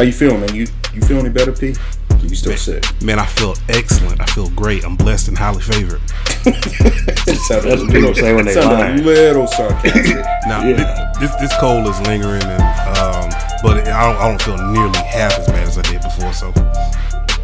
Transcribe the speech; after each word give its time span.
How 0.00 0.04
you 0.06 0.12
feeling, 0.12 0.40
man? 0.40 0.54
You 0.54 0.66
you 0.94 1.02
feel 1.02 1.18
any 1.18 1.28
better, 1.28 1.52
P? 1.52 1.74
You 2.22 2.34
still 2.34 2.56
sick? 2.56 2.82
Man, 3.02 3.18
I 3.18 3.26
feel 3.26 3.54
excellent. 3.68 4.18
I 4.18 4.24
feel 4.24 4.48
great. 4.48 4.82
I'm 4.82 4.96
blessed 4.96 5.28
and 5.28 5.36
highly 5.36 5.60
favored. 5.60 6.00
That's 6.46 7.50
what 7.50 7.92
people 7.92 8.14
say 8.14 8.32
when 8.32 8.46
they 8.46 8.54
sounded 8.54 8.78
lie. 8.78 8.88
a 8.92 8.96
little 8.96 9.46
sarcastic. 9.46 10.24
Now, 10.48 10.64
Yeah. 10.64 11.12
this 11.20 11.34
this 11.34 11.52
cold 11.60 11.86
is 11.86 12.00
lingering, 12.08 12.40
and 12.42 12.62
um, 12.96 13.28
but 13.62 13.76
it, 13.76 13.88
I, 13.88 14.10
don't, 14.10 14.16
I 14.22 14.28
don't 14.28 14.40
feel 14.40 14.56
nearly 14.72 14.98
half 15.00 15.38
as 15.38 15.46
bad 15.48 15.68
as 15.68 15.76
I 15.76 15.82
did 15.82 16.00
before. 16.00 16.32
So, 16.32 16.48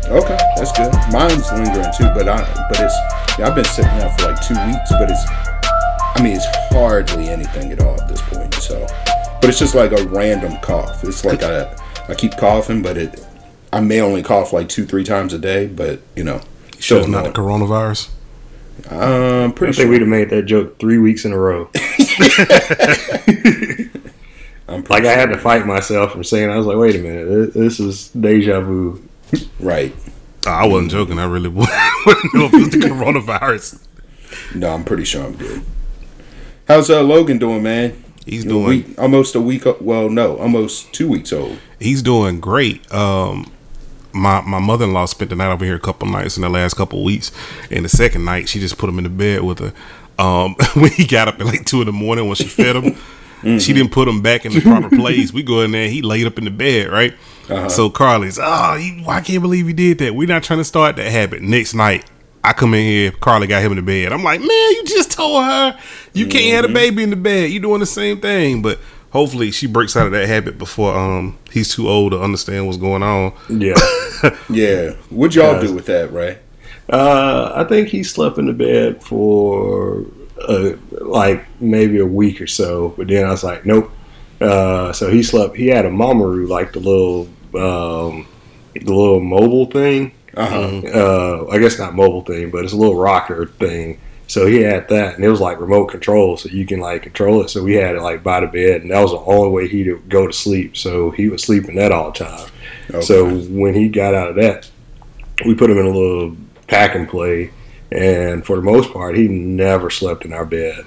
okay, 0.09 0.39
that's 0.57 0.73
good. 0.73 0.95
Mine's 1.13 1.53
lingering 1.53 1.93
too, 1.93 2.09
but 2.17 2.27
I 2.27 2.41
but 2.71 2.81
it's 2.81 2.97
yeah, 3.39 3.49
I've 3.49 3.55
been 3.55 3.67
sick 3.67 3.85
now 3.85 4.09
for 4.17 4.33
like 4.33 4.41
two 4.41 4.57
weeks, 4.65 4.91
but 4.93 5.11
it's 5.11 5.25
I 6.17 6.23
mean 6.23 6.37
it's 6.37 6.47
hardly 6.73 7.29
anything 7.29 7.73
at 7.73 7.83
all 7.83 8.01
at 8.01 8.09
this 8.09 8.23
point. 8.23 8.55
So, 8.55 8.87
but 9.43 9.51
it's 9.51 9.59
just 9.59 9.75
like 9.75 9.93
a 9.93 10.03
random 10.07 10.57
cough. 10.63 11.05
It's 11.05 11.23
like 11.23 11.43
I 11.43 11.77
I 12.09 12.15
keep 12.15 12.37
coughing, 12.37 12.83
but 12.83 12.97
it 12.97 13.25
I 13.73 13.81
may 13.81 14.01
only 14.01 14.23
cough 14.23 14.53
like 14.53 14.69
two 14.69 14.85
three 14.87 15.05
times 15.05 15.33
a 15.33 15.39
day, 15.39 15.67
but 15.67 16.01
you 16.15 16.25
know. 16.25 16.41
sure 16.79 16.99
it's 17.01 17.09
not 17.09 17.25
the 17.25 17.31
coronavirus. 17.31 18.11
I'm 18.91 19.51
I 19.51 19.53
pretty 19.55 19.73
think 19.73 19.85
sure. 19.87 19.91
we'd 19.91 20.01
have 20.03 20.09
made 20.09 20.31
that 20.31 20.43
joke 20.43 20.79
three 20.79 20.99
weeks 20.99 21.25
in 21.25 21.33
a 21.33 21.39
row. 21.39 21.71
I'm 24.69 24.83
pretty 24.83 24.89
Like 24.89 25.05
I 25.05 25.13
had 25.13 25.31
to 25.31 25.39
fight 25.39 25.67
myself 25.67 26.13
from 26.13 26.25
saying, 26.25 26.51
I 26.51 26.57
was 26.57 26.67
like, 26.67 26.77
wait 26.77 26.97
a 26.97 26.99
minute, 26.99 27.55
this 27.55 27.81
is 27.81 28.09
deja 28.09 28.61
vu. 28.61 29.03
right. 29.61 29.95
I 30.47 30.67
wasn't 30.67 30.91
joking. 30.93 31.19
I 31.19 31.25
really 31.25 31.49
wouldn't 32.07 32.35
know 32.35 32.45
if 32.47 32.55
it 32.55 32.59
was 32.59 32.71
the 32.71 32.79
coronavirus. 32.79 33.81
No, 34.55 34.71
I'm 34.75 34.85
pretty 34.85 35.05
sure 35.05 35.25
I'm 35.25 35.35
good. 35.37 35.63
How's 36.69 36.91
uh, 36.91 37.03
Logan 37.03 37.39
doing, 37.39 37.63
man? 37.63 38.05
He's 38.27 38.45
A 38.45 38.49
doing 38.49 38.67
week, 38.67 38.99
almost 38.99 39.35
a 39.35 39.41
week. 39.41 39.65
Well, 39.81 40.11
no, 40.11 40.37
almost 40.39 40.93
two 40.93 41.09
weeks 41.09 41.33
old. 41.33 41.59
he's 41.79 42.03
doing 42.03 42.41
great. 42.41 42.93
Um, 42.93 43.51
my 44.13 44.41
my 44.41 44.59
mother 44.59 44.85
in 44.85 44.93
law 44.93 45.07
spent 45.07 45.31
the 45.31 45.37
night 45.37 45.53
over 45.53 45.65
here 45.65 45.77
a 45.77 45.81
couple 45.81 46.09
nights 46.09 46.37
in 46.37 46.43
the 46.43 46.49
last 46.49 46.75
couple 46.75 47.03
weeks, 47.05 47.31
and 47.71 47.85
the 47.85 47.89
second 47.89 48.25
night 48.25 48.49
she 48.49 48.59
just 48.61 48.79
put 48.79 48.89
him 48.91 48.99
in 48.99 49.05
the 49.05 49.11
bed 49.11 49.43
with 49.43 49.61
her. 49.61 49.73
Um, 50.19 50.55
when 50.75 50.91
he 50.91 51.07
got 51.07 51.29
up 51.29 51.39
at 51.41 51.47
like 51.47 51.65
two 51.65 51.81
in 51.81 51.87
the 51.87 51.93
morning 51.93 52.27
when 52.27 52.35
she 52.37 52.49
fed 52.49 52.77
him, 52.77 52.97
she 53.61 53.73
didn't 53.73 53.93
put 53.93 54.09
him 54.09 54.23
back 54.23 54.45
in 54.45 54.53
the 54.53 54.61
proper 54.61 54.89
place. 54.89 55.33
We 55.33 55.43
go 55.43 55.61
in 55.61 55.71
there, 55.73 55.89
he 55.89 56.03
laid 56.03 56.27
up 56.27 56.39
in 56.39 56.45
the 56.45 56.51
bed, 56.51 56.91
right? 56.91 57.15
So 57.71 57.91
Carly's, 57.91 58.41
oh, 58.43 58.75
you, 58.75 59.05
I 59.07 59.21
can't 59.21 59.41
believe 59.43 59.69
you 59.69 59.75
did 59.75 59.99
that. 59.99 60.17
We're 60.17 60.27
not 60.27 60.43
trying 60.43 60.59
to 60.59 60.65
start 60.65 60.97
that 60.97 61.13
habit. 61.13 61.43
Next 61.43 61.75
night, 61.75 62.05
I 62.47 62.53
come 62.53 62.75
in 62.75 62.85
here, 62.85 63.11
Carly 63.11 63.47
got 63.47 63.63
him 63.63 63.73
in 63.73 63.77
the 63.77 63.83
bed. 63.83 64.13
I'm 64.13 64.23
like, 64.23 64.41
man, 64.41 64.49
you 64.49 64.85
just 64.87 65.11
told 65.11 65.45
her 65.45 65.79
you 66.15 66.27
can't 66.27 66.55
have 66.65 66.71
a 66.71 66.73
baby 66.73 67.03
in 67.03 67.11
the 67.11 67.17
bed. 67.17 67.51
You 67.51 67.61
doing 67.61 67.81
the 67.81 67.87
same 67.87 68.21
thing, 68.21 68.63
but. 68.63 68.79
Hopefully 69.11 69.51
she 69.51 69.67
breaks 69.67 69.97
out 69.97 70.05
of 70.05 70.13
that 70.13 70.29
habit 70.29 70.59
before 70.59 70.95
um 70.95 71.39
he's 71.51 71.75
too 71.75 71.89
old 71.89 72.13
to 72.13 72.21
understand 72.21 72.67
what's 72.67 72.77
going 72.77 73.03
on. 73.03 73.33
Yeah. 73.49 73.75
Yeah. 74.51 74.91
What'd 75.09 75.35
y'all 75.35 75.55
Guys. 75.55 75.69
do 75.71 75.75
with 75.75 75.87
that, 75.87 76.13
Ray? 76.13 76.39
Uh, 76.91 77.53
I 77.55 77.65
think 77.65 77.89
he 77.89 78.03
slept 78.03 78.37
in 78.37 78.47
the 78.47 78.53
bed 78.53 79.03
for 79.03 80.05
uh, 80.47 80.73
like 80.91 81.47
maybe 81.61 81.99
a 81.99 82.05
week 82.07 82.41
or 82.43 82.47
so, 82.47 82.91
but 82.99 83.09
then 83.09 83.25
I 83.27 83.31
was 83.31 83.43
like, 83.45 83.65
nope. 83.65 83.91
Uh, 84.41 84.93
so 84.93 85.11
he 85.11 85.23
slept. 85.23 85.57
He 85.57 85.69
had 85.69 85.87
a 85.87 85.91
Mamaroo, 85.91 86.47
like 86.49 86.73
the 86.73 86.81
little, 86.81 87.23
um, 87.55 88.27
the 88.75 88.85
little 88.85 89.21
mobile 89.21 89.67
thing. 89.67 90.13
Uh-huh. 90.37 90.83
Uh, 90.87 91.47
I 91.51 91.59
guess 91.59 91.79
not 91.79 91.95
mobile 91.95 92.23
thing, 92.23 92.51
but 92.51 92.65
it's 92.65 92.73
a 92.73 92.77
little 92.77 92.97
rocker 92.97 93.47
thing. 93.47 94.01
So 94.29 94.47
he 94.47 94.57
had 94.57 94.89
that, 94.89 95.15
and 95.15 95.25
it 95.25 95.29
was 95.29 95.41
like 95.41 95.61
remote 95.61 95.87
control, 95.87 96.37
so 96.37 96.49
you 96.49 96.67
can 96.67 96.81
like 96.81 97.03
control 97.05 97.43
it. 97.43 97.49
So 97.49 97.63
we 97.63 97.75
had 97.75 97.95
it 97.97 98.03
like 98.03 98.23
by 98.23 98.41
the 98.41 98.49
bed, 98.49 98.83
and 98.83 98.91
that 98.91 99.01
was 99.01 99.13
the 99.13 99.19
only 99.19 99.51
way 99.51 99.69
he 99.69 99.89
would 99.91 100.09
go 100.09 100.27
to 100.27 100.33
sleep. 100.33 100.77
So 100.77 101.11
he 101.11 101.29
was 101.29 101.43
sleeping 101.43 101.77
that 101.77 101.93
all 101.93 102.11
the 102.11 102.25
time. 102.25 102.51
Okay. 102.91 103.01
So 103.03 103.39
when 103.39 103.75
he 103.75 103.89
got 103.89 104.15
out 104.15 104.31
of 104.31 104.37
that, 104.37 104.69
we 105.45 105.55
put 105.55 105.71
him 105.71 105.79
in 105.79 105.87
a 105.87 105.91
little 105.91 106.37
pack 106.67 106.95
and 106.97 107.09
play, 107.09 107.53
and 107.93 108.45
for 108.45 108.57
the 108.57 108.63
most 108.63 108.93
part, 108.93 109.17
he 109.17 109.29
never 109.29 109.91
slept 109.91 110.25
in 110.25 110.33
our 110.33 110.45
bed. 110.45 110.85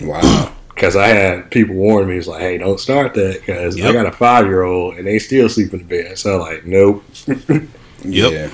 Wow. 0.00 0.54
Because 0.68 0.96
I 0.96 1.08
had 1.08 1.50
people 1.50 1.74
warn 1.74 2.08
me, 2.08 2.16
it's 2.16 2.26
like, 2.26 2.40
hey, 2.40 2.56
don't 2.56 2.80
start 2.80 3.12
that, 3.12 3.40
because 3.40 3.78
I 3.78 3.92
got 3.92 4.06
a 4.06 4.12
five 4.12 4.46
year 4.46 4.62
old 4.62 4.94
and 4.94 5.06
they 5.06 5.18
still 5.18 5.50
sleep 5.50 5.74
in 5.74 5.80
the 5.80 5.84
bed. 5.84 6.18
So 6.18 6.36
I'm 6.36 6.40
like, 6.40 6.64
nope. 6.64 7.04
Yep. 8.02 8.32
Yeah. 8.32 8.50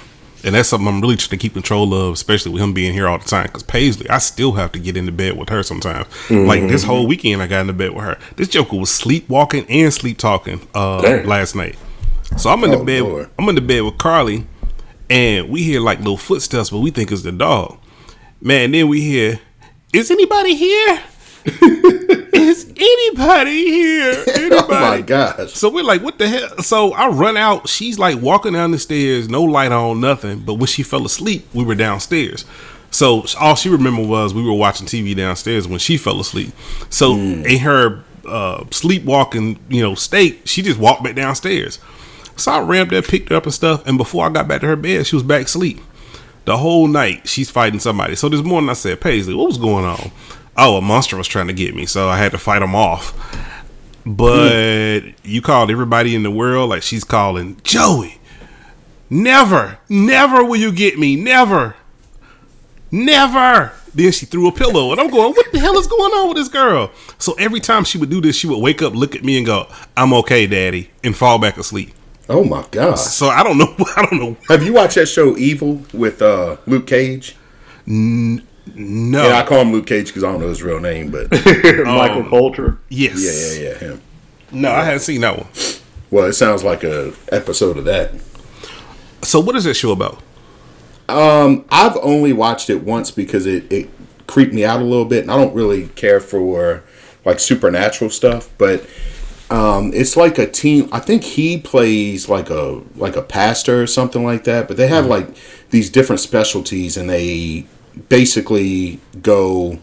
And 0.46 0.54
that's 0.54 0.68
something 0.68 0.86
I'm 0.86 1.00
really 1.00 1.16
trying 1.16 1.30
to 1.30 1.36
keep 1.36 1.54
control 1.54 1.92
of, 1.92 2.14
especially 2.14 2.52
with 2.52 2.62
him 2.62 2.72
being 2.72 2.92
here 2.92 3.08
all 3.08 3.18
the 3.18 3.24
time. 3.24 3.46
Because 3.46 3.64
Paisley, 3.64 4.08
I 4.08 4.18
still 4.18 4.52
have 4.52 4.70
to 4.72 4.78
get 4.78 4.96
into 4.96 5.10
bed 5.12 5.36
with 5.36 5.48
her 5.48 5.62
sometimes. 5.64 6.06
Like 6.30 6.62
this 6.68 6.84
whole 6.84 7.06
weekend, 7.06 7.42
I 7.42 7.48
got 7.48 7.62
into 7.62 7.72
bed 7.72 7.90
with 7.94 8.04
her. 8.04 8.16
This 8.36 8.48
Joker 8.48 8.76
was 8.76 8.94
sleepwalking 8.94 9.66
and 9.68 9.92
sleep 9.92 10.18
talking 10.18 10.60
uh, 10.74 11.00
last 11.26 11.56
night. 11.56 11.76
So 12.38 12.48
I'm 12.50 12.62
in 12.64 12.70
Oh, 12.70 12.78
the 12.78 12.84
bed. 12.84 13.02
Lord. 13.02 13.30
I'm 13.38 13.48
in 13.48 13.54
the 13.56 13.60
bed 13.60 13.80
with 13.82 13.98
Carly, 13.98 14.46
and 15.10 15.48
we 15.50 15.62
hear 15.64 15.80
like 15.80 15.98
little 15.98 16.16
footsteps, 16.16 16.70
but 16.70 16.78
we 16.78 16.90
think 16.92 17.10
it's 17.12 17.22
the 17.22 17.32
dog. 17.32 17.78
Man, 18.40 18.70
then 18.70 18.86
we 18.88 19.00
hear, 19.00 19.40
"Is 19.92 20.10
anybody 20.10 20.54
here? 20.54 21.02
Is 21.46 22.66
anybody 22.76 23.64
here? 23.70 24.24
Anybody?" 24.28 24.56
Oh 24.68 24.68
my 24.68 25.00
gosh. 25.00 25.52
So 25.52 25.70
we're 25.70 25.84
like, 25.84 26.02
what 26.02 26.18
the 26.18 26.28
hell? 26.28 26.58
So 26.58 26.92
I 26.92 27.08
run 27.08 27.36
out. 27.36 27.68
She's 27.68 27.98
like 27.98 28.20
walking 28.20 28.52
down 28.54 28.72
the 28.72 28.78
stairs, 28.78 29.28
no 29.28 29.42
light 29.44 29.70
on, 29.70 30.00
nothing. 30.00 30.40
But 30.40 30.54
when 30.54 30.66
she 30.66 30.82
fell 30.82 31.06
asleep, 31.06 31.46
we 31.54 31.64
were 31.64 31.74
downstairs. 31.74 32.44
So 32.90 33.24
all 33.38 33.54
she 33.54 33.68
remembered 33.68 34.06
was 34.06 34.34
we 34.34 34.42
were 34.42 34.52
watching 34.54 34.86
TV 34.86 35.14
downstairs 35.16 35.68
when 35.68 35.78
she 35.78 35.96
fell 35.98 36.20
asleep. 36.20 36.52
So 36.90 37.14
in 37.14 37.58
her 37.60 38.02
uh, 38.26 38.64
sleepwalking, 38.70 39.58
you 39.68 39.82
know, 39.82 39.94
state, 39.94 40.48
she 40.48 40.62
just 40.62 40.78
walked 40.78 41.04
back 41.04 41.14
downstairs. 41.14 41.78
So 42.36 42.52
I 42.52 42.60
ran 42.60 42.82
up 42.82 42.88
there, 42.88 43.02
picked 43.02 43.28
her 43.30 43.36
up 43.36 43.44
and 43.44 43.54
stuff. 43.54 43.86
And 43.86 43.98
before 43.98 44.26
I 44.26 44.30
got 44.30 44.48
back 44.48 44.62
to 44.62 44.66
her 44.66 44.76
bed, 44.76 45.06
she 45.06 45.16
was 45.16 45.22
back 45.22 45.44
asleep. 45.46 45.80
The 46.44 46.56
whole 46.56 46.86
night 46.88 47.28
she's 47.28 47.50
fighting 47.50 47.80
somebody. 47.80 48.16
So 48.16 48.28
this 48.28 48.42
morning 48.42 48.70
I 48.70 48.74
said, 48.74 49.00
Paisley, 49.00 49.34
what 49.34 49.48
was 49.48 49.58
going 49.58 49.84
on? 49.84 50.10
Oh, 50.56 50.76
a 50.76 50.80
monster 50.80 51.16
was 51.16 51.28
trying 51.28 51.48
to 51.48 51.52
get 51.52 51.74
me, 51.74 51.86
so 51.86 52.08
I 52.08 52.16
had 52.16 52.32
to 52.32 52.38
fight 52.38 52.62
him 52.62 52.74
off. 52.74 53.12
But 54.06 55.00
you 55.24 55.42
called 55.42 55.70
everybody 55.70 56.14
in 56.14 56.22
the 56.22 56.30
world 56.30 56.70
like 56.70 56.82
she's 56.82 57.04
calling 57.04 57.60
Joey. 57.64 58.18
Never, 59.10 59.78
never 59.88 60.44
will 60.44 60.56
you 60.56 60.72
get 60.72 60.98
me. 60.98 61.16
Never, 61.16 61.76
never. 62.90 63.72
Then 63.94 64.12
she 64.12 64.26
threw 64.26 64.46
a 64.48 64.52
pillow, 64.52 64.92
and 64.92 65.00
I'm 65.00 65.08
going, 65.08 65.32
what 65.32 65.50
the 65.52 65.58
hell 65.58 65.78
is 65.78 65.86
going 65.86 66.12
on 66.12 66.28
with 66.28 66.36
this 66.36 66.48
girl? 66.48 66.90
So 67.18 67.32
every 67.34 67.60
time 67.60 67.84
she 67.84 67.98
would 67.98 68.10
do 68.10 68.20
this, 68.20 68.36
she 68.36 68.46
would 68.46 68.58
wake 68.60 68.82
up, 68.82 68.94
look 68.94 69.16
at 69.16 69.24
me, 69.24 69.38
and 69.38 69.46
go, 69.46 69.68
"I'm 69.96 70.12
okay, 70.12 70.46
daddy," 70.46 70.90
and 71.02 71.16
fall 71.16 71.38
back 71.38 71.56
asleep. 71.56 71.92
Oh 72.28 72.44
my 72.44 72.64
gosh. 72.70 73.00
So 73.00 73.28
I 73.28 73.42
don't 73.42 73.58
know. 73.58 73.74
I 73.96 74.06
don't 74.06 74.20
know. 74.20 74.36
Have 74.48 74.62
you 74.62 74.74
watched 74.74 74.96
that 74.96 75.06
show 75.06 75.36
Evil 75.36 75.82
with 75.94 76.20
uh, 76.20 76.56
Luke 76.66 76.86
Cage? 76.86 77.36
No. 78.74 79.24
And 79.24 79.34
I 79.34 79.44
call 79.46 79.60
him 79.60 79.72
Luke 79.72 79.86
Cage 79.86 80.08
because 80.08 80.24
I 80.24 80.30
don't 80.32 80.40
know 80.40 80.48
his 80.48 80.62
real 80.62 80.80
name, 80.80 81.10
but 81.10 81.30
Michael 81.84 82.24
Colter. 82.28 82.78
yes. 82.88 83.22
yeah, 83.58 83.62
yeah, 83.62 83.70
yeah, 83.70 83.78
him. 83.78 84.02
No, 84.52 84.70
I 84.70 84.84
haven't 84.84 85.00
seen 85.00 85.20
that 85.22 85.36
one. 85.36 85.48
Well, 86.10 86.26
it 86.26 86.34
sounds 86.34 86.62
like 86.62 86.84
a 86.84 87.12
episode 87.32 87.76
of 87.76 87.84
that. 87.84 88.12
So 89.22 89.40
what 89.40 89.56
is 89.56 89.64
that 89.64 89.74
show 89.74 89.92
about? 89.92 90.22
Um, 91.08 91.64
I've 91.70 91.96
only 91.98 92.32
watched 92.32 92.70
it 92.70 92.82
once 92.82 93.10
because 93.10 93.46
it, 93.46 93.70
it 93.72 93.90
creeped 94.26 94.52
me 94.52 94.64
out 94.64 94.80
a 94.80 94.84
little 94.84 95.04
bit, 95.04 95.22
and 95.22 95.30
I 95.30 95.36
don't 95.36 95.54
really 95.54 95.88
care 95.88 96.20
for 96.20 96.82
like 97.24 97.40
supernatural 97.40 98.10
stuff. 98.10 98.50
But 98.58 98.88
um, 99.50 99.92
it's 99.94 100.16
like 100.16 100.38
a 100.38 100.46
team. 100.46 100.88
I 100.92 101.00
think 101.00 101.22
he 101.22 101.58
plays 101.58 102.28
like 102.28 102.50
a 102.50 102.82
like 102.96 103.16
a 103.16 103.22
pastor 103.22 103.82
or 103.82 103.86
something 103.86 104.24
like 104.24 104.44
that. 104.44 104.68
But 104.68 104.76
they 104.76 104.88
have 104.88 105.06
like 105.06 105.28
these 105.70 105.90
different 105.90 106.20
specialties, 106.20 106.96
and 106.96 107.08
they 107.10 107.66
basically 108.08 109.00
go, 109.22 109.78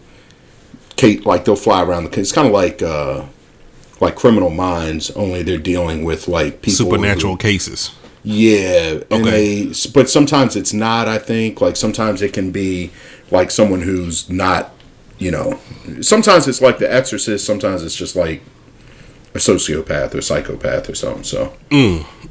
Kate, 0.96 1.26
like 1.26 1.46
they'll 1.46 1.56
fly 1.56 1.84
around 1.84 2.06
the. 2.12 2.20
It's 2.20 2.32
kind 2.32 2.48
of 2.48 2.54
like 2.54 2.82
uh, 2.82 3.26
like 4.00 4.16
Criminal 4.16 4.50
Minds, 4.50 5.12
only 5.12 5.44
they're 5.44 5.58
dealing 5.58 6.04
with 6.04 6.28
like 6.28 6.62
people 6.62 6.86
who- 6.86 6.92
Supernatural 6.92 7.38
cases. 7.38 7.92
yeah, 8.24 9.00
and 9.12 9.26
Okay. 9.28 9.66
they 9.66 9.74
but 9.94 10.10
sometimes 10.10 10.56
it's 10.56 10.74
not. 10.74 11.08
I 11.08 11.18
think 11.18 11.62
like 11.62 11.76
sometimes 11.76 12.22
it 12.22 12.34
can 12.34 12.52
be 12.52 12.92
like 13.32 13.52
someone 13.52 13.82
who's 13.82 14.30
not, 14.30 14.72
you 15.18 15.32
know. 15.32 15.60
Sometimes 16.02 16.48
it's 16.48 16.62
like 16.62 16.78
The 16.80 16.92
Exorcist. 16.94 17.46
Sometimes 17.46 17.84
it's 17.84 17.96
just 17.96 18.16
like 18.16 18.42
a 19.36 19.38
sociopath 19.40 20.14
or 20.14 20.22
psychopath 20.22 20.90
or 20.90 20.96
something. 20.96 21.24
So 21.24 21.54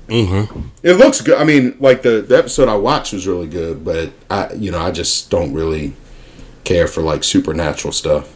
it 0.08 0.96
looks 0.98 1.20
good. 1.20 1.38
I 1.38 1.44
mean, 1.44 1.76
like 1.80 2.02
the 2.02 2.22
the 2.22 2.36
episode 2.38 2.68
I 2.68 2.76
watched 2.76 3.12
was 3.12 3.26
really 3.26 3.46
good, 3.48 3.84
but 3.84 4.10
I 4.30 4.52
you 4.54 4.70
know 4.70 4.78
I 4.80 4.90
just 4.90 5.30
don't 5.30 5.52
really 5.52 5.94
care 6.64 6.86
for 6.86 7.02
like 7.02 7.24
supernatural 7.24 7.92
stuff. 7.92 8.32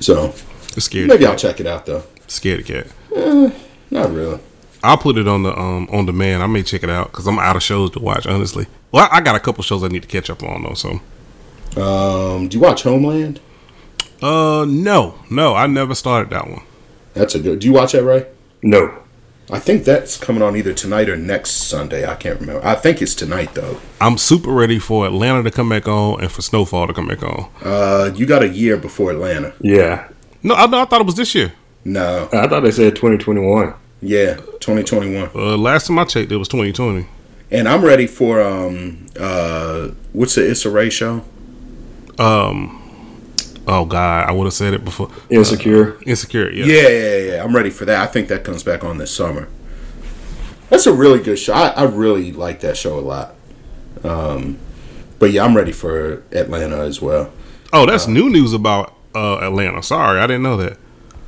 So 0.00 0.34
Scared. 0.78 1.08
maybe 1.08 1.26
I'll 1.26 1.36
check 1.36 1.60
it 1.60 1.66
out 1.66 1.86
though. 1.86 2.04
Scared 2.26 2.64
cat. 2.66 2.86
Not 3.90 4.10
really. 4.12 4.40
I'll 4.82 4.98
put 4.98 5.16
it 5.18 5.26
on 5.26 5.42
the 5.42 5.58
um 5.58 5.88
on 5.90 6.06
demand. 6.06 6.42
I 6.42 6.46
may 6.46 6.62
check 6.62 6.82
it 6.82 6.90
out 6.90 7.10
because 7.10 7.26
I'm 7.26 7.38
out 7.38 7.56
of 7.56 7.62
shows 7.62 7.90
to 7.92 7.98
watch. 8.00 8.26
Honestly, 8.26 8.66
well, 8.92 9.08
I 9.10 9.20
got 9.20 9.34
a 9.36 9.40
couple 9.40 9.62
shows 9.64 9.82
I 9.82 9.88
need 9.88 10.02
to 10.02 10.08
catch 10.08 10.30
up 10.30 10.42
on 10.42 10.62
though. 10.62 10.74
So, 10.74 11.00
Um, 11.80 12.48
do 12.48 12.56
you 12.56 12.62
watch 12.62 12.82
Homeland? 12.82 13.40
uh, 14.22 14.64
no, 14.68 15.16
no, 15.30 15.54
I 15.54 15.66
never 15.66 15.94
started 15.94 16.30
that 16.30 16.48
one. 16.48 16.62
That's 17.16 17.34
a 17.34 17.40
good. 17.40 17.58
Do 17.60 17.66
you 17.66 17.72
watch 17.72 17.92
that, 17.92 18.04
Ray? 18.04 18.26
No. 18.62 19.02
I 19.50 19.58
think 19.60 19.84
that's 19.84 20.16
coming 20.18 20.42
on 20.42 20.56
either 20.56 20.72
tonight 20.74 21.08
or 21.08 21.16
next 21.16 21.50
Sunday. 21.52 22.04
I 22.06 22.16
can't 22.16 22.40
remember. 22.40 22.66
I 22.66 22.74
think 22.74 23.00
it's 23.00 23.14
tonight 23.14 23.54
though. 23.54 23.78
I'm 24.00 24.18
super 24.18 24.50
ready 24.50 24.78
for 24.80 25.06
Atlanta 25.06 25.44
to 25.44 25.50
come 25.52 25.68
back 25.68 25.86
on 25.86 26.20
and 26.20 26.30
for 26.32 26.42
Snowfall 26.42 26.88
to 26.88 26.92
come 26.92 27.06
back 27.06 27.22
on. 27.22 27.48
Uh, 27.62 28.10
you 28.14 28.26
got 28.26 28.42
a 28.42 28.48
year 28.48 28.76
before 28.76 29.12
Atlanta. 29.12 29.54
Yeah, 29.60 30.08
No, 30.42 30.54
I, 30.56 30.66
no, 30.66 30.80
I 30.80 30.84
thought 30.84 31.00
it 31.00 31.06
was 31.06 31.14
this 31.14 31.32
year. 31.34 31.52
No, 31.84 32.28
I 32.32 32.48
thought 32.48 32.60
they 32.64 32.72
said 32.72 32.96
2021. 32.96 33.72
yeah, 34.02 34.34
2021. 34.34 35.30
Uh, 35.32 35.56
last 35.56 35.86
time 35.86 35.98
I 36.00 36.04
checked, 36.04 36.32
it 36.32 36.36
was 36.38 36.48
2020. 36.48 37.06
And 37.52 37.68
I'm 37.68 37.84
ready 37.84 38.08
for 38.08 38.42
um 38.42 39.06
uh 39.18 39.90
what's 40.12 40.34
the 40.34 40.50
Issa 40.50 40.70
Rae 40.70 40.90
show? 40.90 41.22
Um, 42.18 42.85
oh 43.66 43.84
God, 43.84 44.28
I 44.28 44.32
would 44.32 44.44
have 44.44 44.52
said 44.54 44.74
it 44.74 44.84
before. 44.84 45.10
Insecure. 45.30 45.98
Insecure, 46.04 46.50
yeah. 46.50 46.64
Yeah, 46.64 46.88
yeah, 46.88 47.16
yeah. 47.34 47.44
I'm 47.44 47.54
ready 47.54 47.70
for 47.70 47.84
that. 47.84 48.02
I 48.02 48.06
think 48.06 48.28
that 48.28 48.44
comes 48.44 48.62
back 48.62 48.84
on 48.84 48.98
this 48.98 49.14
summer. 49.14 49.48
That's 50.70 50.86
a 50.86 50.92
really 50.92 51.20
good 51.22 51.38
show. 51.38 51.52
I, 51.52 51.68
I 51.68 51.84
really 51.84 52.32
like 52.32 52.60
that 52.60 52.76
show 52.76 52.98
a 52.98 53.00
lot. 53.00 53.34
Um, 54.02 54.58
but 55.18 55.30
yeah, 55.30 55.44
I'm 55.44 55.56
ready 55.56 55.72
for 55.72 56.22
Atlanta 56.32 56.78
as 56.78 57.00
well. 57.00 57.32
Oh, 57.72 57.86
that's 57.86 58.06
new 58.08 58.28
news 58.28 58.52
about 58.52 58.94
uh, 59.14 59.38
Atlanta. 59.38 59.82
Sorry, 59.82 60.20
I 60.20 60.26
didn't 60.26 60.42
know 60.42 60.56
that. 60.56 60.78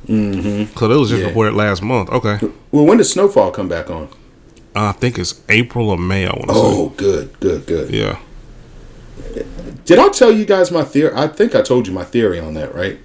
Mm-hmm. 0.07 0.73
Cause 0.73 0.89
it 0.91 0.95
was 0.99 1.09
just 1.09 1.21
Yeah. 1.21 1.27
reported 1.27 1.53
last 1.53 1.81
month. 1.81 2.09
Okay, 2.09 2.39
Well, 2.71 2.85
when 2.85 2.97
does 2.97 3.11
Snowfall 3.11 3.51
come 3.51 3.67
back 3.69 3.89
on? 3.89 4.09
I 4.75 4.91
think 4.93 5.17
it's 5.19 5.41
April 5.49 5.89
or 5.89 5.97
May. 5.97 6.25
I 6.25 6.31
want 6.31 6.47
to 6.49 6.53
say. 6.53 6.59
Oh, 6.61 6.89
good, 6.97 7.39
good, 7.39 7.65
good. 7.65 7.89
Yeah. 7.91 8.19
Did 9.89 9.97
I 9.97 10.09
tell 10.09 10.31
you 10.31 10.45
guys 10.45 10.69
my 10.69 10.83
theory? 10.83 11.11
I 11.15 11.25
think 11.27 11.55
I 11.55 11.63
told 11.63 11.87
you 11.87 11.93
my 11.93 12.03
theory 12.03 12.39
on 12.39 12.53
that, 12.53 12.75
right? 12.75 12.99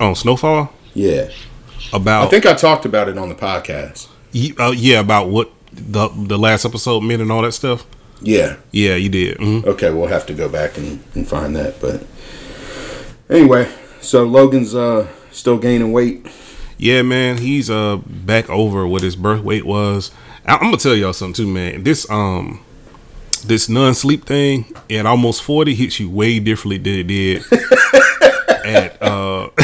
On 0.00 0.14
Snowfall 0.14 0.72
Yeah. 0.94 1.28
about 1.92 2.24
I 2.26 2.30
think 2.30 2.46
I 2.46 2.54
talked 2.54 2.86
about 2.86 3.10
it 3.10 3.18
on 3.18 3.28
the 3.28 3.34
podcast. 3.34 4.08
Uh, 4.58 4.70
yeah 4.74 4.98
about 5.00 5.28
what 5.28 5.50
the 5.74 6.08
the 6.08 6.38
last 6.38 6.64
episode 6.64 7.02
meant 7.02 7.20
and 7.20 7.30
all 7.30 7.42
that 7.42 7.52
stuff. 7.52 7.84
Yeah. 8.22 8.56
Yeah, 8.70 8.94
you 8.94 9.10
did. 9.10 9.36
hmm 9.36 9.60
Okay, 9.66 9.90
we'll 9.90 10.06
have 10.06 10.24
to 10.24 10.32
go 10.32 10.48
back 10.48 10.78
and, 10.78 11.04
and 11.14 11.28
find 11.28 11.54
that. 11.54 11.78
But 11.82 12.02
anyway, 13.28 13.70
so 14.00 14.24
Logan's 14.24 14.74
uh 14.74 15.08
still 15.32 15.58
gaining 15.58 15.92
weight. 15.92 16.26
Yeah, 16.78 17.02
man, 17.02 17.38
he's 17.38 17.68
uh 17.68 17.98
back 18.06 18.48
over 18.48 18.86
what 18.86 19.02
his 19.02 19.16
birth 19.16 19.42
weight 19.42 19.66
was. 19.66 20.10
I- 20.46 20.54
I'm 20.54 20.60
gonna 20.62 20.76
tell 20.78 20.96
y'all 20.96 21.12
something 21.12 21.44
too, 21.44 21.50
man. 21.52 21.82
This 21.84 22.08
um 22.10 22.60
this 23.42 23.68
non-sleep 23.68 24.24
thing 24.24 24.64
at 24.90 25.06
almost 25.06 25.42
40 25.42 25.74
hits 25.74 26.00
you 26.00 26.08
way 26.10 26.38
differently 26.38 26.78
than 26.78 26.94
it 26.94 27.06
did 27.06 27.42
at 28.64 29.02
uh 29.02 29.48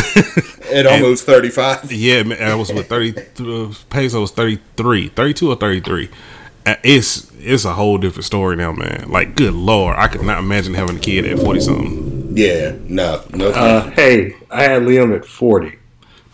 At 0.72 0.86
almost 0.86 1.24
35. 1.24 1.90
yeah, 1.92 2.22
man, 2.24 2.42
I 2.42 2.54
was 2.54 2.70
with 2.70 2.88
30 2.88 3.14
uh, 3.40 3.72
peso 3.88 4.20
was 4.20 4.32
33, 4.32 5.08
32 5.08 5.50
or 5.50 5.56
33. 5.56 6.10
Uh, 6.66 6.74
It's 6.84 7.30
it's 7.40 7.64
a 7.64 7.72
whole 7.72 7.96
different 7.96 8.26
story 8.26 8.56
now, 8.56 8.72
man. 8.72 9.06
Like, 9.10 9.34
good 9.34 9.54
lord, 9.54 9.96
I 9.96 10.08
could 10.08 10.22
not 10.22 10.38
imagine 10.40 10.74
having 10.74 10.96
a 10.96 11.00
kid 11.00 11.24
at 11.24 11.38
40 11.38 11.60
something. 11.60 12.36
Yeah, 12.36 12.72
no, 12.82 13.24
no. 13.32 13.48
Uh, 13.48 13.88
hey, 13.92 14.34
I 14.50 14.64
had 14.64 14.82
Liam 14.82 15.16
at 15.16 15.24
40. 15.24 15.78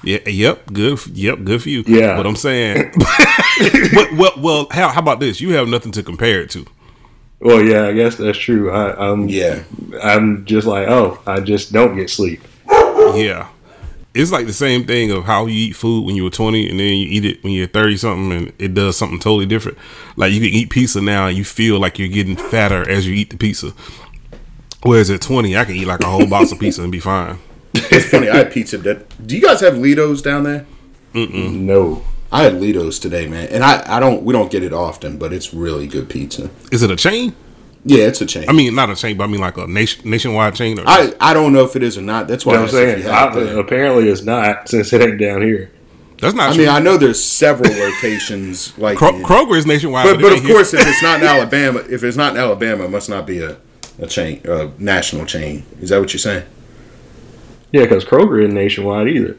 Yeah, 0.02 0.28
yep, 0.28 0.66
good, 0.72 0.98
yep, 1.06 1.44
good 1.44 1.62
for 1.62 1.68
you. 1.68 1.84
Yeah. 1.86 2.16
but 2.16 2.26
I'm 2.26 2.36
saying, 2.36 2.92
well, 3.94 4.08
well, 4.16 4.32
well 4.38 4.66
how, 4.70 4.88
how 4.88 5.00
about 5.00 5.20
this? 5.20 5.40
You 5.40 5.50
have 5.50 5.68
nothing 5.68 5.92
to 5.92 6.02
compare 6.02 6.42
it 6.42 6.50
to. 6.50 6.66
Well, 7.44 7.62
yeah, 7.62 7.88
I 7.88 7.92
guess 7.92 8.16
that's 8.16 8.38
true. 8.38 8.70
I, 8.70 9.10
I'm 9.10 9.28
yeah. 9.28 9.64
I'm 10.02 10.46
just 10.46 10.66
like, 10.66 10.88
oh, 10.88 11.20
I 11.26 11.40
just 11.40 11.74
don't 11.74 11.94
get 11.94 12.08
sleep. 12.08 12.40
Yeah. 12.66 13.48
It's 14.14 14.32
like 14.32 14.46
the 14.46 14.52
same 14.54 14.86
thing 14.86 15.10
of 15.10 15.24
how 15.24 15.44
you 15.44 15.68
eat 15.68 15.76
food 15.76 16.06
when 16.06 16.16
you 16.16 16.24
were 16.24 16.30
20 16.30 16.70
and 16.70 16.80
then 16.80 16.86
you 16.86 17.06
eat 17.06 17.24
it 17.26 17.44
when 17.44 17.52
you're 17.52 17.66
30 17.66 17.98
something 17.98 18.32
and 18.32 18.52
it 18.58 18.72
does 18.72 18.96
something 18.96 19.18
totally 19.18 19.44
different. 19.44 19.76
Like 20.16 20.32
you 20.32 20.40
can 20.40 20.48
eat 20.48 20.70
pizza 20.70 21.02
now 21.02 21.26
and 21.26 21.36
you 21.36 21.44
feel 21.44 21.78
like 21.78 21.98
you're 21.98 22.08
getting 22.08 22.36
fatter 22.36 22.88
as 22.88 23.06
you 23.06 23.12
eat 23.12 23.28
the 23.28 23.36
pizza. 23.36 23.72
Whereas 24.82 25.10
at 25.10 25.20
20, 25.20 25.54
I 25.54 25.66
can 25.66 25.74
eat 25.74 25.86
like 25.86 26.00
a 26.00 26.06
whole 26.06 26.26
box 26.26 26.50
of 26.50 26.58
pizza 26.58 26.82
and 26.82 26.90
be 26.90 27.00
fine. 27.00 27.38
It's 27.74 28.08
funny. 28.08 28.30
I 28.30 28.36
had 28.36 28.52
pizza. 28.52 28.78
That, 28.78 29.26
do 29.26 29.36
you 29.36 29.42
guys 29.42 29.60
have 29.60 29.74
Litos 29.74 30.22
down 30.22 30.44
there? 30.44 30.66
No. 31.12 32.02
I 32.34 32.42
had 32.42 32.54
Litos 32.54 33.00
today, 33.00 33.26
man, 33.28 33.48
and 33.48 33.62
I, 33.62 33.96
I 33.96 34.00
don't 34.00 34.24
we 34.24 34.32
don't 34.32 34.50
get 34.50 34.62
it 34.64 34.72
often, 34.72 35.18
but 35.18 35.32
it's 35.32 35.54
really 35.54 35.86
good 35.86 36.08
pizza. 36.10 36.50
Is 36.72 36.82
it 36.82 36.90
a 36.90 36.96
chain? 36.96 37.34
Yeah, 37.84 38.04
it's 38.06 38.20
a 38.20 38.26
chain. 38.26 38.48
I 38.48 38.52
mean, 38.52 38.74
not 38.74 38.90
a 38.90 38.96
chain, 38.96 39.16
but 39.16 39.24
I 39.24 39.26
mean 39.28 39.40
like 39.40 39.56
a 39.58 39.66
nation, 39.66 40.08
nationwide 40.10 40.54
chain. 40.54 40.78
Or 40.80 40.84
I, 40.86 41.12
I 41.20 41.32
don't 41.34 41.52
know 41.52 41.64
if 41.64 41.76
it 41.76 41.82
is 41.82 41.96
or 41.98 42.02
not. 42.02 42.26
That's 42.28 42.44
why 42.44 42.54
You 42.54 42.58
know 42.60 42.64
what 42.64 42.74
I 42.74 42.78
I'm 42.78 42.84
saying? 42.88 42.98
you 43.02 43.08
had 43.10 43.36
it 43.36 43.58
apparently 43.58 44.08
it's 44.08 44.22
not 44.22 44.68
since 44.68 44.92
it 44.92 45.00
ain't 45.02 45.20
down 45.20 45.42
here. 45.42 45.70
That's 46.18 46.34
not 46.34 46.50
I 46.50 46.54
true. 46.54 46.64
mean, 46.64 46.72
I 46.74 46.78
know 46.80 46.96
there's 46.96 47.22
several 47.22 47.70
locations 47.72 48.76
like, 48.78 48.96
Kro- 48.98 49.14
in- 49.16 49.22
Kroger 49.22 49.56
is 49.58 49.66
nationwide. 49.66 50.06
but 50.06 50.14
it 50.16 50.22
but 50.22 50.32
of 50.32 50.42
here. 50.42 50.54
course, 50.54 50.72
if 50.74 50.80
it's 50.86 51.02
not 51.02 51.20
in 51.20 51.26
Alabama, 51.26 51.80
if 51.88 52.02
it's 52.02 52.16
not 52.16 52.32
in 52.34 52.40
Alabama, 52.40 52.84
it 52.84 52.90
must 52.90 53.08
not 53.10 53.26
be 53.26 53.40
a 53.40 53.58
a 54.00 54.06
chain, 54.08 54.40
a 54.44 54.70
national 54.78 55.24
chain. 55.26 55.64
Is 55.80 55.90
that 55.90 56.00
what 56.00 56.12
you're 56.12 56.18
saying? 56.18 56.44
Yeah, 57.70 57.82
because 57.82 58.04
Kroger 58.04 58.42
isn't 58.42 58.54
nationwide 58.54 59.08
either. 59.08 59.36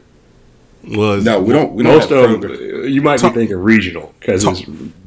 Was 0.86 1.24
No, 1.24 1.40
we 1.40 1.52
don't. 1.52 1.72
We 1.72 1.82
don't 1.82 1.94
Most 1.94 2.10
have 2.10 2.30
of 2.30 2.40
them, 2.40 2.50
Kroger. 2.50 2.90
you 2.92 3.02
might 3.02 3.18
Ta- 3.18 3.28
be 3.30 3.34
thinking 3.36 3.56
regional 3.58 4.14
because 4.20 4.44
Ta- 4.44 4.54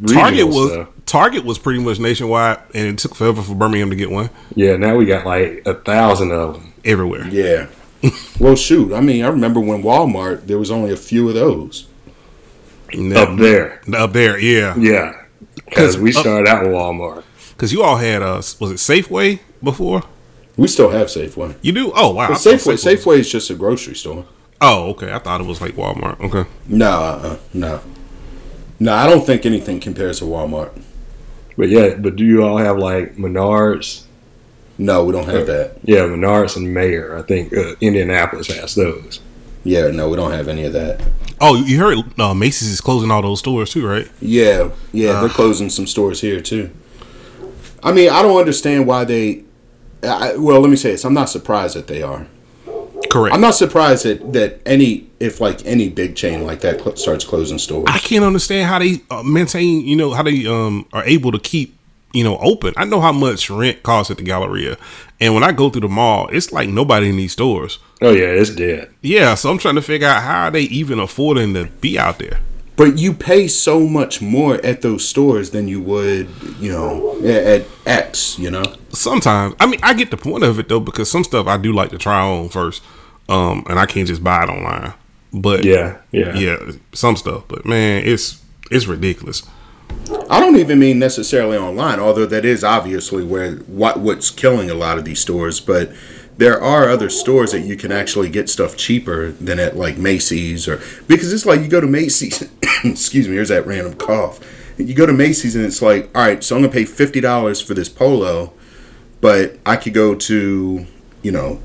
Target 0.07 0.47
was 0.47 0.71
stuff. 0.71 0.87
Target 1.05 1.45
was 1.45 1.57
pretty 1.57 1.79
much 1.79 1.99
nationwide, 1.99 2.59
and 2.73 2.87
it 2.87 2.97
took 2.97 3.15
forever 3.15 3.41
for 3.41 3.55
Birmingham 3.55 3.89
to 3.89 3.95
get 3.95 4.11
one 4.11 4.29
Yeah, 4.55 4.75
now 4.77 4.95
we 4.95 5.05
got 5.05 5.25
like 5.25 5.63
a 5.65 5.73
thousand 5.73 6.31
of 6.31 6.53
them. 6.53 6.73
everywhere. 6.85 7.27
Yeah. 7.29 7.67
well, 8.39 8.55
shoot. 8.55 8.93
I 8.93 9.01
mean, 9.01 9.23
I 9.25 9.27
remember 9.27 9.59
when 9.59 9.83
Walmart 9.83 10.47
there 10.47 10.57
was 10.59 10.71
only 10.71 10.91
a 10.91 10.97
few 10.97 11.27
of 11.29 11.35
those. 11.35 11.87
Now- 12.93 13.23
Up 13.23 13.37
there. 13.39 13.81
up 13.93 14.13
there, 14.13 14.39
yeah. 14.39 14.75
Yeah. 14.77 15.13
Because 15.65 15.97
we 15.97 16.09
up- 16.13 16.21
started 16.21 16.47
out 16.49 16.63
with 16.63 16.71
Walmart. 16.71 17.23
Because 17.51 17.71
you 17.73 17.83
all 17.83 17.97
had 17.97 18.21
uh, 18.23 18.35
was 18.59 18.71
it 18.71 18.75
Safeway 18.75 19.39
before? 19.63 20.03
We 20.57 20.67
still 20.67 20.89
have 20.89 21.07
Safeway. 21.07 21.55
You 21.61 21.71
do? 21.71 21.91
Oh 21.95 22.11
wow. 22.11 22.27
But 22.29 22.33
I 22.45 22.51
Safeway, 22.53 22.73
Safeway 22.95 23.19
is 23.19 23.29
just 23.31 23.49
a 23.49 23.55
grocery 23.55 23.95
store. 23.95 24.25
Oh 24.61 24.89
okay. 24.91 25.11
I 25.11 25.19
thought 25.19 25.41
it 25.41 25.47
was 25.47 25.61
like 25.61 25.73
Walmart. 25.73 26.19
Okay. 26.19 26.49
No, 26.67 26.89
uh, 26.89 27.37
no, 27.53 27.81
no. 28.79 28.93
I 28.93 29.07
don't 29.07 29.25
think 29.25 29.45
anything 29.45 29.79
compares 29.79 30.19
to 30.19 30.25
Walmart. 30.25 30.81
But 31.57 31.69
yeah, 31.69 31.95
but 31.95 32.15
do 32.15 32.25
you 32.25 32.43
all 32.43 32.57
have 32.57 32.77
like 32.77 33.15
Menards? 33.15 34.05
No, 34.77 35.03
we 35.03 35.11
don't 35.11 35.27
have 35.27 35.45
that. 35.47 35.77
Yeah, 35.83 35.99
Menards 35.99 36.55
and 36.55 36.67
Meijer. 36.67 37.19
I 37.19 37.21
think 37.23 37.51
uh, 37.53 37.75
Indianapolis 37.81 38.47
has 38.47 38.75
those. 38.75 39.19
Yeah, 39.65 39.91
no, 39.91 40.09
we 40.09 40.15
don't 40.15 40.31
have 40.31 40.47
any 40.47 40.63
of 40.63 40.73
that. 40.73 41.01
Oh, 41.41 41.55
you 41.55 41.79
heard 41.79 42.19
uh, 42.19 42.33
Macy's 42.33 42.69
is 42.69 42.81
closing 42.81 43.11
all 43.11 43.21
those 43.21 43.39
stores 43.39 43.71
too, 43.71 43.85
right? 43.85 44.09
Yeah, 44.21 44.71
yeah, 44.93 45.19
they're 45.19 45.29
closing 45.29 45.69
some 45.69 45.85
stores 45.85 46.21
here 46.21 46.41
too. 46.41 46.69
I 47.83 47.91
mean, 47.91 48.09
I 48.09 48.21
don't 48.21 48.37
understand 48.37 48.87
why 48.87 49.03
they. 49.03 49.43
I, 50.03 50.37
well, 50.37 50.59
let 50.61 50.69
me 50.69 50.75
say 50.75 50.91
this: 50.91 51.05
I'm 51.05 51.13
not 51.13 51.29
surprised 51.29 51.75
that 51.75 51.87
they 51.87 52.01
are. 52.01 52.27
Correct. 53.09 53.33
I'm 53.33 53.41
not 53.41 53.55
surprised 53.55 54.05
that 54.05 54.33
that 54.33 54.59
any 54.65 55.07
if 55.19 55.41
like 55.41 55.65
any 55.65 55.89
big 55.89 56.15
chain 56.15 56.45
like 56.45 56.61
that 56.61 56.79
cl- 56.79 56.95
starts 56.95 57.25
closing 57.25 57.57
stores. 57.57 57.85
I 57.87 57.97
can't 57.97 58.23
understand 58.23 58.69
how 58.69 58.79
they 58.79 59.01
uh, 59.09 59.23
maintain. 59.23 59.81
You 59.85 59.95
know 59.95 60.11
how 60.13 60.23
they 60.23 60.45
um 60.45 60.85
are 60.93 61.03
able 61.03 61.31
to 61.31 61.39
keep 61.39 61.75
you 62.13 62.23
know 62.23 62.37
open. 62.37 62.73
I 62.77 62.85
know 62.85 63.01
how 63.01 63.11
much 63.11 63.49
rent 63.49 63.83
costs 63.83 64.11
at 64.11 64.17
the 64.17 64.23
Galleria, 64.23 64.77
and 65.19 65.33
when 65.33 65.43
I 65.43 65.51
go 65.51 65.69
through 65.69 65.81
the 65.81 65.89
mall, 65.89 66.27
it's 66.31 66.51
like 66.51 66.69
nobody 66.69 67.09
in 67.09 67.17
these 67.17 67.31
stores. 67.31 67.79
Oh 68.01 68.11
yeah, 68.11 68.27
it's 68.27 68.53
dead. 68.53 68.93
Yeah, 69.01 69.35
so 69.35 69.49
I'm 69.49 69.57
trying 69.57 69.75
to 69.75 69.81
figure 69.81 70.07
out 70.07 70.23
how 70.23 70.43
are 70.43 70.51
they 70.51 70.61
even 70.63 70.99
affording 70.99 71.53
to 71.55 71.65
be 71.65 71.97
out 71.97 72.19
there. 72.19 72.39
But 72.75 72.97
you 72.97 73.13
pay 73.13 73.49
so 73.49 73.81
much 73.81 74.21
more 74.21 74.55
at 74.65 74.81
those 74.81 75.05
stores 75.05 75.49
than 75.49 75.67
you 75.67 75.81
would, 75.81 76.29
you 76.61 76.71
know, 76.71 77.17
at, 77.19 77.25
at 77.25 77.65
X. 77.85 78.39
You 78.39 78.51
know. 78.51 78.63
Sometimes, 78.91 79.55
I 79.59 79.65
mean, 79.65 79.81
I 79.83 79.93
get 79.93 80.11
the 80.11 80.17
point 80.17 80.43
of 80.45 80.59
it 80.59 80.69
though 80.69 80.79
because 80.79 81.11
some 81.11 81.23
stuff 81.25 81.47
I 81.47 81.57
do 81.57 81.73
like 81.73 81.89
to 81.89 81.97
try 81.97 82.21
on 82.21 82.47
first, 82.47 82.81
um, 83.29 83.63
and 83.69 83.79
I 83.79 83.85
can't 83.85 84.07
just 84.07 84.23
buy 84.23 84.43
it 84.43 84.49
online. 84.49 84.93
But 85.31 85.63
Yeah, 85.63 85.99
yeah. 86.11 86.35
yeah, 86.35 86.71
some 86.91 87.15
stuff. 87.15 87.43
But 87.47 87.65
man, 87.65 88.03
it's 88.03 88.43
it's 88.71 88.87
ridiculous. 88.87 89.43
I 90.29 90.39
don't 90.39 90.55
even 90.55 90.79
mean 90.79 90.99
necessarily 90.99 91.57
online, 91.57 91.99
although 91.99 92.25
that 92.25 92.45
is 92.45 92.63
obviously 92.63 93.23
where 93.23 93.55
what 93.57 93.99
what's 93.99 94.31
killing 94.31 94.69
a 94.69 94.73
lot 94.73 94.97
of 94.97 95.05
these 95.05 95.19
stores. 95.19 95.59
But 95.59 95.91
there 96.37 96.59
are 96.59 96.89
other 96.89 97.09
stores 97.09 97.51
that 97.51 97.61
you 97.61 97.75
can 97.75 97.91
actually 97.91 98.29
get 98.29 98.49
stuff 98.49 98.75
cheaper 98.75 99.31
than 99.31 99.59
at 99.59 99.77
like 99.77 99.97
Macy's 99.97 100.67
or 100.67 100.81
because 101.07 101.31
it's 101.31 101.45
like 101.45 101.61
you 101.61 101.67
go 101.67 101.81
to 101.81 101.87
Macy's. 101.87 102.49
excuse 102.83 103.27
me, 103.27 103.35
here's 103.35 103.49
that 103.49 103.67
random 103.67 103.93
cough. 103.93 104.39
You 104.77 104.93
go 104.95 105.05
to 105.05 105.13
Macy's 105.13 105.55
and 105.55 105.65
it's 105.65 105.81
like, 105.81 106.09
all 106.15 106.23
right, 106.23 106.43
so 106.43 106.55
I'm 106.55 106.63
gonna 106.63 106.73
pay 106.73 106.85
fifty 106.85 107.21
dollars 107.21 107.61
for 107.61 107.75
this 107.75 107.89
polo, 107.89 108.53
but 109.21 109.59
I 109.65 109.75
could 109.75 109.93
go 109.93 110.15
to, 110.15 110.85
you 111.21 111.31
know, 111.31 111.61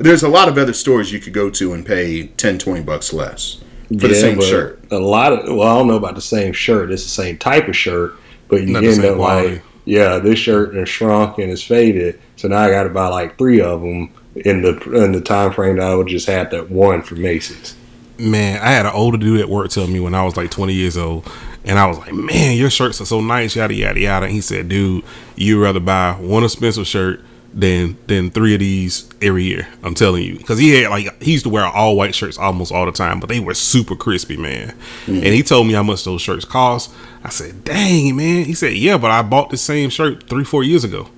there's 0.00 0.22
a 0.22 0.28
lot 0.28 0.48
of 0.48 0.56
other 0.58 0.72
stores 0.72 1.12
you 1.12 1.20
could 1.20 1.32
go 1.34 1.50
to 1.50 1.72
and 1.72 1.84
pay 1.84 2.26
10, 2.26 2.58
20 2.58 2.80
bucks 2.82 3.12
less 3.12 3.60
for 3.88 4.08
the 4.08 4.14
same 4.14 4.40
shirt. 4.40 4.82
A 4.90 4.98
lot 4.98 5.32
of 5.32 5.54
well, 5.56 5.68
I 5.68 5.78
don't 5.78 5.88
know 5.88 5.96
about 5.96 6.14
the 6.14 6.20
same 6.20 6.52
shirt. 6.52 6.90
It's 6.90 7.02
the 7.02 7.08
same 7.10 7.36
type 7.38 7.68
of 7.68 7.76
shirt, 7.76 8.14
but 8.48 8.62
you 8.62 8.68
Not 8.68 8.82
the 8.82 8.88
end 8.88 9.04
up 9.04 9.16
quality. 9.16 9.54
like, 9.56 9.62
yeah, 9.84 10.18
this 10.18 10.38
shirt 10.38 10.74
is 10.76 10.88
shrunk 10.88 11.38
and 11.38 11.50
it's 11.50 11.62
faded. 11.62 12.20
So 12.36 12.48
now 12.48 12.58
I 12.58 12.70
got 12.70 12.84
to 12.84 12.88
buy 12.90 13.08
like 13.08 13.36
three 13.36 13.60
of 13.60 13.82
them 13.82 14.12
in 14.34 14.62
the 14.62 14.78
in 15.04 15.12
the 15.12 15.20
time 15.20 15.52
frame 15.52 15.76
that 15.76 15.86
I 15.86 15.94
would 15.94 16.06
just 16.06 16.26
had 16.26 16.50
that 16.52 16.70
one 16.70 17.02
from 17.02 17.20
Macy's. 17.22 17.76
Man, 18.18 18.60
I 18.62 18.70
had 18.70 18.86
an 18.86 18.92
older 18.92 19.16
dude 19.18 19.40
at 19.40 19.48
work 19.48 19.70
tell 19.70 19.86
me 19.86 19.98
when 20.00 20.14
I 20.14 20.24
was 20.24 20.36
like 20.36 20.50
20 20.50 20.72
years 20.74 20.96
old. 20.96 21.30
And 21.64 21.78
I 21.78 21.86
was 21.86 21.98
like, 21.98 22.14
man, 22.14 22.56
your 22.56 22.70
shirts 22.70 23.00
are 23.02 23.06
so 23.06 23.20
nice, 23.20 23.54
yada 23.54 23.74
yada 23.74 24.00
yada. 24.00 24.26
And 24.26 24.34
he 24.34 24.40
said, 24.40 24.68
dude, 24.68 25.04
you'd 25.36 25.60
rather 25.60 25.80
buy 25.80 26.12
one 26.12 26.42
expensive 26.42 26.86
shirt 26.86 27.22
than 27.52 27.96
than 28.06 28.30
three 28.30 28.54
of 28.54 28.60
these 28.60 29.08
every 29.20 29.44
year. 29.44 29.68
I'm 29.82 29.94
telling 29.94 30.22
you, 30.22 30.38
because 30.38 30.58
he 30.58 30.70
had 30.70 30.90
like 30.90 31.22
he 31.22 31.32
used 31.32 31.44
to 31.44 31.50
wear 31.50 31.64
all 31.64 31.96
white 31.96 32.14
shirts 32.14 32.38
almost 32.38 32.72
all 32.72 32.86
the 32.86 32.92
time, 32.92 33.20
but 33.20 33.28
they 33.28 33.40
were 33.40 33.54
super 33.54 33.96
crispy, 33.96 34.36
man. 34.36 34.74
Mm. 35.06 35.16
And 35.16 35.26
he 35.26 35.42
told 35.42 35.66
me 35.66 35.72
how 35.72 35.82
much 35.82 36.04
those 36.04 36.22
shirts 36.22 36.44
cost. 36.44 36.92
I 37.22 37.28
said, 37.28 37.64
dang, 37.64 38.16
man. 38.16 38.44
He 38.44 38.54
said, 38.54 38.74
yeah, 38.74 38.96
but 38.96 39.10
I 39.10 39.22
bought 39.22 39.50
the 39.50 39.56
same 39.56 39.90
shirt 39.90 40.28
three 40.28 40.44
four 40.44 40.62
years 40.62 40.84
ago. 40.84 41.08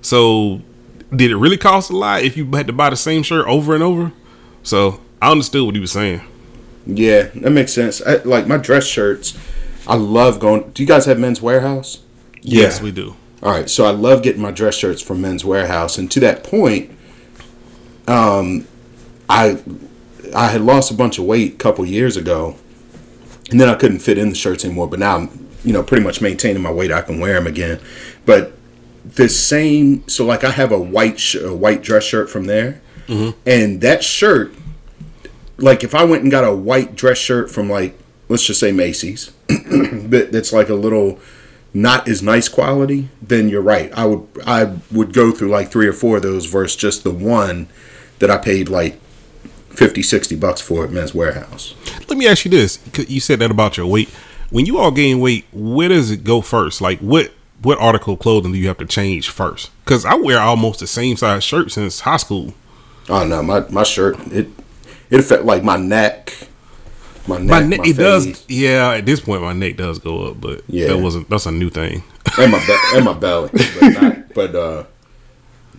So 0.00 0.60
did 1.14 1.30
it 1.30 1.36
really 1.36 1.56
cost 1.56 1.90
a 1.90 1.96
lot 1.96 2.22
if 2.22 2.36
you 2.36 2.50
had 2.52 2.66
to 2.66 2.72
buy 2.72 2.90
the 2.90 2.96
same 2.96 3.22
shirt 3.22 3.46
over 3.46 3.74
and 3.74 3.82
over? 3.82 4.12
So 4.62 5.00
I 5.20 5.30
understood 5.30 5.64
what 5.64 5.74
he 5.74 5.80
was 5.80 5.92
saying. 5.92 6.22
Yeah, 6.86 7.22
that 7.34 7.50
makes 7.50 7.72
sense. 7.72 8.02
I, 8.02 8.16
like 8.16 8.46
my 8.46 8.56
dress 8.56 8.86
shirts, 8.86 9.38
I 9.86 9.96
love 9.96 10.40
going. 10.40 10.70
Do 10.72 10.82
you 10.82 10.86
guys 10.86 11.06
have 11.06 11.18
Men's 11.18 11.40
Wearhouse? 11.40 12.00
Yes, 12.42 12.78
yeah. 12.78 12.84
we 12.84 12.92
do. 12.92 13.16
All 13.44 13.50
right, 13.52 13.68
so 13.68 13.84
I 13.84 13.90
love 13.90 14.22
getting 14.22 14.40
my 14.40 14.50
dress 14.50 14.74
shirts 14.74 15.02
from 15.02 15.20
Men's 15.20 15.42
Wearhouse, 15.42 15.98
and 15.98 16.10
to 16.12 16.20
that 16.20 16.42
point, 16.44 16.90
um, 18.08 18.66
I 19.28 19.62
I 20.34 20.48
had 20.48 20.62
lost 20.62 20.90
a 20.90 20.94
bunch 20.94 21.18
of 21.18 21.26
weight 21.26 21.52
a 21.52 21.56
couple 21.56 21.84
years 21.84 22.16
ago, 22.16 22.56
and 23.50 23.60
then 23.60 23.68
I 23.68 23.74
couldn't 23.74 23.98
fit 23.98 24.16
in 24.16 24.30
the 24.30 24.34
shirts 24.34 24.64
anymore. 24.64 24.88
But 24.88 25.00
now 25.00 25.16
I'm 25.16 25.48
you 25.62 25.74
know 25.74 25.82
pretty 25.82 26.02
much 26.02 26.22
maintaining 26.22 26.62
my 26.62 26.72
weight. 26.72 26.90
I 26.90 27.02
can 27.02 27.20
wear 27.20 27.34
them 27.34 27.46
again, 27.46 27.80
but 28.24 28.54
the 29.04 29.28
same. 29.28 30.08
So 30.08 30.24
like 30.24 30.42
I 30.42 30.50
have 30.50 30.72
a 30.72 30.80
white 30.80 31.20
sh- 31.20 31.34
a 31.34 31.54
white 31.54 31.82
dress 31.82 32.04
shirt 32.04 32.30
from 32.30 32.46
there, 32.46 32.80
mm-hmm. 33.06 33.38
and 33.44 33.82
that 33.82 34.02
shirt 34.02 34.54
like 35.58 35.84
if 35.84 35.94
I 35.94 36.04
went 36.04 36.22
and 36.22 36.30
got 36.30 36.44
a 36.44 36.54
white 36.54 36.94
dress 36.94 37.18
shirt 37.18 37.50
from 37.50 37.68
like 37.68 37.98
let's 38.30 38.46
just 38.46 38.58
say 38.58 38.72
Macy's, 38.72 39.32
but 39.48 40.32
that's 40.32 40.54
like 40.54 40.70
a 40.70 40.74
little 40.74 41.20
not 41.74 42.08
as 42.08 42.22
nice 42.22 42.48
quality, 42.48 43.08
then 43.20 43.48
you're 43.48 43.60
right. 43.60 43.92
I 43.92 44.06
would 44.06 44.26
I 44.46 44.76
would 44.92 45.12
go 45.12 45.32
through 45.32 45.48
like 45.48 45.70
three 45.70 45.88
or 45.88 45.92
four 45.92 46.16
of 46.16 46.22
those 46.22 46.46
versus 46.46 46.76
just 46.76 47.02
the 47.02 47.10
one 47.10 47.68
that 48.20 48.30
I 48.30 48.38
paid 48.38 48.68
like 48.68 49.00
50, 49.70 50.02
60 50.02 50.36
bucks 50.36 50.60
for 50.60 50.84
at 50.84 50.92
Men's 50.92 51.12
Wearhouse. 51.12 51.74
Let 52.08 52.16
me 52.16 52.28
ask 52.28 52.44
you 52.44 52.50
this: 52.50 52.78
you 53.08 53.20
said 53.20 53.40
that 53.40 53.50
about 53.50 53.76
your 53.76 53.86
weight. 53.86 54.08
When 54.50 54.66
you 54.66 54.78
all 54.78 54.92
gain 54.92 55.18
weight, 55.18 55.46
where 55.52 55.88
does 55.88 56.12
it 56.12 56.22
go 56.22 56.40
first? 56.40 56.80
Like 56.80 57.00
what 57.00 57.32
what 57.60 57.78
article 57.78 58.14
of 58.14 58.20
clothing 58.20 58.52
do 58.52 58.58
you 58.58 58.68
have 58.68 58.78
to 58.78 58.86
change 58.86 59.28
first? 59.28 59.70
Because 59.84 60.04
I 60.04 60.14
wear 60.14 60.38
almost 60.38 60.80
the 60.80 60.86
same 60.86 61.16
size 61.16 61.42
shirt 61.42 61.72
since 61.72 62.00
high 62.00 62.18
school. 62.18 62.54
Oh 63.08 63.26
no, 63.26 63.42
my 63.42 63.68
my 63.68 63.82
shirt 63.82 64.18
it 64.28 64.48
it 65.10 65.20
affect 65.20 65.44
like 65.44 65.64
my 65.64 65.76
neck. 65.76 66.48
My 67.26 67.38
neck, 67.38 67.46
my 67.48 67.62
neck 67.62 67.78
my 67.80 67.84
it 67.86 67.96
face. 67.96 67.96
does. 67.96 68.44
Yeah, 68.48 68.92
at 68.92 69.06
this 69.06 69.20
point, 69.20 69.42
my 69.42 69.52
neck 69.54 69.76
does 69.76 69.98
go 69.98 70.26
up, 70.28 70.40
but 70.40 70.62
yeah, 70.68 70.88
that 70.88 70.98
wasn't. 70.98 71.28
That's 71.30 71.46
a 71.46 71.52
new 71.52 71.70
thing. 71.70 72.02
and 72.38 72.52
my 72.52 72.58
be- 72.66 72.96
and 72.96 73.04
my 73.04 73.14
belly, 73.14 73.50
but, 73.52 74.02
not, 74.02 74.16
but 74.34 74.54
uh, 74.54 74.84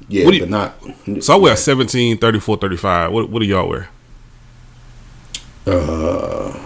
yeah, 0.07 0.27
you, 0.27 0.39
but 0.39 0.49
not. 0.49 1.23
So 1.23 1.33
I 1.35 1.37
wear 1.37 1.55
17, 1.55 2.17
34, 2.17 2.57
35. 2.57 3.11
What 3.11 3.29
what 3.29 3.39
do 3.41 3.45
y'all 3.45 3.69
wear? 3.69 3.89
Uh, 5.67 6.59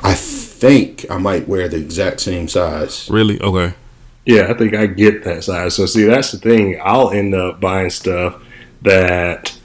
I 0.00 0.14
think 0.14 1.06
I 1.10 1.18
might 1.18 1.48
wear 1.48 1.68
the 1.68 1.76
exact 1.76 2.20
same 2.20 2.48
size. 2.48 3.08
Really? 3.10 3.40
Okay. 3.40 3.74
Yeah, 4.26 4.48
I 4.50 4.54
think 4.54 4.74
I 4.74 4.86
get 4.86 5.24
that 5.24 5.44
size. 5.44 5.74
So 5.74 5.86
see, 5.86 6.04
that's 6.04 6.32
the 6.32 6.38
thing. 6.38 6.78
I'll 6.82 7.10
end 7.10 7.34
up 7.34 7.60
buying 7.60 7.90
stuff 7.90 8.42
that 8.82 9.57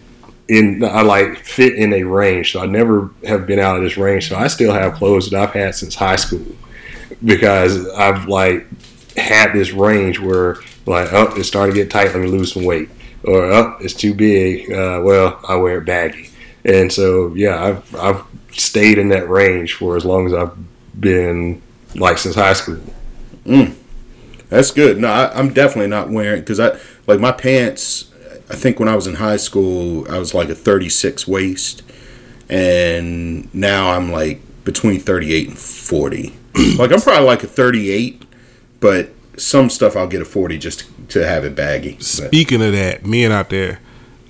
in 0.54 0.84
I 0.84 1.02
like 1.02 1.38
fit 1.38 1.76
in 1.76 1.94
a 1.94 2.04
range. 2.04 2.52
So 2.52 2.62
I 2.62 2.66
never 2.66 3.10
have 3.26 3.48
been 3.48 3.60
out 3.60 3.78
of 3.78 3.84
this 3.84 3.98
range. 3.98 4.30
So 4.30 4.36
I 4.36 4.48
still 4.48 4.74
have 4.74 4.94
clothes 4.94 5.30
that 5.30 5.42
I've 5.42 5.54
had 5.54 5.76
since 5.76 5.96
high 5.96 6.16
school 6.16 6.46
because 7.24 7.88
I've 7.90 8.28
like 8.28 8.68
had 9.18 9.54
this 9.54 9.72
range 9.72 10.20
where 10.20 10.58
like 10.86 11.12
oh 11.12 11.34
it's 11.36 11.48
starting 11.48 11.76
to 11.76 11.82
get 11.82 11.92
tight. 11.92 12.08
Let 12.08 12.18
me 12.18 12.28
lose 12.28 12.54
some 12.54 12.66
weight. 12.66 12.90
Or 13.24 13.46
oh 13.46 13.78
it's 13.80 13.94
too 13.94 14.14
big. 14.14 14.72
Uh, 14.72 15.02
well 15.04 15.40
I 15.48 15.56
wear 15.56 15.80
it 15.80 15.86
baggy. 15.86 16.30
And 16.66 16.92
so 16.92 17.34
yeah 17.34 17.64
I've 17.64 17.96
I've 17.96 18.24
stayed 18.52 19.00
in 19.00 19.10
that 19.10 19.30
range 19.30 19.74
for 19.74 19.98
as 19.98 20.06
long 20.06 20.28
as 20.28 20.34
I've 20.34 20.56
been 21.00 21.62
like 21.96 22.20
since 22.20 22.36
high 22.36 22.54
school. 22.54 22.80
Mm. 23.46 23.76
That's 24.50 24.70
good. 24.70 25.00
No, 25.00 25.08
I, 25.08 25.38
I'm 25.38 25.52
definitely 25.52 25.88
not 25.88 26.12
wearing 26.12 26.42
because 26.42 26.60
I 26.60 26.78
like 27.08 27.20
my 27.20 27.32
pants 27.32 28.13
I 28.54 28.56
think 28.56 28.80
when 28.80 28.88
I 28.88 28.96
was 28.96 29.08
in 29.08 29.16
high 29.16 29.38
school, 29.38 30.10
I 30.12 30.20
was 30.20 30.34
like 30.34 30.48
a 30.48 30.56
36 30.56 31.28
waist, 31.28 31.82
and 32.48 33.54
now 33.54 33.92
I'm 33.92 34.12
like 34.12 34.42
between 34.64 35.00
38 35.00 35.48
and 35.50 35.58
40. 35.58 36.34
like 36.78 36.92
I'm 36.92 37.02
probably 37.02 37.26
like 37.26 37.44
a 37.44 37.48
38, 37.48 38.24
but 38.80 39.10
some 39.38 39.72
stuff 39.72 39.98
I'll 39.98 40.08
get 40.08 40.22
a 40.22 40.26
40 40.26 40.60
just 40.60 40.86
to 41.10 41.28
have 41.28 41.44
it 41.44 41.56
baggy. 41.56 41.98
Speaking 42.00 42.60
but. 42.60 42.68
of 42.68 42.74
that, 42.74 43.06
men 43.06 43.32
out 43.32 43.50
there, 43.50 43.80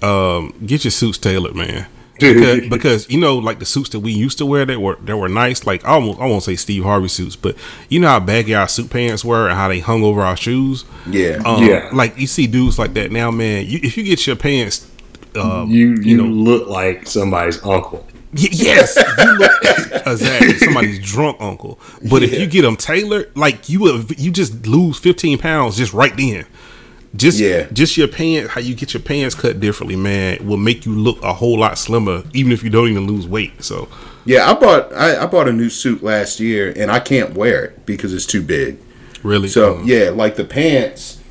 um, 0.02 0.54
get 0.66 0.86
your 0.86 0.92
suits 0.92 1.18
tailored, 1.18 1.56
man 1.56 1.88
because, 2.20 2.68
because, 2.70 3.10
you 3.10 3.20
know, 3.20 3.38
like 3.38 3.60
the 3.60 3.66
suits 3.66 3.90
that 3.90 4.00
we 4.00 4.12
used 4.12 4.38
to 4.38 4.46
wear 4.46 4.66
that 4.66 4.80
were 4.80 4.96
that 4.98 5.18
were 5.18 5.30
nice. 5.30 5.66
Like 5.66 5.84
I 5.86 5.90
almost 5.90 6.20
I 6.20 6.26
won't 6.26 6.44
say 6.44 6.56
Steve 6.56 6.84
Harvey 6.84 7.08
suits, 7.08 7.36
but 7.36 7.56
you 7.90 8.00
know 8.00 8.08
how 8.08 8.20
baggy 8.20 8.56
our 8.56 8.68
suit 8.68 8.90
pants 8.90 9.24
were 9.24 9.48
and 9.48 9.58
how 9.58 9.68
they 9.68 9.80
hung 9.80 10.04
over 10.04 10.22
our 10.22 10.38
shoes. 10.38 10.86
Yeah, 11.08 11.42
um, 11.46 11.64
yeah. 11.64 11.90
Like 11.94 12.18
you 12.18 12.28
see 12.28 12.48
dudes 12.48 12.78
like 12.78 12.94
that 12.96 13.12
now, 13.12 13.32
man. 13.32 13.66
You, 13.66 13.80
if 13.84 13.98
you 13.98 14.04
get 14.04 14.26
your 14.26 14.36
pants, 14.36 14.90
um, 15.36 15.70
you, 15.70 15.90
you 15.96 16.02
you 16.02 16.18
know 16.18 16.26
look 16.26 16.68
like 16.68 17.08
somebody's 17.08 17.64
uncle. 17.64 18.06
Y- 18.34 18.50
yes, 18.52 18.96
you 18.96 19.38
look 19.38 19.52
exactly 20.08 20.58
somebody's 20.58 21.00
drunk 21.00 21.38
uncle. 21.40 21.80
But 22.10 22.22
yeah. 22.22 22.30
if 22.30 22.40
you 22.40 22.48
get 22.48 22.64
them 22.64 22.76
tailored, 22.76 23.36
like 23.36 23.70
you 23.70 23.80
would, 23.82 24.20
you 24.20 24.32
just 24.32 24.66
lose 24.66 24.98
fifteen 24.98 25.38
pounds 25.38 25.78
just 25.78 25.94
right 25.94 26.16
then 26.16 26.46
just 27.16 27.40
yeah. 27.40 27.68
just 27.72 27.96
your 27.96 28.08
pants 28.08 28.52
how 28.52 28.62
you 28.62 28.74
get 28.74 28.94
your 28.94 29.02
pants 29.02 29.36
cut 29.36 29.60
differently 29.60 29.96
man 29.96 30.46
will 30.46 30.58
make 30.58 30.86
you 30.86 30.94
look 30.94 31.22
a 31.22 31.34
whole 31.34 31.60
lot 31.60 31.78
slimmer 31.78 32.24
even 32.34 32.52
if 32.52 32.64
you 32.64 32.70
don't 32.70 32.90
even 32.90 33.06
lose 33.06 33.28
weight 33.28 33.64
so. 33.64 33.88
Yeah 34.26 34.50
i 34.50 34.54
bought 34.54 34.94
i, 34.94 35.24
I 35.24 35.26
bought 35.28 35.48
a 35.48 35.54
new 35.54 35.70
suit 35.70 36.02
last 36.02 36.40
year 36.40 36.74
and 36.76 36.90
i 36.90 37.00
can't 37.00 37.36
wear 37.36 37.66
it 37.66 37.86
because 37.86 38.14
it's 38.14 38.26
too 38.26 38.42
big. 38.42 38.80
Really? 39.22 39.48
So 39.48 39.78
um, 39.78 39.84
yeah 39.86 40.10
like 40.10 40.36
the 40.36 40.46
pants 40.46 41.22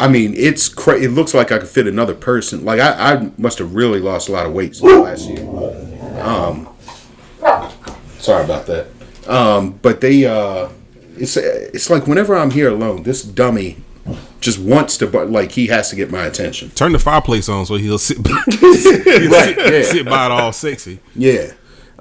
i 0.00 0.08
mean 0.08 0.34
it's 0.36 0.68
cra- 0.68 1.00
it 1.00 1.10
looks 1.10 1.32
like 1.34 1.52
i 1.52 1.58
could 1.58 1.68
fit 1.68 1.86
another 1.86 2.14
person. 2.14 2.64
Like 2.64 2.80
i, 2.80 3.14
I 3.14 3.30
must 3.38 3.58
have 3.58 3.74
really 3.74 4.00
lost 4.00 4.28
a 4.28 4.32
lot 4.32 4.46
of 4.46 4.52
weight 4.52 4.80
last 4.82 5.28
year. 5.28 5.46
Um 6.22 6.68
sorry 8.18 8.44
about 8.44 8.66
that. 8.66 8.88
Um 9.28 9.78
but 9.82 10.00
they 10.00 10.24
uh 10.26 10.70
it's 11.16 11.36
it's 11.36 11.90
like 11.90 12.06
whenever 12.06 12.34
i'm 12.34 12.50
here 12.50 12.70
alone 12.70 13.02
this 13.02 13.22
dummy 13.22 13.76
just 14.40 14.58
wants 14.58 14.96
to, 14.98 15.06
but 15.06 15.30
like 15.30 15.52
he 15.52 15.66
has 15.68 15.90
to 15.90 15.96
get 15.96 16.10
my 16.10 16.24
attention. 16.24 16.70
Turn 16.70 16.92
the 16.92 16.98
fireplace 16.98 17.48
on 17.48 17.66
so 17.66 17.76
he'll 17.76 17.98
sit, 17.98 18.22
by, 18.22 18.30
he'll 18.50 18.74
sit, 18.74 19.06
yeah. 19.06 19.82
sit 19.82 20.06
by 20.06 20.26
it 20.26 20.32
all 20.32 20.52
sexy. 20.52 21.00
Yeah. 21.14 21.52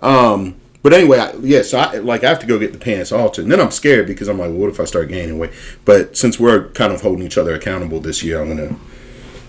Um, 0.01 0.55
but 0.81 0.93
anyway, 0.93 1.19
I, 1.19 1.33
yeah, 1.41 1.61
so 1.61 1.77
I 1.77 1.97
like 1.97 2.23
I 2.23 2.29
have 2.29 2.39
to 2.39 2.45
go 2.45 2.57
get 2.57 2.71
the 2.71 2.79
pants 2.79 3.11
altered, 3.11 3.43
and 3.43 3.51
then 3.51 3.59
I'm 3.59 3.71
scared 3.71 4.07
because 4.07 4.29
I'm 4.29 4.39
like, 4.39 4.49
well, 4.49 4.59
what 4.59 4.69
if 4.69 4.79
I 4.79 4.85
start 4.85 5.09
gaining 5.09 5.37
weight? 5.37 5.51
But 5.83 6.15
since 6.15 6.39
we're 6.39 6.69
kind 6.69 6.93
of 6.93 7.01
holding 7.01 7.25
each 7.25 7.37
other 7.37 7.53
accountable 7.53 7.99
this 7.99 8.23
year, 8.23 8.41
I'm 8.41 8.47
gonna 8.47 8.75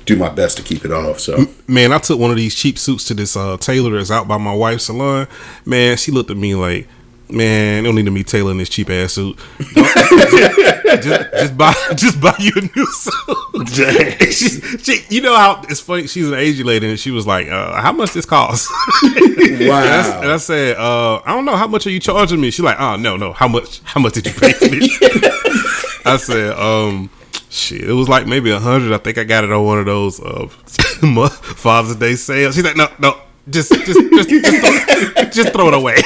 do 0.07 0.17
my 0.17 0.29
best 0.29 0.57
to 0.57 0.63
keep 0.63 0.85
it 0.85 0.91
off. 0.91 1.21
So, 1.21 1.47
man, 1.69 1.93
I 1.93 1.99
took 1.99 2.19
one 2.19 2.33
of 2.33 2.37
these 2.37 2.55
cheap 2.55 2.79
suits 2.79 3.05
to 3.05 3.15
this 3.15 3.37
uh, 3.37 3.57
tailor 3.59 3.97
that's 3.97 4.11
out 4.11 4.27
by 4.27 4.39
my 4.39 4.55
wife's 4.55 4.85
salon. 4.85 5.29
Man, 5.65 5.97
she 5.97 6.11
looked 6.11 6.31
at 6.31 6.37
me 6.37 6.57
like 6.57 6.89
Man, 7.33 7.85
don't 7.85 7.95
need 7.95 8.07
to 8.07 8.11
be 8.11 8.25
tailoring 8.25 8.59
this 8.59 8.69
cheap 8.69 8.91
ass 8.91 9.15
suit. 9.15 9.39
just, 9.59 11.33
just, 11.33 11.57
buy, 11.57 11.75
just 11.95 12.21
buy 12.21 12.35
you 12.39 12.53
a 12.57 12.61
new 12.61 12.87
suit. 12.87 14.33
she, 14.33 14.49
she, 14.79 15.15
you 15.15 15.21
know 15.21 15.37
how 15.37 15.63
it's 15.69 15.81
funny. 15.81 16.07
She's 16.07 16.29
an 16.29 16.35
Asian 16.35 16.67
lady, 16.67 16.89
and 16.89 16.99
she 16.99 17.11
was 17.11 17.27
like, 17.27 17.49
uh, 17.49 17.81
"How 17.81 17.93
much 17.93 18.13
this 18.13 18.27
cost?" 18.27 18.69
wow. 19.03 19.11
And 19.13 19.73
I, 19.73 20.21
and 20.23 20.33
I 20.33 20.37
said, 20.39 20.77
uh, 20.77 21.21
"I 21.25 21.35
don't 21.35 21.45
know. 21.45 21.57
How 21.57 21.67
much 21.67 21.87
are 21.87 21.91
you 21.91 22.01
charging 22.01 22.41
me?" 22.41 22.51
She's 22.51 22.65
like, 22.65 22.81
"Oh 22.81 22.97
no, 22.97 23.17
no. 23.17 23.33
How 23.33 23.49
much? 23.49 23.81
How 23.85 24.01
much 24.01 24.15
did 24.15 24.27
you 24.27 24.33
pay 24.33 24.53
for 24.53 24.67
this?" 24.67 26.03
I 26.07 26.17
said, 26.17 26.53
um. 26.59 27.11
Shit, 27.53 27.83
it 27.83 27.93
was 27.93 28.09
like 28.09 28.29
maybe 28.29 28.53
a 28.53 28.61
hundred. 28.61 28.93
I 28.93 28.99
think 28.99 29.19
I 29.19 29.25
got 29.25 29.43
it 29.43 29.51
on 29.51 29.65
one 29.65 29.81
of 29.81 29.87
those 29.87 30.21
uh, 30.21 30.47
Father's 30.47 31.97
Day 31.97 32.15
sales. 32.15 32.55
She's 32.55 32.63
like, 32.63 32.77
no, 32.77 32.87
no, 33.01 33.21
just, 33.49 33.73
just, 33.73 33.87
just, 33.87 34.29
just, 34.31 35.15
throw, 35.15 35.25
just 35.25 35.53
throw 35.53 35.67
it 35.67 35.75
away. 35.75 35.97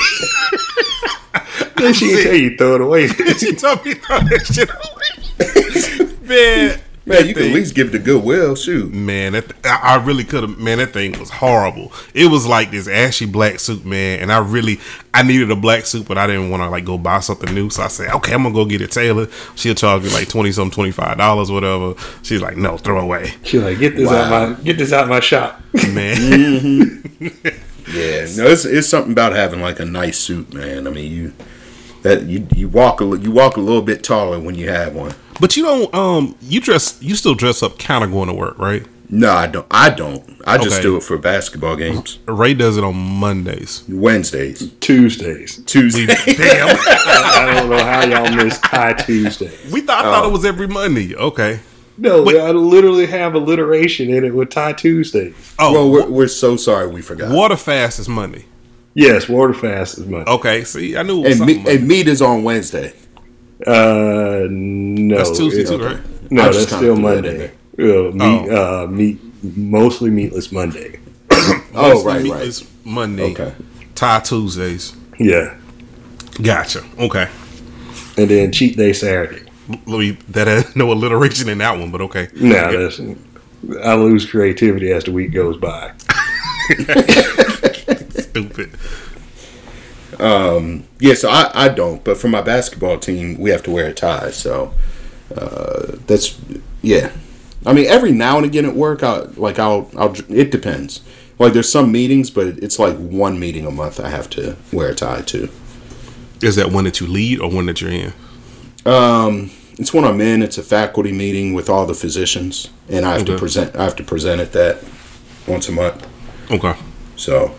She 1.92 2.08
didn't 2.08 2.24
tell 2.24 2.34
you 2.34 2.56
throw 2.56 2.74
it 2.76 2.80
away. 2.80 3.08
she 3.38 3.54
told 3.54 3.84
me 3.84 3.94
throw 3.94 4.18
that 4.20 4.46
shit 4.46 4.70
away. 4.70 6.18
Man. 6.28 6.80
Man, 7.06 7.26
you 7.26 7.34
thing, 7.34 7.42
can 7.42 7.50
at 7.50 7.54
least 7.54 7.74
give 7.74 7.88
it 7.88 7.94
a 7.94 7.98
goodwill. 7.98 8.56
Shoot, 8.56 8.94
man, 8.94 9.34
that 9.34 9.48
th- 9.62 9.66
I 9.66 9.96
really 9.96 10.24
could 10.24 10.42
have. 10.42 10.58
Man, 10.58 10.78
that 10.78 10.94
thing 10.94 11.18
was 11.18 11.28
horrible. 11.28 11.92
It 12.14 12.30
was 12.30 12.46
like 12.46 12.70
this 12.70 12.88
ashy 12.88 13.26
black 13.26 13.60
suit, 13.60 13.84
man, 13.84 14.20
and 14.20 14.32
I 14.32 14.38
really 14.38 14.80
I 15.12 15.22
needed 15.22 15.50
a 15.50 15.56
black 15.56 15.84
suit, 15.84 16.08
but 16.08 16.16
I 16.16 16.26
didn't 16.26 16.48
want 16.48 16.62
to 16.62 16.70
like 16.70 16.86
go 16.86 16.96
buy 16.96 17.20
something 17.20 17.54
new. 17.54 17.68
So 17.68 17.82
I 17.82 17.88
said, 17.88 18.10
okay, 18.14 18.32
I'm 18.32 18.44
gonna 18.44 18.54
go 18.54 18.64
get 18.64 18.80
it 18.80 18.90
tailored. 18.90 19.30
She'll 19.54 19.74
charge 19.74 20.02
me 20.02 20.10
like 20.10 20.30
twenty 20.30 20.50
some, 20.50 20.70
twenty 20.70 20.92
five 20.92 21.18
dollars, 21.18 21.50
whatever. 21.50 21.94
She's 22.22 22.40
like, 22.40 22.56
no, 22.56 22.78
throw 22.78 22.98
away. 22.98 23.34
She's 23.42 23.62
like, 23.62 23.78
get 23.78 23.96
this 23.96 24.08
wow. 24.08 24.22
out 24.22 24.58
my 24.58 24.62
get 24.64 24.78
this 24.78 24.92
out 24.92 25.06
my 25.06 25.20
shop, 25.20 25.60
man. 25.74 26.16
mm-hmm. 26.16 27.48
yeah, 27.94 28.26
no, 28.42 28.50
it's 28.50 28.64
it's 28.64 28.88
something 28.88 29.12
about 29.12 29.34
having 29.34 29.60
like 29.60 29.78
a 29.78 29.84
nice 29.84 30.18
suit, 30.18 30.54
man. 30.54 30.86
I 30.86 30.90
mean, 30.90 31.12
you 31.12 31.34
that 32.04 32.22
you 32.24 32.46
you 32.54 32.68
walk 32.68 33.00
a 33.00 33.04
you 33.18 33.32
walk 33.32 33.56
a 33.56 33.60
little 33.60 33.82
bit 33.82 34.04
taller 34.04 34.38
when 34.38 34.54
you 34.54 34.68
have 34.68 34.94
one. 34.94 35.14
But 35.40 35.56
you 35.56 35.64
don't. 35.64 35.92
Um, 35.92 36.36
you 36.40 36.60
dress. 36.60 36.96
You 37.02 37.16
still 37.16 37.34
dress 37.34 37.60
up, 37.62 37.78
kind 37.78 38.04
of 38.04 38.12
going 38.12 38.28
to 38.28 38.34
work, 38.34 38.56
right? 38.58 38.86
No, 39.10 39.32
I 39.32 39.46
don't. 39.48 39.66
I 39.70 39.90
don't. 39.90 40.22
I 40.46 40.56
just 40.58 40.76
Okay. 40.76 40.82
do 40.82 40.96
it 40.96 41.02
for 41.02 41.18
basketball 41.18 41.76
games. 41.76 42.18
Ray 42.26 42.54
does 42.54 42.76
it 42.76 42.84
on 42.84 42.96
Mondays. 42.96 43.84
Wednesdays, 43.88 44.72
Tuesdays. 44.80 45.58
Tuesday. 45.66 46.06
Damn. 46.06 46.76
I 46.80 47.52
don't 47.54 47.68
know 47.70 47.84
how 47.84 48.04
y'all 48.06 48.34
miss 48.34 48.58
Tie 48.60 48.94
Tuesday. 48.94 49.50
we 49.72 49.80
thought. 49.82 50.04
I 50.04 50.08
Oh. 50.08 50.12
thought 50.12 50.28
it 50.28 50.32
was 50.32 50.44
every 50.44 50.68
Monday. 50.68 51.14
Okay. 51.16 51.60
No, 51.98 52.22
Wait. 52.24 52.40
I 52.40 52.50
literally 52.50 53.06
have 53.06 53.34
alliteration 53.34 54.10
in 54.10 54.24
it 54.24 54.34
with 54.34 54.50
Tie 54.50 54.72
Tuesday. 54.72 55.32
Oh, 55.60 55.72
well, 55.72 55.90
we're, 55.90 56.06
we're 56.10 56.28
so 56.28 56.56
sorry 56.56 56.88
we 56.88 57.02
forgot. 57.02 57.30
water 57.32 57.56
fast 57.56 57.98
is 58.00 58.08
Monday. 58.08 58.46
Yes, 58.94 59.28
water 59.28 59.52
fast 59.54 59.98
is 59.98 60.06
Monday. 60.06 60.30
Okay. 60.30 60.64
See, 60.64 60.96
I 60.96 61.02
knew. 61.02 61.18
It 61.20 61.22
was 61.22 61.26
and 61.32 61.38
something 61.38 61.62
meat, 61.64 61.68
and 61.78 61.88
meat 61.88 62.08
is 62.08 62.22
on 62.22 62.42
Wednesday. 62.44 62.92
Uh, 63.66 64.46
no, 64.50 65.16
That's 65.16 65.36
Tuesday 65.36 65.62
it- 65.62 65.66
too, 65.68 65.74
okay. 65.74 65.94
right? 65.96 66.30
No, 66.30 66.44
that's 66.44 66.62
still 66.66 66.78
threw 66.78 66.94
that 66.96 67.00
Monday. 67.00 67.50
Uh, 67.78 68.10
meat, 68.12 68.50
uh, 68.50 68.86
meat, 68.86 69.20
mostly 69.56 70.10
meatless 70.10 70.50
Monday. 70.52 70.98
Oh, 71.76 71.92
Mostly 71.92 72.06
right, 72.12 72.22
meat 72.22 72.32
right. 72.32 72.42
is 72.42 72.70
Monday. 72.84 73.32
Okay. 73.32 73.52
Tie 73.96 74.20
Tuesdays. 74.20 74.94
Yeah, 75.18 75.56
Gotcha. 76.40 76.84
Okay. 77.00 77.28
and 78.16 78.30
then 78.30 78.52
cheat 78.52 78.76
day 78.76 78.92
Saturday. 78.92 79.42
Let 79.86 79.98
me. 79.98 80.12
That 80.28 80.46
had 80.46 80.76
no 80.76 80.92
alliteration 80.92 81.48
in 81.48 81.58
that 81.58 81.76
one, 81.78 81.90
but 81.90 82.00
okay. 82.02 82.28
No, 82.36 82.86
that's 82.88 83.00
I 83.84 83.94
lose 83.94 84.24
creativity 84.30 84.92
as 84.92 85.02
the 85.04 85.10
week 85.12 85.32
goes 85.32 85.56
by. 85.56 85.92
Stupid. 88.34 88.76
Yeah, 91.04 91.14
so 91.14 91.28
I, 91.28 91.50
I 91.54 91.68
don't, 91.68 92.02
but 92.02 92.16
for 92.16 92.28
my 92.28 92.40
basketball 92.40 92.98
team, 92.98 93.38
we 93.38 93.50
have 93.50 93.62
to 93.64 93.70
wear 93.70 93.86
a 93.86 93.92
tie. 93.92 94.30
So 94.30 94.72
uh, 95.36 95.96
that's 96.06 96.40
yeah. 96.80 97.12
I 97.66 97.74
mean, 97.74 97.84
every 97.86 98.10
now 98.10 98.38
and 98.38 98.46
again 98.46 98.64
at 98.64 98.74
work, 98.74 99.02
I 99.02 99.18
like 99.36 99.58
I'll 99.58 99.90
I'll 99.98 100.14
it 100.30 100.50
depends. 100.50 101.02
Like 101.38 101.52
there's 101.52 101.70
some 101.70 101.92
meetings, 101.92 102.30
but 102.30 102.46
it's 102.46 102.78
like 102.78 102.96
one 102.96 103.38
meeting 103.38 103.66
a 103.66 103.70
month 103.70 104.00
I 104.00 104.08
have 104.08 104.30
to 104.30 104.56
wear 104.72 104.88
a 104.88 104.94
tie 104.94 105.20
to. 105.20 105.50
Is 106.40 106.56
that 106.56 106.70
one 106.70 106.84
that 106.84 107.00
you 107.00 107.06
lead 107.06 107.40
or 107.40 107.50
one 107.50 107.66
that 107.66 107.82
you're 107.82 107.90
in? 107.90 108.12
Um, 108.86 109.50
it's 109.78 109.92
when 109.92 110.04
I'm 110.04 110.22
in. 110.22 110.42
It's 110.42 110.56
a 110.56 110.62
faculty 110.62 111.12
meeting 111.12 111.52
with 111.52 111.68
all 111.68 111.84
the 111.84 111.94
physicians, 111.94 112.70
and 112.88 113.04
I 113.04 113.14
have 113.14 113.26
to 113.26 113.36
present. 113.36 113.76
I 113.76 113.84
have 113.84 113.96
to 113.96 114.04
present 114.04 114.40
at 114.40 114.52
that 114.52 114.82
once 115.46 115.68
a 115.68 115.72
month. 115.72 116.06
Okay. 116.50 116.74
So, 117.16 117.54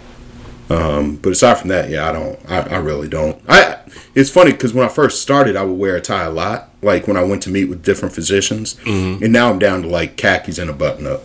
um, 0.70 1.18
but 1.18 1.32
aside 1.32 1.56
from 1.60 1.70
that, 1.70 1.90
yeah, 1.90 2.10
I 2.10 2.12
don't. 2.12 2.40
I, 2.50 2.60
I 2.62 2.78
really 2.78 3.08
don't. 3.08 3.42
I. 3.48 3.80
It's 4.14 4.30
funny 4.30 4.52
because 4.52 4.74
when 4.74 4.86
I 4.86 4.90
first 4.90 5.22
started, 5.22 5.56
I 5.56 5.64
would 5.64 5.78
wear 5.78 5.96
a 5.96 6.02
tie 6.02 6.24
a 6.24 6.30
lot. 6.30 6.70
Like 6.82 7.08
when 7.08 7.18
I 7.18 7.24
went 7.24 7.44
to 7.44 7.50
meet 7.50 7.66
with 7.66 7.84
different 7.84 8.16
physicians, 8.16 8.78
and 8.86 9.32
now 9.32 9.50
I'm 9.50 9.60
down 9.60 9.82
to 9.84 9.88
like 9.88 10.16
khakis 10.18 10.58
and 10.58 10.70
a 10.70 10.74
button 10.74 11.06
up. 11.08 11.22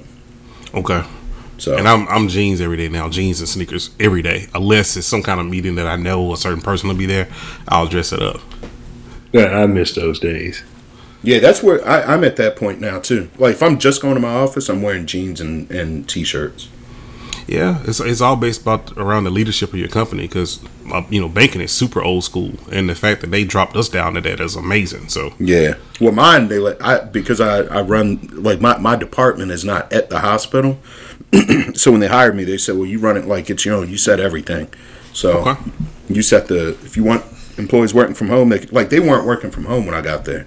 Okay. 0.75 1.03
So 1.59 1.77
And 1.77 1.87
I'm 1.87 2.09
I'm 2.09 2.29
jeans 2.29 2.61
every 2.61 2.77
day 2.79 2.89
now, 2.89 3.09
jeans 3.09 3.41
and 3.41 3.49
sneakers 3.49 3.91
every 4.01 4.23
day, 4.23 4.47
unless 4.55 4.97
it's 4.97 5.07
some 5.07 5.23
kind 5.23 5.39
of 5.41 5.47
meeting 5.47 5.75
that 5.77 5.87
I 5.87 5.97
know 5.97 6.33
a 6.33 6.37
certain 6.37 6.63
person 6.63 6.89
will 6.89 6.97
be 6.97 7.07
there. 7.07 7.29
I'll 7.69 7.87
dress 7.87 8.13
it 8.13 8.23
up. 8.23 8.41
Yeah, 9.33 9.47
I 9.47 9.67
miss 9.67 9.95
those 9.95 10.19
days. 10.19 10.63
yeah, 11.23 11.39
that's 11.39 11.63
where 11.63 11.87
I, 11.87 12.03
I'm 12.03 12.25
at 12.25 12.37
that 12.37 12.57
point 12.57 12.81
now 12.81 12.99
too. 12.99 13.31
Like 13.39 13.55
if 13.55 13.63
I'm 13.63 13.79
just 13.79 14.01
going 14.01 14.15
to 14.15 14.21
my 14.21 14.33
office, 14.35 14.69
I'm 14.69 14.81
wearing 14.83 15.07
jeans 15.07 15.41
and, 15.41 15.71
and 15.71 16.09
t-shirts. 16.09 16.69
Yeah, 17.51 17.83
it's 17.85 17.99
it's 17.99 18.21
all 18.21 18.37
based 18.37 18.63
about 18.63 18.97
around 18.97 19.25
the 19.25 19.31
leadership 19.31 19.71
of 19.73 19.79
your 19.81 19.89
company 19.89 20.23
because 20.29 20.61
uh, 20.93 21.03
you 21.11 21.21
know 21.21 21.29
banking 21.29 21.61
is 21.61 21.73
super 21.73 22.01
old 22.01 22.23
school, 22.23 22.53
and 22.71 22.89
the 22.89 22.95
fact 22.95 23.23
that 23.23 23.33
they 23.33 23.43
dropped 23.43 23.75
us 23.75 23.89
down 23.89 24.15
to 24.15 24.21
that 24.21 24.39
is 24.39 24.55
amazing. 24.55 25.09
So 25.09 25.35
Yeah. 25.41 25.75
Well, 26.01 26.13
mine 26.13 26.47
they 26.47 26.61
let 26.61 26.81
I 26.81 27.01
because 27.01 27.41
I 27.41 27.63
I 27.63 27.81
run 27.83 28.29
like 28.33 28.61
my 28.61 28.79
my 28.79 28.95
department 28.95 29.51
is 29.51 29.65
not 29.65 29.93
at 29.93 30.11
the 30.11 30.21
hospital. 30.21 30.79
so 31.75 31.91
when 31.91 31.99
they 31.99 32.07
hired 32.07 32.37
me, 32.37 32.45
they 32.45 32.57
said, 32.57 32.77
"Well, 32.77 32.87
you 32.87 33.01
run 33.01 33.17
it 33.17 33.25
like 33.27 33.51
it's 33.51 33.65
your 33.65 33.75
own. 33.75 33.91
You 33.91 33.99
set 33.99 34.21
everything. 34.21 34.69
So 35.13 35.39
Okay. 35.39 35.61
you 36.09 36.23
set 36.23 36.47
the 36.47 36.69
if 36.85 36.97
you 36.97 37.03
want 37.03 37.25
employees 37.59 37.93
working 37.93 38.15
from 38.15 38.29
home, 38.29 38.51
they 38.51 38.61
like 38.67 38.91
they 38.91 39.01
weren't 39.01 39.27
working 39.27 39.51
from 39.51 39.65
home 39.65 39.87
when 39.87 39.95
I 39.95 40.03
got 40.03 40.25
there. 40.25 40.47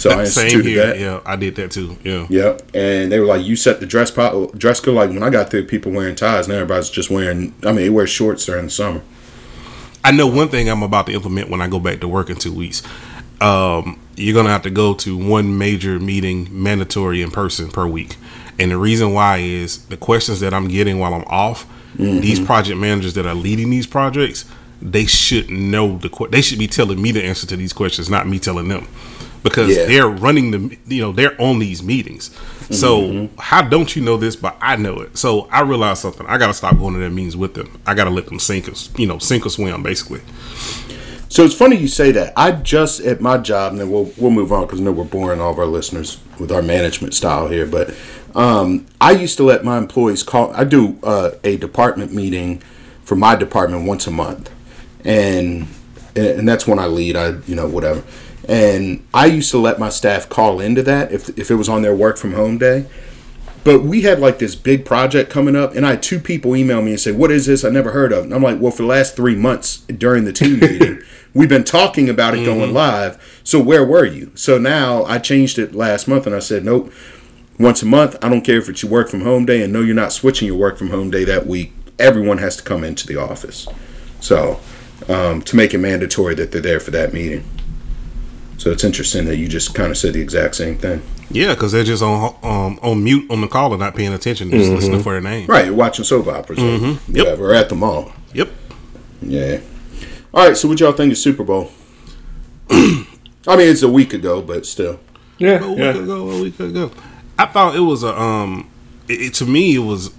So 0.00 0.10
I 0.10 0.20
instituted 0.22 0.64
here. 0.64 0.86
that. 0.86 0.98
Yeah, 0.98 1.20
I 1.24 1.36
did 1.36 1.56
that 1.56 1.70
too. 1.70 1.96
Yeah. 2.02 2.26
Yep. 2.28 2.70
And 2.74 3.12
they 3.12 3.20
were 3.20 3.26
like, 3.26 3.44
you 3.44 3.56
set 3.56 3.80
the 3.80 3.86
dress 3.86 4.10
po- 4.10 4.50
dress 4.56 4.80
code. 4.80 4.94
Like 4.96 5.10
when 5.10 5.22
I 5.22 5.30
got 5.30 5.50
there, 5.50 5.62
people 5.62 5.92
wearing 5.92 6.16
ties. 6.16 6.48
Now 6.48 6.54
everybody's 6.54 6.90
just 6.90 7.10
wearing. 7.10 7.54
I 7.62 7.66
mean, 7.66 7.76
they 7.76 7.90
wear 7.90 8.06
shorts 8.06 8.46
during 8.46 8.64
the 8.66 8.70
summer. 8.70 9.02
I 10.02 10.12
know 10.12 10.26
one 10.26 10.48
thing 10.48 10.68
I'm 10.68 10.82
about 10.82 11.06
to 11.06 11.12
implement 11.12 11.50
when 11.50 11.60
I 11.60 11.68
go 11.68 11.78
back 11.78 12.00
to 12.00 12.08
work 12.08 12.30
in 12.30 12.36
two 12.36 12.54
weeks. 12.54 12.82
Um, 13.40 13.98
you're 14.16 14.34
gonna 14.34 14.50
have 14.50 14.62
to 14.62 14.70
go 14.70 14.94
to 14.94 15.16
one 15.16 15.56
major 15.58 15.98
meeting, 15.98 16.48
mandatory 16.50 17.22
in 17.22 17.30
person 17.30 17.70
per 17.70 17.86
week, 17.86 18.16
and 18.58 18.70
the 18.70 18.76
reason 18.78 19.12
why 19.12 19.38
is 19.38 19.86
the 19.86 19.96
questions 19.96 20.40
that 20.40 20.52
I'm 20.54 20.68
getting 20.68 20.98
while 20.98 21.14
I'm 21.14 21.24
off. 21.26 21.66
These 21.96 22.40
project 22.40 22.78
managers 22.78 23.14
that 23.14 23.26
are 23.26 23.34
leading 23.34 23.68
these 23.68 23.86
projects, 23.86 24.44
they 24.80 25.04
should 25.06 25.50
know 25.50 25.98
the. 25.98 26.08
They 26.30 26.40
should 26.40 26.58
be 26.58 26.66
telling 26.68 27.02
me 27.02 27.12
the 27.12 27.22
answer 27.22 27.46
to 27.48 27.56
these 27.56 27.72
questions, 27.74 28.08
not 28.08 28.26
me 28.28 28.38
telling 28.38 28.68
them, 28.68 28.86
because 29.42 29.74
Yeah. 29.76 29.86
they're 29.86 30.08
running 30.08 30.50
the. 30.50 30.76
You 30.86 31.02
know, 31.02 31.12
they're 31.12 31.40
on 31.40 31.58
these 31.58 31.82
meetings. 31.82 32.30
So 32.70 33.28
how 33.38 33.62
don't 33.62 33.96
you 33.96 34.02
know 34.02 34.16
this? 34.16 34.36
But 34.36 34.56
I 34.60 34.76
know 34.76 35.00
it. 35.00 35.16
So 35.18 35.48
I 35.50 35.62
realized 35.62 36.02
something. 36.02 36.24
I 36.28 36.38
got 36.38 36.46
to 36.48 36.54
stop 36.54 36.78
going 36.78 36.94
to 36.94 37.00
their 37.00 37.10
meetings 37.10 37.36
with 37.36 37.54
them. 37.54 37.80
I 37.84 37.94
got 37.94 38.04
to 38.04 38.10
let 38.10 38.26
them 38.26 38.38
sink 38.38 38.68
us. 38.68 38.90
You 38.96 39.06
know, 39.08 39.18
sink 39.18 39.44
or 39.44 39.50
swim, 39.50 39.82
basically. 39.82 40.20
So 41.28 41.44
it's 41.44 41.54
funny 41.54 41.76
you 41.76 41.88
say 41.88 42.10
that. 42.12 42.32
I 42.36 42.50
just 42.52 43.00
at 43.00 43.20
my 43.20 43.38
job, 43.38 43.72
and 43.72 43.80
then 43.80 43.90
we'll 43.90 44.12
we'll 44.16 44.30
move 44.30 44.52
on 44.52 44.66
because 44.66 44.80
I 44.80 44.84
know 44.84 44.92
we're 44.92 45.04
boring 45.04 45.40
all 45.40 45.52
of 45.52 45.58
our 45.58 45.66
listeners 45.66 46.18
with 46.38 46.50
our 46.52 46.62
management 46.62 47.14
style 47.14 47.48
here. 47.48 47.66
But 47.66 47.94
um, 48.34 48.86
I 49.00 49.12
used 49.12 49.36
to 49.38 49.44
let 49.44 49.64
my 49.64 49.78
employees 49.78 50.22
call. 50.22 50.52
I 50.54 50.64
do 50.64 50.98
uh, 51.02 51.32
a 51.44 51.56
department 51.56 52.12
meeting 52.12 52.62
for 53.04 53.16
my 53.16 53.34
department 53.36 53.86
once 53.86 54.06
a 54.06 54.10
month, 54.10 54.50
and 55.04 55.66
and 56.16 56.48
that's 56.48 56.66
when 56.66 56.78
I 56.78 56.86
lead. 56.86 57.16
I 57.16 57.38
you 57.46 57.54
know 57.54 57.68
whatever. 57.68 58.02
And 58.48 59.06
I 59.12 59.26
used 59.26 59.50
to 59.50 59.58
let 59.58 59.78
my 59.78 59.90
staff 59.90 60.28
call 60.28 60.60
into 60.60 60.82
that 60.82 61.12
if 61.12 61.28
if 61.38 61.50
it 61.50 61.56
was 61.56 61.68
on 61.68 61.82
their 61.82 61.94
work 61.94 62.16
from 62.16 62.32
home 62.32 62.58
day. 62.58 62.86
But 63.62 63.82
we 63.82 64.02
had 64.02 64.20
like 64.20 64.38
this 64.38 64.54
big 64.54 64.86
project 64.86 65.30
coming 65.30 65.54
up, 65.54 65.74
and 65.74 65.84
I 65.84 65.90
had 65.90 66.02
two 66.02 66.18
people 66.18 66.56
email 66.56 66.80
me 66.80 66.92
and 66.92 67.00
say, 67.00 67.12
"What 67.12 67.30
is 67.30 67.46
this? 67.46 67.64
I 67.64 67.68
never 67.68 67.90
heard 67.90 68.12
of." 68.12 68.24
And 68.24 68.32
I'm 68.32 68.42
like, 68.42 68.58
"Well, 68.58 68.72
for 68.72 68.82
the 68.82 68.88
last 68.88 69.16
three 69.16 69.34
months 69.34 69.78
during 69.86 70.24
the 70.24 70.32
team 70.32 70.60
meeting, 70.60 71.02
we've 71.34 71.48
been 71.48 71.64
talking 71.64 72.08
about 72.08 72.34
it 72.34 72.44
going 72.44 72.72
live. 72.72 73.40
So 73.44 73.60
where 73.60 73.84
were 73.84 74.06
you?" 74.06 74.32
So 74.34 74.56
now 74.56 75.04
I 75.04 75.18
changed 75.18 75.58
it 75.58 75.74
last 75.74 76.08
month, 76.08 76.26
and 76.26 76.34
I 76.34 76.38
said, 76.38 76.64
"Nope, 76.64 76.90
once 77.58 77.82
a 77.82 77.86
month. 77.86 78.16
I 78.22 78.30
don't 78.30 78.42
care 78.42 78.56
if 78.56 78.68
it's 78.70 78.82
your 78.82 78.90
work 78.90 79.10
from 79.10 79.22
home 79.22 79.44
day, 79.44 79.62
and 79.62 79.72
no, 79.72 79.80
you're 79.80 79.94
not 79.94 80.12
switching 80.12 80.48
your 80.48 80.56
work 80.56 80.78
from 80.78 80.88
home 80.88 81.10
day 81.10 81.24
that 81.24 81.46
week. 81.46 81.74
Everyone 81.98 82.38
has 82.38 82.56
to 82.56 82.62
come 82.62 82.82
into 82.82 83.06
the 83.06 83.16
office. 83.16 83.68
So 84.20 84.58
um, 85.06 85.42
to 85.42 85.54
make 85.54 85.74
it 85.74 85.78
mandatory 85.78 86.34
that 86.36 86.50
they're 86.50 86.62
there 86.62 86.80
for 86.80 86.92
that 86.92 87.12
meeting." 87.12 87.44
So 88.60 88.70
it's 88.70 88.84
interesting 88.84 89.24
that 89.24 89.36
you 89.38 89.48
just 89.48 89.74
kind 89.74 89.90
of 89.90 89.96
said 89.96 90.12
the 90.12 90.20
exact 90.20 90.54
same 90.54 90.76
thing. 90.76 91.00
Yeah, 91.30 91.54
because 91.54 91.72
they're 91.72 91.82
just 91.82 92.02
on 92.02 92.36
um, 92.42 92.78
on 92.82 93.02
mute 93.02 93.30
on 93.30 93.40
the 93.40 93.48
call 93.48 93.72
and 93.72 93.80
not 93.80 93.94
paying 93.96 94.12
attention, 94.12 94.50
just 94.50 94.70
listening 94.70 95.02
for 95.02 95.12
their 95.12 95.22
name. 95.22 95.46
Right, 95.46 95.64
you're 95.64 95.74
watching 95.74 96.04
soap 96.04 96.26
operas. 96.26 96.58
or 96.58 96.64
Yep. 96.76 96.98
whatever, 97.08 97.50
or 97.52 97.54
at 97.54 97.70
the 97.70 97.74
mall. 97.74 98.12
Yep. 98.34 98.50
Yeah. 99.22 99.60
All 100.34 100.46
right, 100.46 100.56
so 100.56 100.68
what 100.68 100.78
y'all 100.78 100.92
think 100.92 101.10
of 101.10 101.16
Super 101.18 101.42
Bowl? 101.42 101.72
I 102.70 103.56
mean, 103.56 103.60
it's 103.68 103.82
a 103.82 103.88
week 103.88 104.12
ago, 104.12 104.42
but 104.42 104.66
still. 104.66 105.00
Yeah, 105.38 105.64
A 105.64 105.68
week 105.68 105.78
yeah. 105.78 105.96
ago, 105.96 106.30
a 106.30 106.42
week 106.42 106.60
ago. 106.60 106.90
I 107.38 107.46
thought 107.46 107.74
it 107.74 107.80
was 107.80 108.02
a 108.02 108.18
um. 108.20 108.68
It, 109.08 109.20
it- 109.22 109.34
to 109.34 109.46
me, 109.46 109.74
it 109.74 109.78
was 109.78 110.10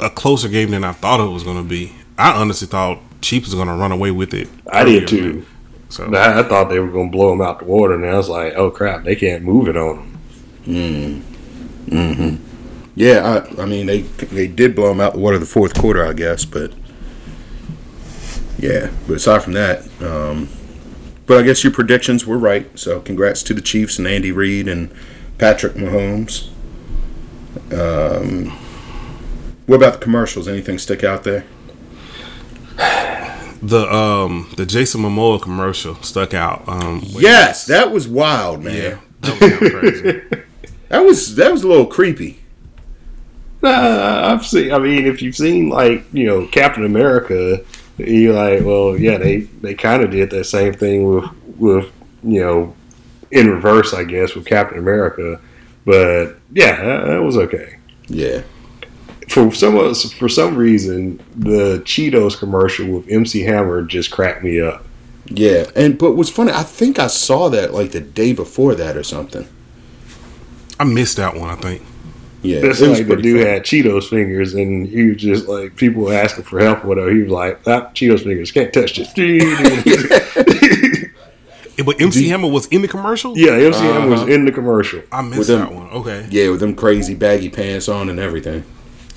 a 0.00 0.08
closer 0.08 0.48
game 0.48 0.70
than 0.70 0.82
I 0.82 0.92
thought 0.92 1.20
it 1.20 1.30
was 1.30 1.44
going 1.44 1.62
to 1.62 1.68
be. 1.68 1.92
I 2.16 2.32
honestly 2.32 2.66
thought 2.66 3.00
Chiefs 3.20 3.48
was 3.48 3.54
going 3.54 3.68
to 3.68 3.74
run 3.74 3.92
away 3.92 4.10
with 4.10 4.32
it. 4.32 4.48
I 4.70 4.84
did 4.84 5.06
too. 5.08 5.32
man. 5.34 5.46
So 5.92 6.06
I, 6.14 6.40
I 6.40 6.42
thought 6.42 6.70
they 6.70 6.78
were 6.78 6.90
going 6.90 7.10
to 7.10 7.12
blow 7.14 7.28
them 7.28 7.42
out 7.42 7.58
the 7.58 7.66
water, 7.66 7.92
and 7.92 8.06
I 8.06 8.16
was 8.16 8.30
like, 8.30 8.54
"Oh 8.54 8.70
crap, 8.70 9.04
they 9.04 9.14
can't 9.14 9.44
move 9.44 9.68
it 9.68 9.76
on 9.76 9.96
them." 9.96 10.14
Yeah, 12.94 13.44
I, 13.58 13.62
I 13.62 13.66
mean, 13.66 13.84
they 13.86 14.00
they 14.00 14.46
did 14.46 14.74
blow 14.74 14.88
them 14.88 15.02
out 15.02 15.12
the 15.12 15.18
water 15.18 15.38
the 15.38 15.44
fourth 15.44 15.78
quarter, 15.78 16.02
I 16.02 16.14
guess, 16.14 16.46
but 16.46 16.72
yeah. 18.58 18.90
But 19.06 19.16
aside 19.16 19.42
from 19.42 19.52
that, 19.52 19.86
um, 20.02 20.48
but 21.26 21.36
I 21.36 21.42
guess 21.42 21.62
your 21.62 21.74
predictions 21.74 22.24
were 22.24 22.38
right. 22.38 22.70
So 22.78 23.00
congrats 23.00 23.42
to 23.42 23.52
the 23.52 23.60
Chiefs 23.60 23.98
and 23.98 24.08
Andy 24.08 24.32
Reid 24.32 24.68
and 24.68 24.90
Patrick 25.36 25.74
Mahomes. 25.74 26.48
Um, 27.70 28.50
what 29.66 29.76
about 29.76 29.92
the 29.92 29.98
commercials? 29.98 30.48
Anything 30.48 30.78
stick 30.78 31.04
out 31.04 31.24
there? 31.24 31.44
The 33.62 33.90
um 33.94 34.50
the 34.56 34.66
Jason 34.66 35.02
Momoa 35.02 35.40
commercial 35.40 35.94
stuck 36.02 36.34
out. 36.34 36.64
Um, 36.68 37.00
Yes, 37.04 37.66
that 37.66 37.90
was 37.92 38.08
wild, 38.08 38.62
man. 38.64 38.74
yeah, 38.74 38.98
that 39.20 39.60
was 39.60 39.70
crazy. 39.70 40.22
That 40.88 41.00
was 41.04 41.34
that 41.36 41.52
was 41.52 41.62
a 41.62 41.68
little 41.68 41.86
creepy. 41.86 42.38
Uh, 43.62 44.22
I've 44.32 44.44
seen. 44.44 44.72
I 44.72 44.78
mean, 44.78 45.06
if 45.06 45.22
you've 45.22 45.36
seen 45.36 45.68
like 45.68 46.04
you 46.12 46.26
know 46.26 46.46
Captain 46.48 46.84
America, 46.84 47.60
You 47.98 48.32
like, 48.32 48.64
well, 48.64 48.98
yeah, 48.98 49.18
they 49.18 49.40
they 49.62 49.74
kind 49.74 50.02
of 50.02 50.10
did 50.10 50.30
that 50.30 50.44
same 50.44 50.74
thing 50.74 51.04
with 51.04 51.24
with 51.58 51.92
you 52.24 52.40
know 52.44 52.74
in 53.30 53.48
reverse, 53.48 53.94
I 53.94 54.04
guess, 54.04 54.34
with 54.34 54.44
Captain 54.46 54.78
America. 54.78 55.40
But 55.84 56.36
yeah, 56.52 56.76
that, 56.84 57.06
that 57.06 57.22
was 57.22 57.36
okay. 57.36 57.78
Yeah. 58.08 58.42
For 59.28 59.52
some 59.52 59.94
for 59.94 60.28
some 60.28 60.56
reason, 60.56 61.20
the 61.36 61.80
Cheetos 61.84 62.38
commercial 62.38 62.86
with 62.88 63.08
MC 63.08 63.42
Hammer 63.42 63.82
just 63.82 64.10
cracked 64.10 64.42
me 64.42 64.60
up. 64.60 64.84
Yeah. 65.26 65.70
And 65.76 65.96
but 65.98 66.12
what's 66.12 66.30
funny, 66.30 66.52
I 66.52 66.62
think 66.64 66.98
I 66.98 67.06
saw 67.06 67.48
that 67.50 67.72
like 67.72 67.92
the 67.92 68.00
day 68.00 68.32
before 68.32 68.74
that 68.74 68.96
or 68.96 69.02
something. 69.04 69.46
I 70.80 70.84
missed 70.84 71.16
that 71.18 71.36
one. 71.36 71.48
I 71.50 71.54
think. 71.56 71.82
Yeah. 72.42 72.60
That's 72.60 72.80
it 72.80 72.88
was 72.88 72.98
like 72.98 73.06
the 73.06 73.14
pretty 73.14 73.22
dude 73.22 73.40
funny. 73.42 73.50
had 73.52 73.62
Cheetos 73.62 74.08
fingers, 74.10 74.54
and 74.54 74.86
he 74.88 75.10
was 75.10 75.16
just 75.18 75.46
like 75.46 75.76
people 75.76 76.02
were 76.02 76.12
asking 76.14 76.44
for 76.44 76.58
help 76.58 76.84
or 76.84 76.88
whatever. 76.88 77.10
He 77.14 77.22
was 77.22 77.30
like, 77.30 77.60
ah, 77.68 77.90
"Cheetos 77.94 78.24
fingers 78.24 78.50
can't 78.50 78.72
touch 78.72 78.96
this." 78.96 79.12
Eh, 79.16 81.08
But 81.84 82.00
MC 82.00 82.28
Hammer 82.28 82.48
was 82.48 82.66
in 82.66 82.82
the 82.82 82.88
commercial. 82.88 83.36
yeah, 83.36 83.52
MC 83.52 83.78
Hammer 83.80 84.08
was 84.08 84.20
Uh-huh. 84.20 84.30
in 84.30 84.44
the 84.44 84.52
commercial. 84.52 85.02
I 85.10 85.22
missed 85.22 85.38
With 85.38 85.46
them- 85.48 85.60
that 85.60 85.72
one. 85.72 85.88
Okay. 85.90 86.26
Yeah, 86.30 86.50
with 86.50 86.60
them 86.60 86.74
crazy 86.74 87.14
baggy 87.14 87.48
pants 87.48 87.88
on 87.88 88.08
and 88.10 88.20
everything. 88.20 88.62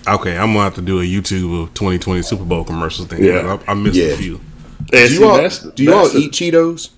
Okay, 0.07 0.37
I'm 0.37 0.53
gonna 0.53 0.63
have 0.65 0.75
to 0.75 0.81
do 0.81 0.99
a 0.99 1.03
YouTube 1.03 1.63
of 1.63 1.73
2020 1.73 2.21
Super 2.21 2.43
Bowl 2.43 2.63
commercials 2.63 3.07
thing. 3.07 3.23
Yeah. 3.23 3.57
I, 3.67 3.71
I 3.71 3.73
missed 3.73 3.95
Yeah. 3.95 4.07
a 4.07 4.17
few. 4.17 4.39
And 4.93 5.09
Do 5.09 5.13
you 5.15 5.25
all, 5.25 5.35
that's- 5.35 5.59
do 5.63 5.83
you 5.83 5.93
all 5.93 6.07
the- 6.09 6.19
eat 6.19 6.31
Cheetos? 6.31 6.89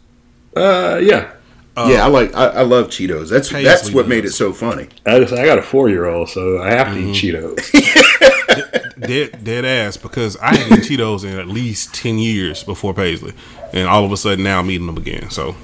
Uh, 0.56 1.00
yeah. 1.02 1.32
yeah, 1.78 2.04
I 2.04 2.08
like 2.08 2.36
I, 2.36 2.48
I 2.48 2.62
love 2.64 2.88
Cheetos. 2.88 3.30
That's 3.30 3.50
that's 3.50 3.92
what 3.92 4.08
made 4.08 4.26
it 4.26 4.32
so 4.32 4.52
funny. 4.52 4.88
I 5.06 5.20
just 5.20 5.32
I 5.34 5.46
got 5.46 5.58
a 5.60 5.62
four 5.62 5.88
year 5.90 6.06
old, 6.06 6.30
so 6.30 6.60
I 6.62 6.72
have 6.72 6.88
to 6.88 6.94
Mm-hmm. 6.96 7.10
eat 7.10 7.16
Cheetos. 7.34 8.94
Dead, 9.00 9.44
dead 9.44 9.64
ass 9.64 9.96
because 9.96 10.36
I 10.38 10.56
hadn't 10.56 10.80
eaten 10.86 10.98
Cheetos 10.98 11.24
in 11.24 11.38
at 11.38 11.48
least 11.48 11.94
10 11.94 12.18
years 12.18 12.64
before 12.64 12.96
Paisley, 12.96 13.34
and 13.72 13.88
all 13.88 14.04
of 14.04 14.12
a 14.12 14.18
sudden 14.18 14.44
now 14.44 14.60
I'm 14.60 14.72
eating 14.72 14.88
them 14.88 14.98
again. 14.98 15.30
So 15.30 15.56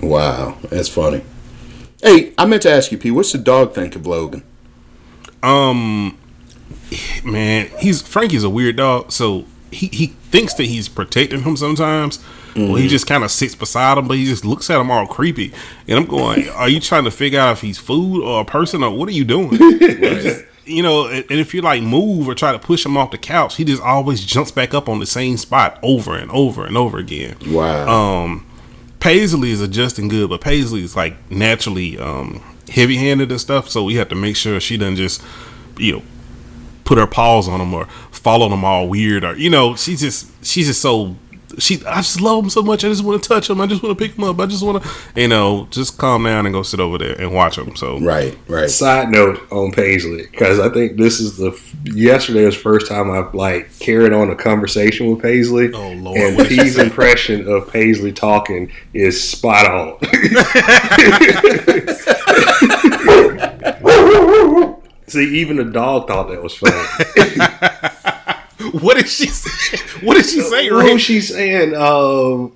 Wow, 0.00 0.56
that's 0.70 0.88
funny. 0.88 1.22
Hey, 2.00 2.32
I 2.38 2.46
meant 2.46 2.62
to 2.62 2.70
ask 2.70 2.92
you, 2.92 2.98
P. 2.98 3.10
What's 3.10 3.32
the 3.32 3.38
dog 3.38 3.74
think 3.74 3.96
of 3.96 4.06
Logan? 4.06 4.44
Um, 5.42 6.16
man, 7.24 7.68
he's 7.78 8.02
Frankie's 8.02 8.44
a 8.44 8.50
weird 8.50 8.76
dog. 8.76 9.12
So 9.12 9.44
he 9.70 9.88
he 9.88 10.06
thinks 10.30 10.54
that 10.54 10.64
he's 10.64 10.88
protecting 10.88 11.42
him 11.42 11.56
sometimes. 11.56 12.22
Well, 12.56 12.74
he 12.74 12.88
just 12.88 13.06
kind 13.06 13.22
of 13.22 13.30
sits 13.30 13.54
beside 13.54 13.98
him, 13.98 14.08
but 14.08 14.16
he 14.16 14.24
just 14.24 14.44
looks 14.44 14.68
at 14.68 14.80
him 14.80 14.90
all 14.90 15.06
creepy. 15.06 15.52
And 15.86 15.98
I'm 15.98 16.06
going, 16.06 16.48
"Are 16.54 16.68
you 16.68 16.80
trying 16.80 17.04
to 17.04 17.10
figure 17.10 17.38
out 17.38 17.52
if 17.52 17.60
he's 17.60 17.78
food 17.78 18.24
or 18.24 18.40
a 18.40 18.44
person, 18.44 18.82
or 18.82 18.90
what 18.90 19.08
are 19.08 19.12
you 19.12 19.24
doing?" 19.24 19.58
You 20.68 20.82
know, 20.82 21.06
and, 21.06 21.24
and 21.30 21.40
if 21.40 21.54
you 21.54 21.62
like 21.62 21.82
move 21.82 22.28
or 22.28 22.34
try 22.34 22.52
to 22.52 22.58
push 22.58 22.84
him 22.84 22.94
off 22.94 23.10
the 23.10 23.16
couch, 23.16 23.56
he 23.56 23.64
just 23.64 23.82
always 23.82 24.22
jumps 24.22 24.50
back 24.50 24.74
up 24.74 24.86
on 24.86 24.98
the 24.98 25.06
same 25.06 25.38
spot 25.38 25.78
over 25.82 26.14
and 26.14 26.30
over 26.30 26.66
and 26.66 26.76
over 26.76 26.98
again. 26.98 27.38
Wow. 27.46 27.88
Um, 27.88 28.46
Paisley 29.00 29.50
is 29.50 29.62
adjusting 29.62 30.08
good, 30.08 30.28
but 30.28 30.42
Paisley 30.42 30.84
is 30.84 30.94
like 30.94 31.30
naturally 31.30 31.98
um, 31.98 32.42
heavy 32.68 32.96
handed 32.96 33.30
and 33.30 33.40
stuff, 33.40 33.70
so 33.70 33.82
we 33.82 33.94
have 33.94 34.10
to 34.10 34.14
make 34.14 34.36
sure 34.36 34.60
she 34.60 34.76
doesn't 34.76 34.96
just, 34.96 35.22
you 35.78 35.94
know, 35.94 36.02
put 36.88 36.96
her 36.96 37.06
paws 37.06 37.46
on 37.46 37.60
him 37.60 37.74
or 37.74 37.84
follow 38.10 38.48
them 38.48 38.64
all 38.64 38.88
weird 38.88 39.22
or 39.22 39.36
you 39.36 39.50
know, 39.50 39.76
she's 39.76 40.00
just 40.00 40.26
she's 40.42 40.68
just 40.68 40.80
so 40.80 41.14
she 41.58 41.84
I 41.84 41.96
just 41.96 42.22
love 42.22 42.44
him 42.44 42.50
so 42.50 42.62
much. 42.62 42.82
I 42.82 42.88
just 42.88 43.04
want 43.04 43.22
to 43.22 43.28
touch 43.28 43.50
him. 43.50 43.60
I 43.60 43.66
just 43.66 43.82
want 43.82 43.98
to 43.98 44.02
pick 44.02 44.16
him 44.16 44.24
up. 44.24 44.40
I 44.40 44.46
just 44.46 44.62
want 44.64 44.82
to, 44.82 44.90
you 45.20 45.28
know, 45.28 45.68
just 45.70 45.98
calm 45.98 46.24
down 46.24 46.46
and 46.46 46.54
go 46.54 46.62
sit 46.62 46.80
over 46.80 46.96
there 46.96 47.20
and 47.20 47.34
watch 47.34 47.58
him. 47.58 47.76
So 47.76 47.98
right, 48.00 48.38
right. 48.48 48.70
Side 48.70 49.10
note 49.10 49.46
on 49.52 49.70
Paisley, 49.72 50.26
because 50.30 50.58
I 50.58 50.70
think 50.70 50.96
this 50.96 51.20
is 51.20 51.36
the 51.36 51.58
yesterday 51.84 52.46
was 52.46 52.54
the 52.54 52.62
first 52.62 52.86
time 52.86 53.10
I've 53.10 53.34
like 53.34 53.78
carried 53.80 54.14
on 54.14 54.30
a 54.30 54.36
conversation 54.36 55.10
with 55.10 55.20
Paisley. 55.20 55.70
Oh, 55.74 55.92
Lord, 55.92 56.18
And 56.18 56.36
what 56.36 56.48
did 56.48 56.56
she 56.58 56.64
P's 56.64 56.78
impression 56.78 57.46
of 57.46 57.70
Paisley 57.70 58.12
talking 58.12 58.72
is 58.94 59.22
spot 59.22 59.66
on. 59.70 59.98
See, 65.08 65.40
even 65.40 65.56
the 65.56 65.64
dog 65.64 66.08
thought 66.08 66.28
that 66.28 66.42
was 66.42 66.54
funny. 66.54 66.76
what 68.80 68.96
did 68.96 69.08
she 69.08 69.26
say? 69.26 69.78
What 70.04 70.14
did 70.14 70.26
she 70.26 70.40
say? 70.40 70.70
Was 70.70 71.00
she 71.00 71.20
saying? 71.20 71.74
Um, 71.74 72.52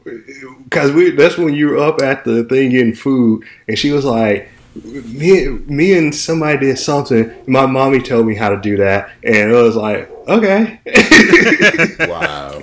because 0.65 0.93
we 0.93 1.11
that's 1.11 1.39
when 1.39 1.55
you 1.55 1.69
were 1.69 1.79
up 1.79 2.01
at 2.03 2.25
the 2.25 2.45
thing 2.45 2.71
getting 2.71 2.95
food, 2.95 3.45
and 3.69 3.79
she 3.79 3.91
was 3.91 4.05
like, 4.05 4.49
"Me, 4.85 5.49
me 5.49 5.97
and 5.97 6.15
somebody 6.15 6.59
did 6.59 6.79
something. 6.79 7.33
My 7.47 7.67
mommy 7.67 8.01
told 8.01 8.27
me 8.27 8.35
how 8.35 8.51
to 8.51 8.61
do 8.61 8.77
that, 8.79 9.11
and 9.25 9.55
I 9.55 9.63
was 9.63 9.77
like, 9.77 10.11
okay." 10.29 10.81
Wow. 12.09 12.63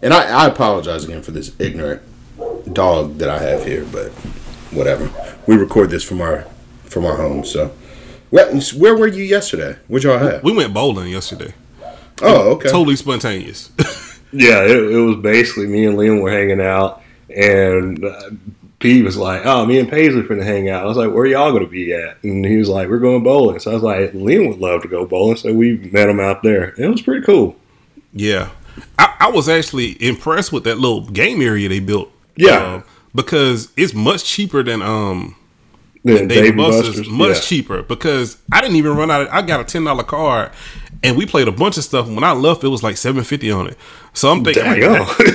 And 0.00 0.14
I, 0.14 0.44
I 0.44 0.46
apologize 0.46 1.04
again 1.04 1.22
for 1.22 1.32
this 1.32 1.58
ignorant 1.58 2.02
dog 2.72 3.18
that 3.18 3.28
I 3.28 3.40
have 3.40 3.64
here, 3.64 3.84
but 3.90 4.10
whatever. 4.70 5.10
We 5.48 5.56
record 5.56 5.90
this 5.90 6.04
from 6.04 6.20
our 6.20 6.42
from 6.84 7.04
our 7.04 7.16
home, 7.16 7.44
so. 7.44 7.72
Where, 8.30 8.54
where 8.76 8.96
were 8.96 9.06
you 9.06 9.24
yesterday? 9.24 9.78
What 9.88 10.02
y'all 10.02 10.18
have? 10.18 10.44
We 10.44 10.52
went 10.52 10.74
bowling 10.74 11.10
yesterday. 11.10 11.54
Oh, 12.22 12.52
okay. 12.52 12.68
Totally 12.68 12.96
spontaneous. 12.96 13.70
yeah, 14.32 14.62
it, 14.64 14.76
it 14.76 15.00
was 15.00 15.16
basically 15.16 15.66
me 15.66 15.86
and 15.86 15.96
Liam 15.96 16.20
were 16.20 16.30
hanging 16.30 16.60
out, 16.60 17.02
and 17.34 18.04
uh, 18.04 18.30
P 18.80 19.02
was 19.02 19.16
like, 19.16 19.46
"Oh, 19.46 19.64
me 19.64 19.78
and 19.78 19.88
Paisley 19.88 20.22
finna 20.22 20.44
hang 20.44 20.68
out." 20.68 20.82
I 20.82 20.86
was 20.86 20.96
like, 20.96 21.12
"Where 21.12 21.26
y'all 21.26 21.52
gonna 21.52 21.66
be 21.66 21.92
at?" 21.94 22.22
And 22.22 22.44
he 22.44 22.56
was 22.56 22.68
like, 22.68 22.88
"We're 22.88 22.98
going 22.98 23.22
bowling." 23.22 23.60
So 23.60 23.70
I 23.70 23.74
was 23.74 23.82
like, 23.82 24.12
"Liam 24.12 24.48
would 24.48 24.58
love 24.58 24.82
to 24.82 24.88
go 24.88 25.06
bowling," 25.06 25.36
so 25.36 25.52
we 25.54 25.76
met 25.76 26.08
him 26.08 26.20
out 26.20 26.42
there. 26.42 26.74
It 26.76 26.88
was 26.88 27.02
pretty 27.02 27.24
cool. 27.24 27.56
Yeah, 28.12 28.50
I, 28.98 29.16
I 29.20 29.30
was 29.30 29.48
actually 29.48 30.02
impressed 30.04 30.52
with 30.52 30.64
that 30.64 30.78
little 30.78 31.08
game 31.08 31.40
area 31.40 31.68
they 31.68 31.80
built. 31.80 32.10
Yeah. 32.36 32.74
um, 32.74 32.84
because 33.14 33.72
it's 33.76 33.94
much 33.94 34.24
cheaper 34.24 34.62
than 34.62 34.82
um 34.82 35.36
Dave 36.16 36.28
Dave 36.28 36.38
and 36.38 36.46
and 36.48 36.56
Buster's. 36.56 36.86
Buster's, 36.88 37.08
Much 37.08 37.36
yeah. 37.36 37.40
cheaper 37.40 37.82
because 37.82 38.36
I 38.52 38.60
didn't 38.60 38.76
even 38.76 38.96
run 38.96 39.10
out. 39.10 39.22
Of, 39.22 39.28
I 39.30 39.42
got 39.42 39.60
a 39.60 39.64
ten 39.64 39.84
dollar 39.84 40.04
card, 40.04 40.50
and 41.02 41.16
we 41.16 41.26
played 41.26 41.48
a 41.48 41.52
bunch 41.52 41.76
of 41.76 41.84
stuff. 41.84 42.06
When 42.08 42.24
I 42.24 42.32
left, 42.32 42.64
it 42.64 42.68
was 42.68 42.82
like 42.82 42.96
seven 42.96 43.24
fifty 43.24 43.50
on 43.50 43.66
it. 43.68 43.76
So 44.12 44.30
I'm 44.30 44.42
thinking, 44.42 44.64
like, 44.64 44.80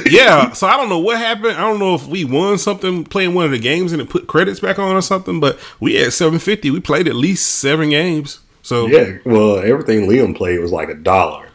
yeah. 0.11 0.51
So 0.51 0.67
I 0.67 0.75
don't 0.75 0.89
know 0.89 0.99
what 0.99 1.17
happened. 1.17 1.57
I 1.57 1.61
don't 1.61 1.79
know 1.79 1.95
if 1.95 2.05
we 2.07 2.25
won 2.25 2.57
something 2.57 3.03
playing 3.05 3.33
one 3.33 3.45
of 3.45 3.51
the 3.51 3.59
games 3.59 3.93
and 3.93 4.01
it 4.01 4.09
put 4.09 4.27
credits 4.27 4.59
back 4.59 4.77
on 4.79 4.95
or 4.95 5.01
something. 5.01 5.39
But 5.39 5.57
we 5.79 5.95
had 5.95 6.11
seven 6.13 6.39
fifty. 6.39 6.69
We 6.69 6.79
played 6.79 7.07
at 7.07 7.15
least 7.15 7.47
seven 7.47 7.89
games. 7.89 8.39
So 8.61 8.87
Yeah, 8.87 9.17
well, 9.25 9.59
everything 9.59 10.07
Liam 10.09 10.35
played 10.35 10.59
was 10.59 10.71
like 10.71 10.89
a 10.89 10.95
dollar. 10.95 11.47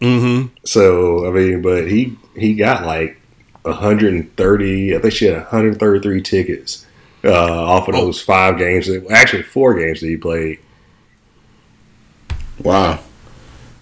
hmm 0.00 0.46
So 0.64 1.26
I 1.26 1.30
mean, 1.30 1.62
but 1.62 1.88
he 1.90 2.16
he 2.36 2.54
got 2.54 2.84
like 2.84 3.20
130. 3.62 4.96
I 4.96 4.98
think 4.98 5.14
she 5.14 5.26
had 5.26 5.36
133 5.36 6.22
tickets 6.22 6.83
uh, 7.24 7.30
off 7.64 7.88
of 7.88 7.94
Oh. 7.94 8.06
those 8.06 8.20
five 8.20 8.58
games. 8.58 8.86
that- 8.86 9.06
Actually, 9.10 9.42
four 9.42 9.74
games 9.74 10.00
that 10.00 10.08
he 10.08 10.16
played. 10.16 10.58
Wow. 12.62 13.00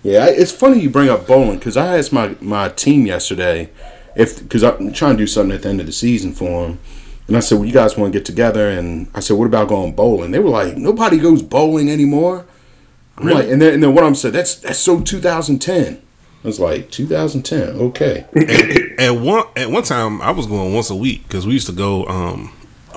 Yeah, 0.03 0.27
it's 0.27 0.51
funny 0.53 0.81
you 0.81 0.91
bring 0.91 1.09
up 1.09 1.27
bowling 1.27 1.59
because 1.59 1.77
I 1.77 1.99
asked 1.99 2.13
my, 2.13 2.35
my 2.41 2.69
team 2.71 3.07
yesterday 3.07 3.71
if 4.17 4.43
because 4.43 4.65
I'm 4.65 4.93
trying 4.93 5.17
to 5.17 5.23
do 5.23 5.27
something 5.27 5.55
at 5.55 5.63
the 5.63 5.69
end 5.69 5.81
of 5.81 5.87
the 5.87 5.93
season 5.93 6.33
for 6.33 6.67
them, 6.67 6.79
and 7.29 7.37
I 7.37 7.41
said, 7.41 7.59
"Well, 7.59 7.67
you 7.67 7.73
guys 7.73 7.97
want 7.97 8.13
to 8.13 8.19
get 8.19 8.27
together?" 8.27 8.69
And 8.69 9.07
I 9.15 9.21
said, 9.21 9.37
"What 9.39 9.47
about 9.47 9.69
going 9.69 9.93
bowling?" 9.93 10.33
They 10.33 10.41
were 10.41 10.51
like, 10.51 10.77
"Nobody 10.77 11.19
goes 11.19 11.41
bowling 11.41 11.89
anymore." 11.89 12.45
I'm 13.17 13.27
Really? 13.27 13.43
like, 13.43 13.53
and 13.53 13.63
then 13.63 13.75
and 13.75 13.83
then 13.83 13.95
one 13.95 14.03
of 14.05 14.09
them 14.09 14.15
said, 14.17 14.33
"That's 14.33 14.57
that's 14.57 14.79
so 14.81 15.01
2010." 15.01 15.99
I 16.45 16.47
was 16.47 16.59
like, 16.59 16.91
"2010, 16.91 17.69
okay." 17.77 18.25
at 18.99 19.11
one 19.21 19.45
at 19.57 19.71
one 19.71 19.85
time 19.85 20.21
I 20.21 20.33
was 20.33 20.47
going 20.47 20.75
once 20.75 20.91
a 20.91 20.97
week 20.97 21.23
because 21.29 21.47
we 21.47 21.53
used 21.53 21.67
to 21.69 21.73
go. 21.73 22.05
Um, 22.07 22.53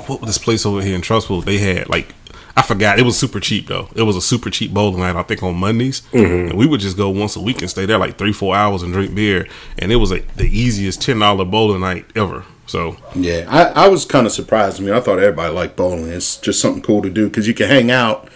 what 0.08 0.22
was 0.22 0.30
this 0.30 0.38
place 0.38 0.66
over 0.66 0.82
here 0.82 0.96
in 0.96 1.02
Trussville? 1.02 1.44
They 1.44 1.58
had 1.58 1.90
like 1.90 2.14
I 2.58 2.62
forgot. 2.62 3.00
It 3.00 3.04
was 3.04 3.18
super 3.18 3.40
cheap 3.40 3.68
though. 3.68 3.90
It 3.96 4.04
was 4.04 4.16
a 4.16 4.22
super 4.22 4.50
cheap 4.50 4.74
bowling 4.74 5.00
night. 5.00 5.16
I 5.16 5.24
think 5.24 5.44
on 5.44 5.56
Mondays, 5.56 6.02
mm-hmm. 6.12 6.50
and 6.50 6.54
we 6.54 6.66
would 6.66 6.80
just 6.80 6.96
go 6.96 7.10
once 7.10 7.36
a 7.36 7.42
week 7.42 7.62
and 7.62 7.70
stay 7.70 7.86
there 7.86 7.98
like 7.98 8.18
three 8.18 8.32
four 8.32 8.56
hours 8.56 8.82
and 8.82 8.94
drink 8.94 9.14
beer. 9.14 9.48
And 9.78 9.92
it 9.92 9.98
was 9.98 10.12
like 10.12 10.36
the 10.36 10.46
easiest 10.46 11.02
ten 11.02 11.20
dollar 11.20 11.44
bowling 11.44 11.82
night 11.82 12.06
ever. 12.16 12.46
So 12.68 12.98
Yeah, 13.14 13.46
I, 13.50 13.86
I 13.86 13.88
was 13.90 14.06
kind 14.06 14.26
of 14.26 14.32
surprised. 14.32 14.80
I 14.80 14.86
mean, 14.86 14.94
I 14.94 15.02
thought 15.02 15.20
everybody 15.20 15.54
liked 15.54 15.76
bowling. 15.76 16.08
It's 16.08 16.38
just 16.38 16.62
something 16.62 16.82
cool 16.82 17.02
to 17.02 17.10
do 17.10 17.28
because 17.28 17.48
you 17.48 17.54
can 17.54 17.68
hang 17.68 17.92
out, 17.92 18.30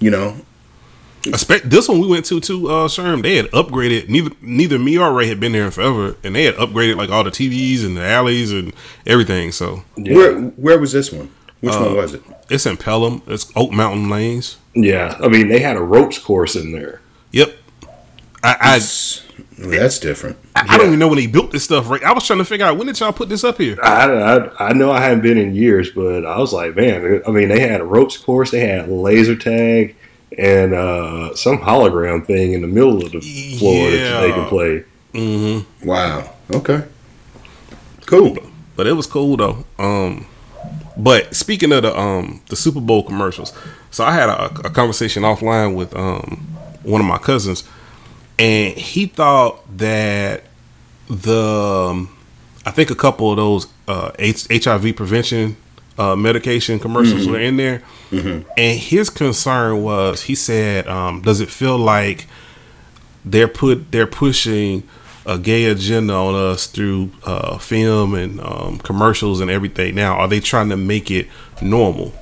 you 0.00 0.10
know. 0.10 0.36
Espe- 1.22 1.62
this 1.62 1.88
one 1.88 2.00
we 2.00 2.06
went 2.08 2.24
to 2.26 2.40
to 2.40 2.68
uh 2.68 2.88
Sherm, 2.88 3.22
they 3.22 3.36
had 3.36 3.46
upgraded 3.46 4.08
neither 4.08 4.30
neither 4.40 4.78
me 4.78 4.96
or 4.98 5.12
Ray 5.12 5.26
had 5.28 5.38
been 5.40 5.52
there 5.52 5.64
in 5.66 5.70
forever 5.70 6.16
and 6.24 6.34
they 6.34 6.44
had 6.44 6.54
upgraded 6.56 6.96
like 6.96 7.10
all 7.10 7.24
the 7.24 7.30
TVs 7.30 7.84
and 7.84 7.96
the 7.96 8.02
alleys 8.04 8.52
and 8.52 8.72
everything. 9.06 9.52
So 9.52 9.82
Yeah. 9.96 10.14
Where 10.16 10.40
where 10.40 10.78
was 10.78 10.92
this 10.92 11.12
one? 11.12 11.30
Which 11.60 11.74
one 11.74 11.94
was 11.94 12.14
it? 12.14 12.22
it's 12.48 12.64
in 12.64 12.78
Pelham. 12.78 13.20
It's 13.26 13.52
Oak 13.54 13.70
Mountain 13.70 14.08
Lanes. 14.08 14.56
Yeah, 14.74 15.18
I 15.22 15.28
mean, 15.28 15.48
they 15.48 15.58
had 15.58 15.76
a 15.76 15.82
ropes 15.82 16.18
course 16.18 16.56
in 16.56 16.72
there. 16.72 17.00
Yep. 17.32 17.54
I, 18.42 18.56
I 18.60 18.76
It's- 18.76 19.22
that's 19.58 19.98
different. 19.98 20.38
I, 20.56 20.64
I 20.70 20.78
don't 20.78 20.86
even 20.86 20.98
know 20.98 21.08
when 21.08 21.18
they 21.18 21.26
built 21.26 21.50
this 21.50 21.64
stuff. 21.64 21.90
Right, 21.90 22.02
I 22.02 22.12
was 22.12 22.26
trying 22.26 22.38
to 22.38 22.46
figure 22.46 22.64
out 22.64 22.78
when 22.78 22.86
did 22.86 22.98
y'all 22.98 23.12
put 23.12 23.28
this 23.28 23.44
up 23.44 23.58
here. 23.58 23.76
I, 23.82 24.10
I, 24.10 24.68
I 24.70 24.72
know 24.72 24.90
I 24.90 25.00
haven't 25.02 25.20
been 25.22 25.36
in 25.36 25.54
years, 25.54 25.90
but 25.90 26.24
I 26.24 26.38
was 26.38 26.52
like, 26.54 26.74
man, 26.76 27.20
I 27.26 27.30
mean, 27.30 27.48
they 27.48 27.60
had 27.60 27.82
a 27.82 27.84
ropes 27.84 28.16
course, 28.16 28.50
they 28.52 28.60
had 28.60 28.88
laser 28.88 29.36
tag, 29.36 29.96
and 30.38 30.72
uh, 30.74 31.34
some 31.34 31.58
hologram 31.58 32.24
thing 32.26 32.52
in 32.52 32.60
the 32.60 32.66
middle 32.66 33.04
of 33.04 33.12
the 33.12 33.20
floor 33.58 33.90
that 33.90 34.20
they 34.20 34.32
can 34.32 34.46
play. 34.48 34.84
Mm-hmm. 35.14 35.86
Wow. 35.86 36.32
Okay. 36.52 36.82
Cool. 38.06 38.36
But 38.76 38.86
it 38.86 38.92
was 38.92 39.06
cool 39.06 39.36
though. 39.36 39.64
Um, 39.78 40.26
but 40.96 41.34
speaking 41.34 41.72
of 41.72 41.82
the 41.82 41.96
um 41.98 42.40
the 42.48 42.56
Super 42.56 42.80
Bowl 42.80 43.02
commercials, 43.02 43.52
so 43.90 44.04
I 44.04 44.12
had 44.12 44.28
a, 44.28 44.44
a 44.66 44.70
conversation 44.70 45.22
offline 45.22 45.74
with 45.74 45.94
um 45.94 46.46
one 46.82 47.00
of 47.00 47.06
my 47.06 47.18
cousins, 47.18 47.64
and 48.38 48.74
he 48.76 49.06
thought 49.06 49.60
that 49.78 50.44
the 51.08 51.88
um, 51.90 52.16
I 52.64 52.70
think 52.70 52.90
a 52.90 52.94
couple 52.94 53.30
of 53.30 53.36
those 53.36 53.66
uh, 53.88 54.12
H- 54.18 54.46
HIV 54.64 54.96
prevention 54.96 55.56
uh, 55.98 56.16
medication 56.16 56.78
commercials 56.78 57.26
were 57.26 57.40
in 57.40 57.56
there, 57.56 57.82
and 58.12 58.78
his 58.78 59.10
concern 59.10 59.82
was 59.82 60.22
he 60.22 60.34
said, 60.34 60.88
um, 60.88 61.22
"Does 61.22 61.40
it 61.40 61.48
feel 61.48 61.78
like 61.78 62.26
they're 63.24 63.48
put 63.48 63.92
they're 63.92 64.06
pushing 64.06 64.82
a 65.26 65.38
gay 65.38 65.66
agenda 65.66 66.14
on 66.14 66.34
us 66.34 66.66
through 66.66 67.10
uh, 67.24 67.58
film 67.58 68.14
and 68.14 68.40
um, 68.40 68.78
commercials 68.78 69.40
and 69.40 69.50
everything? 69.50 69.94
Now, 69.94 70.16
are 70.16 70.28
they 70.28 70.40
trying 70.40 70.70
to 70.70 70.76
make 70.76 71.10
it 71.10 71.28
normal?" 71.62 72.12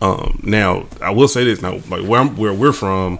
Um, 0.00 0.40
now, 0.42 0.86
I 1.00 1.10
will 1.10 1.28
say 1.28 1.44
this: 1.44 1.62
now, 1.62 1.80
like 1.88 2.04
where 2.04 2.20
I'm, 2.20 2.36
where 2.36 2.52
we're 2.52 2.72
from, 2.72 3.18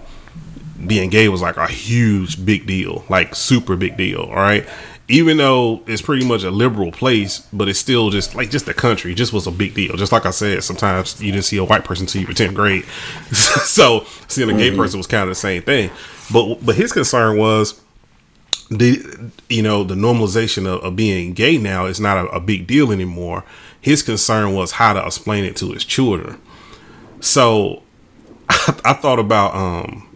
being 0.85 1.09
gay 1.09 1.29
was 1.29 1.41
like 1.41 1.57
a 1.57 1.67
huge 1.67 2.43
big 2.45 2.65
deal, 2.65 3.05
like 3.09 3.35
super 3.35 3.75
big 3.75 3.97
deal. 3.97 4.21
All 4.21 4.35
right. 4.35 4.67
Even 5.09 5.35
though 5.35 5.83
it's 5.85 6.01
pretty 6.01 6.25
much 6.25 6.43
a 6.43 6.51
liberal 6.51 6.91
place, 6.91 7.39
but 7.51 7.67
it's 7.67 7.79
still 7.79 8.09
just 8.09 8.35
like 8.35 8.49
just 8.49 8.65
the 8.65 8.73
country 8.73 9.13
just 9.13 9.33
was 9.33 9.45
a 9.47 9.51
big 9.51 9.73
deal. 9.73 9.97
Just 9.97 10.13
like 10.13 10.25
I 10.25 10.31
said, 10.31 10.63
sometimes 10.63 11.21
you 11.21 11.31
didn't 11.31 11.43
see 11.43 11.57
a 11.57 11.63
white 11.63 11.83
person 11.83 12.05
until 12.05 12.21
you 12.21 12.27
were 12.27 12.33
10th 12.33 12.53
grade. 12.53 12.85
so 13.33 14.05
seeing 14.29 14.49
a 14.49 14.53
gay 14.53 14.75
person 14.75 14.97
was 14.99 15.07
kind 15.07 15.23
of 15.23 15.29
the 15.29 15.35
same 15.35 15.61
thing. 15.61 15.91
But 16.31 16.65
but 16.65 16.75
his 16.75 16.93
concern 16.93 17.37
was 17.37 17.81
the 18.69 19.31
you 19.49 19.61
know 19.61 19.83
the 19.83 19.95
normalization 19.95 20.65
of, 20.65 20.83
of 20.83 20.95
being 20.95 21.33
gay 21.33 21.57
now 21.57 21.85
is 21.85 21.99
not 21.99 22.25
a, 22.25 22.29
a 22.29 22.39
big 22.39 22.67
deal 22.67 22.91
anymore. 22.91 23.43
His 23.81 24.01
concern 24.01 24.53
was 24.53 24.71
how 24.71 24.93
to 24.93 25.05
explain 25.05 25.43
it 25.43 25.55
to 25.57 25.71
his 25.73 25.83
children. 25.83 26.39
So 27.19 27.83
I, 28.49 28.79
I 28.85 28.93
thought 28.93 29.19
about 29.19 29.53
um 29.55 30.07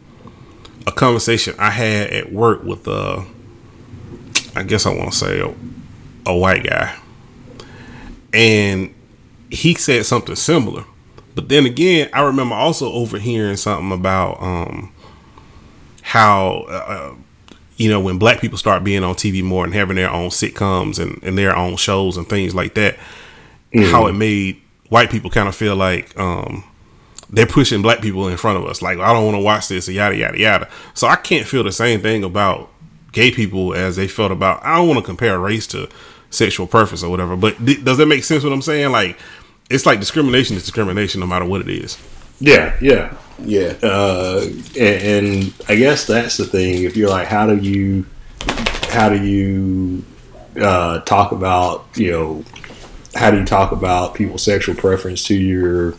a 0.86 0.92
conversation 0.92 1.56
I 1.60 1.72
had 1.72 2.10
at 2.12 2.32
work 2.32 2.64
with 2.64 2.88
uh 2.88 3.26
I 4.58 4.64
guess 4.64 4.86
I 4.86 4.94
want 4.94 5.12
to 5.12 5.18
say 5.18 5.40
a, 5.40 5.54
a 6.26 6.36
white 6.36 6.64
guy. 6.64 6.96
And 8.34 8.94
he 9.50 9.76
said 9.76 10.06
something 10.06 10.36
similar. 10.36 10.84
But 11.36 11.50
then 11.50 11.66
again, 11.66 12.10
I 12.14 12.22
remember 12.22 12.56
also 12.56 12.92
overhearing 12.92 13.58
something 13.58 13.92
about 13.92 14.42
um 14.42 14.92
how 16.02 16.66
uh, 16.70 17.14
you 17.78 17.90
know 17.90 18.00
when 18.00 18.18
black 18.18 18.42
people 18.42 18.58
start 18.58 18.84
being 18.84 19.04
on 19.04 19.16
TV 19.16 19.44
more 19.44 19.64
and 19.64 19.74
having 19.74 19.96
their 19.96 20.10
own 20.10 20.30
sitcoms 20.30 21.00
and, 21.00 21.22
and 21.22 21.38
their 21.38 21.56
own 21.56 21.76
shows 21.76 22.18
and 22.18 22.28
things 22.28 22.56
like 22.56 22.74
that, 22.74 22.98
how 23.92 24.08
it 24.08 24.14
made 24.14 24.60
white 24.90 25.12
people 25.12 25.30
kind 25.30 25.48
of 25.48 25.56
feel 25.56 25.76
like 25.76 26.18
um 26.18 26.64
they're 27.30 27.46
pushing 27.46 27.82
black 27.82 28.02
people 28.02 28.28
in 28.28 28.38
front 28.38 28.58
of 28.58 28.66
us. 28.66 28.82
Like, 28.82 29.00
I 29.00 29.12
don't 29.12 29.26
want 29.26 29.36
to 29.36 29.42
watch 29.42 29.68
this, 29.68 29.90
yada, 29.90 30.16
yada, 30.16 30.40
yada. 30.40 30.70
So 30.94 31.08
I 31.08 31.18
can't 31.18 31.46
feel 31.46 31.64
the 31.64 31.72
same 31.72 32.02
thing 32.02 32.24
about 32.24 32.70
gay 33.12 33.32
people 33.32 33.74
as 33.74 33.96
they 33.96 34.08
felt 34.08 34.32
about, 34.32 34.64
I 34.64 34.78
don't 34.78 34.88
want 34.88 35.00
to 35.00 35.06
compare 35.06 35.40
race 35.40 35.68
to 35.68 35.90
sexual 36.30 36.68
preference 36.68 37.04
or 37.04 37.10
whatever. 37.10 37.36
But 37.36 37.58
th- 37.66 37.84
does 37.84 37.98
that 37.98 38.06
make 38.06 38.24
sense 38.24 38.44
what 38.44 38.54
I'm 38.54 38.62
saying? 38.62 38.92
Like, 38.92 39.18
it's 39.70 39.86
like 39.86 40.00
discrimination 40.00 40.56
is 40.56 40.64
discrimination 40.64 41.20
no 41.20 41.28
matter 41.28 41.46
what 41.46 41.62
it 41.62 41.70
is. 41.70 41.98
Yeah, 42.40 42.78
yeah. 42.82 43.18
Yeah. 43.40 43.74
Uh, 43.82 44.46
and, 44.78 44.80
and 44.80 45.54
I 45.68 45.76
guess 45.76 46.06
that's 46.06 46.38
the 46.38 46.46
thing. 46.46 46.84
If 46.84 46.96
you're 46.96 47.10
like, 47.10 47.28
how 47.28 47.48
do 47.48 47.58
you, 47.58 48.06
how 48.90 49.10
do 49.10 49.24
you 49.24 50.04
uh, 50.62 51.00
talk 51.02 51.32
about, 51.32 51.86
you 51.96 52.12
know, 52.12 52.46
how 53.16 53.32
do 53.32 53.40
you 53.40 53.46
talk 53.46 53.72
about 53.72 54.14
people's 54.14 54.44
sexual 54.44 54.76
preference 54.76 55.24
to 55.26 55.36
your 55.36 55.96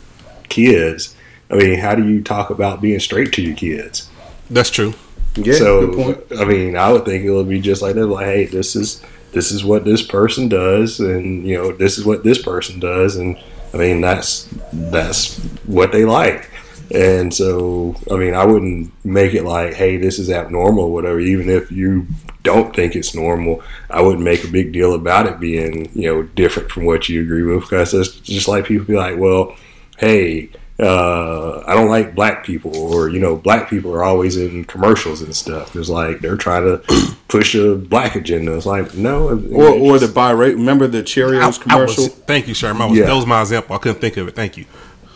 kids? 0.48 1.16
I 1.50 1.54
mean, 1.56 1.78
how 1.78 1.94
do 1.94 2.06
you 2.06 2.22
talk 2.22 2.50
about 2.50 2.80
being 2.80 3.00
straight 3.00 3.32
to 3.34 3.42
your 3.42 3.56
kids? 3.56 4.08
That's 4.50 4.70
true. 4.70 4.94
Yeah. 5.36 5.54
so 5.54 5.86
good 5.86 6.28
point. 6.28 6.40
I 6.40 6.44
mean, 6.44 6.76
I 6.76 6.92
would 6.92 7.04
think 7.04 7.24
it 7.24 7.30
would 7.30 7.48
be 7.48 7.60
just 7.60 7.82
like 7.82 7.94
that. 7.94 8.06
Like, 8.06 8.26
hey, 8.26 8.44
this 8.46 8.76
is 8.76 9.02
this 9.32 9.50
is 9.52 9.64
what 9.64 9.84
this 9.84 10.02
person 10.02 10.48
does, 10.48 11.00
and 11.00 11.46
you 11.46 11.56
know, 11.56 11.72
this 11.72 11.98
is 11.98 12.04
what 12.04 12.24
this 12.24 12.40
person 12.42 12.80
does, 12.80 13.16
and 13.16 13.38
I 13.74 13.76
mean, 13.76 14.00
that's 14.00 14.48
that's 14.72 15.38
what 15.66 15.92
they 15.92 16.04
like. 16.04 16.50
And 16.94 17.34
so, 17.34 17.96
I 18.10 18.16
mean, 18.16 18.32
I 18.32 18.46
wouldn't 18.46 18.92
make 19.04 19.34
it 19.34 19.44
like, 19.44 19.74
hey, 19.74 19.98
this 19.98 20.18
is 20.18 20.30
abnormal, 20.30 20.84
or 20.84 20.92
whatever. 20.92 21.20
Even 21.20 21.50
if 21.50 21.70
you 21.70 22.06
don't 22.42 22.74
think 22.74 22.96
it's 22.96 23.14
normal, 23.14 23.62
I 23.90 24.00
wouldn't 24.00 24.22
make 24.22 24.42
a 24.42 24.48
big 24.48 24.72
deal 24.72 24.94
about 24.94 25.26
it 25.26 25.38
being, 25.38 25.90
you 25.94 26.08
know, 26.08 26.22
different 26.22 26.70
from 26.70 26.86
what 26.86 27.08
you 27.08 27.20
agree 27.20 27.42
with, 27.42 27.64
because 27.64 27.92
it's 27.92 28.14
just 28.20 28.48
like 28.48 28.64
people 28.64 28.86
be 28.86 28.94
like, 28.94 29.18
well, 29.18 29.54
hey, 29.98 30.48
uh, 30.80 31.62
I 31.66 31.74
don't 31.74 31.88
like 31.88 32.14
black 32.14 32.44
people, 32.44 32.76
or 32.76 33.08
you 33.08 33.18
know, 33.18 33.36
black 33.36 33.68
people 33.68 33.92
are 33.92 34.04
always 34.04 34.36
in 34.36 34.64
commercials 34.64 35.22
and 35.22 35.34
stuff. 35.34 35.74
It's 35.74 35.88
like 35.88 36.20
they're 36.20 36.36
trying 36.36 36.64
to 36.64 37.14
push 37.28 37.54
a 37.54 37.74
black 37.74 38.14
agenda. 38.14 38.54
It's 38.56 38.66
like 38.66 38.94
no, 38.94 39.28
Or, 39.52 39.68
or 39.70 39.98
the 39.98 40.06
biracial. 40.06 40.54
Remember 40.54 40.86
the 40.86 41.02
Cheerios 41.02 41.40
I- 41.40 41.44
I 41.44 41.46
was- 41.46 41.58
commercial? 41.58 42.04
thank 42.06 42.46
you, 42.48 42.54
Sherman. 42.54 42.82
I 42.82 42.86
was, 42.86 42.98
Yeah. 42.98 43.06
That 43.06 43.14
was 43.16 43.26
my 43.26 43.40
example. 43.40 43.74
I 43.74 43.78
couldn't 43.78 44.00
think 44.00 44.16
of 44.16 44.28
it. 44.28 44.36
Thank 44.36 44.56
you. 44.56 44.66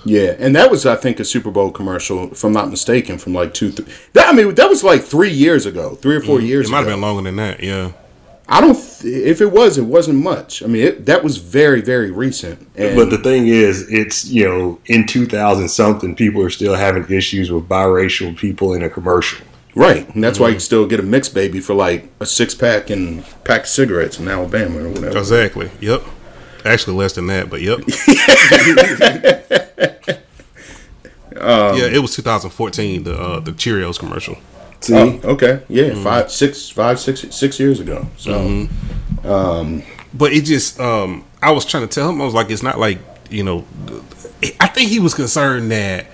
yeah, 0.05 0.35
and 0.41 0.57
that 0.57 0.69
was, 0.69 0.85
I 0.85 0.97
think, 0.97 1.21
a 1.21 1.25
Super 1.25 1.53
Bowl 1.53 1.71
commercial, 1.71 2.33
if 2.33 2.43
I'm 2.43 2.53
not 2.53 2.69
mistaken, 2.69 3.19
from 3.19 3.35
like 3.35 3.55
two. 3.55 3.71
Th- 3.71 3.89
that 4.15 4.29
I 4.29 4.33
mean, 4.33 4.53
that 4.57 4.69
was 4.69 4.83
like 4.83 5.03
three 5.03 5.31
years 5.31 5.65
ago, 5.65 5.95
three 5.95 6.17
or 6.17 6.21
four 6.21 6.41
years 6.41 6.67
Mm, 6.67 6.71
It 6.71 6.73
might 6.73 6.81
ago. 6.81 6.89
have 6.91 6.97
been 6.97 7.03
longer 7.03 7.23
than 7.23 7.37
that. 7.37 7.63
Yeah. 7.63 7.93
I 8.53 8.61
don't. 8.61 8.77
If 9.03 9.41
it 9.41 9.51
was, 9.51 9.79
it 9.79 9.87
wasn't 9.87 10.23
much. 10.23 10.63
I 10.63 10.67
mean, 10.67 10.87
it, 10.87 11.07
that 11.07 11.25
was 11.25 11.39
very, 11.39 11.81
very 11.81 12.11
recent. 12.11 12.69
And 12.77 12.95
But 12.95 13.09
the 13.09 13.17
thing 13.17 13.47
is, 13.47 13.91
it's 13.91 14.27
you 14.27 14.45
know, 14.45 14.79
in 14.87 15.07
two 15.07 15.25
thousand 15.25 15.71
something, 15.71 16.15
people 16.15 16.43
are 16.43 16.51
still 16.51 16.75
having 16.75 17.11
issues 17.11 17.51
with 17.51 17.67
biracial 17.67 18.37
people 18.37 18.75
in 18.75 18.83
a 18.83 18.91
commercial. 18.91 19.47
right, 19.75 20.07
and 20.15 20.23
that's 20.23 20.39
why 20.39 20.51
you 20.51 20.61
still 20.61 20.87
get 20.87 21.01
a 21.01 21.03
mixed 21.03 21.33
baby 21.33 21.61
for 21.61 21.73
like 21.73 22.11
a 22.21 22.27
six 22.27 22.55
pack 22.55 22.91
and 22.91 23.25
pack 23.45 23.63
of 23.63 23.69
cigarettes 23.69 24.19
in 24.19 24.29
Alabama 24.29 24.81
or 24.81 24.91
whatever. 24.91 25.17
Exactly. 25.17 25.71
Yep. 25.81 26.03
Actually, 26.67 26.97
less 26.99 27.15
than 27.15 27.29
that, 27.29 27.49
but 27.49 27.63
yep. 27.63 27.81
yeah, 31.35 31.87
it 31.87 32.03
was 32.03 32.15
2014. 32.15 33.05
The 33.05 33.19
uh, 33.19 33.41
the 33.41 33.53
Cheerios 33.53 33.99
commercial. 33.99 34.37
See, 34.83 34.95
Oh, 34.95 35.21
okay, 35.25 35.63
yeah, 35.69 35.95
five, 36.03 36.31
six, 36.31 36.69
five, 36.69 36.99
six, 36.99 37.25
six 37.35 37.59
years 37.61 37.81
ago. 37.81 38.07
So 38.17 38.69
But 40.15 40.33
it 40.33 40.45
just, 40.45 40.79
um, 40.81 41.25
I 41.41 41.53
was 41.53 41.65
trying 41.65 41.87
to 41.89 41.93
tell 41.93 42.11
him, 42.11 42.21
I 42.21 42.25
was 42.25 42.35
like, 42.35 42.51
it's 42.51 42.63
not 42.63 42.79
like, 42.79 42.99
you 43.31 43.43
know, 43.43 43.65
I 44.61 44.67
think 44.67 44.91
he 44.91 44.99
was 44.99 45.15
concerned 45.15 45.71
that 45.71 46.07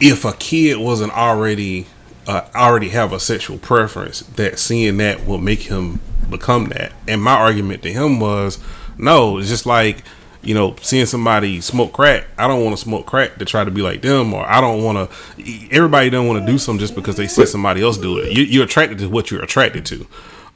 if 0.00 0.24
a 0.24 0.32
kid 0.32 0.76
wasn't 0.76 1.16
already, 1.16 1.86
uh, 2.26 2.42
already 2.54 2.88
have 2.90 3.12
a 3.12 3.20
sexual 3.20 3.58
preference, 3.58 4.20
that 4.20 4.58
seeing 4.58 4.96
that 4.98 5.26
will 5.26 5.38
make 5.38 5.60
him 5.60 6.00
become 6.28 6.66
that. 6.66 6.92
And 7.06 7.22
my 7.22 7.34
argument 7.34 7.82
to 7.84 7.92
him 7.92 8.20
was, 8.20 8.58
no, 8.98 9.38
it's 9.38 9.48
just 9.48 9.64
like, 9.66 10.02
you 10.46 10.54
know, 10.54 10.76
seeing 10.80 11.06
somebody 11.06 11.60
smoke 11.60 11.92
crack. 11.92 12.26
I 12.38 12.46
don't 12.46 12.64
want 12.64 12.76
to 12.76 12.82
smoke 12.82 13.04
crack 13.04 13.36
to 13.38 13.44
try 13.44 13.64
to 13.64 13.70
be 13.70 13.82
like 13.82 14.00
them, 14.00 14.32
or 14.32 14.46
I 14.48 14.60
don't 14.60 14.84
want 14.84 15.10
to. 15.10 15.68
Everybody 15.72 16.08
don't 16.08 16.28
want 16.28 16.44
to 16.44 16.50
do 16.50 16.56
something 16.56 16.78
just 16.78 16.94
because 16.94 17.16
they 17.16 17.26
see 17.26 17.46
somebody 17.46 17.82
else 17.82 17.98
do 17.98 18.18
it. 18.18 18.32
You, 18.32 18.44
you're 18.44 18.64
attracted 18.64 18.98
to 18.98 19.08
what 19.08 19.30
you're 19.30 19.42
attracted 19.42 19.84
to. 19.86 20.06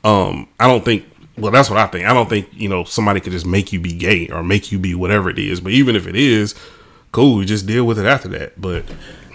Um, 0.05 0.49
I 0.61 0.69
don't 0.69 0.85
think. 0.85 1.07
Well, 1.37 1.51
that's 1.51 1.71
what 1.71 1.79
I 1.79 1.87
think. 1.89 2.07
I 2.07 2.15
don't 2.15 2.29
think 2.29 2.49
you 2.53 2.69
know 2.69 2.85
somebody 2.85 3.19
could 3.19 3.33
just 3.33 3.47
make 3.47 3.73
you 3.73 3.81
be 3.81 3.93
gay 3.93 4.29
or 4.29 4.45
make 4.45 4.71
you 4.71 4.79
be 4.79 4.95
whatever 4.95 5.29
it 5.29 5.39
is. 5.39 5.61
But 5.61 5.73
even 5.73 5.97
if 5.97 6.07
it 6.07 6.15
is, 6.15 6.55
cool. 7.11 7.43
Just 7.45 7.67
deal 7.67 7.85
with 7.85 7.99
it 7.99 8.07
after 8.07 8.29
that. 8.29 8.61
But 8.61 8.85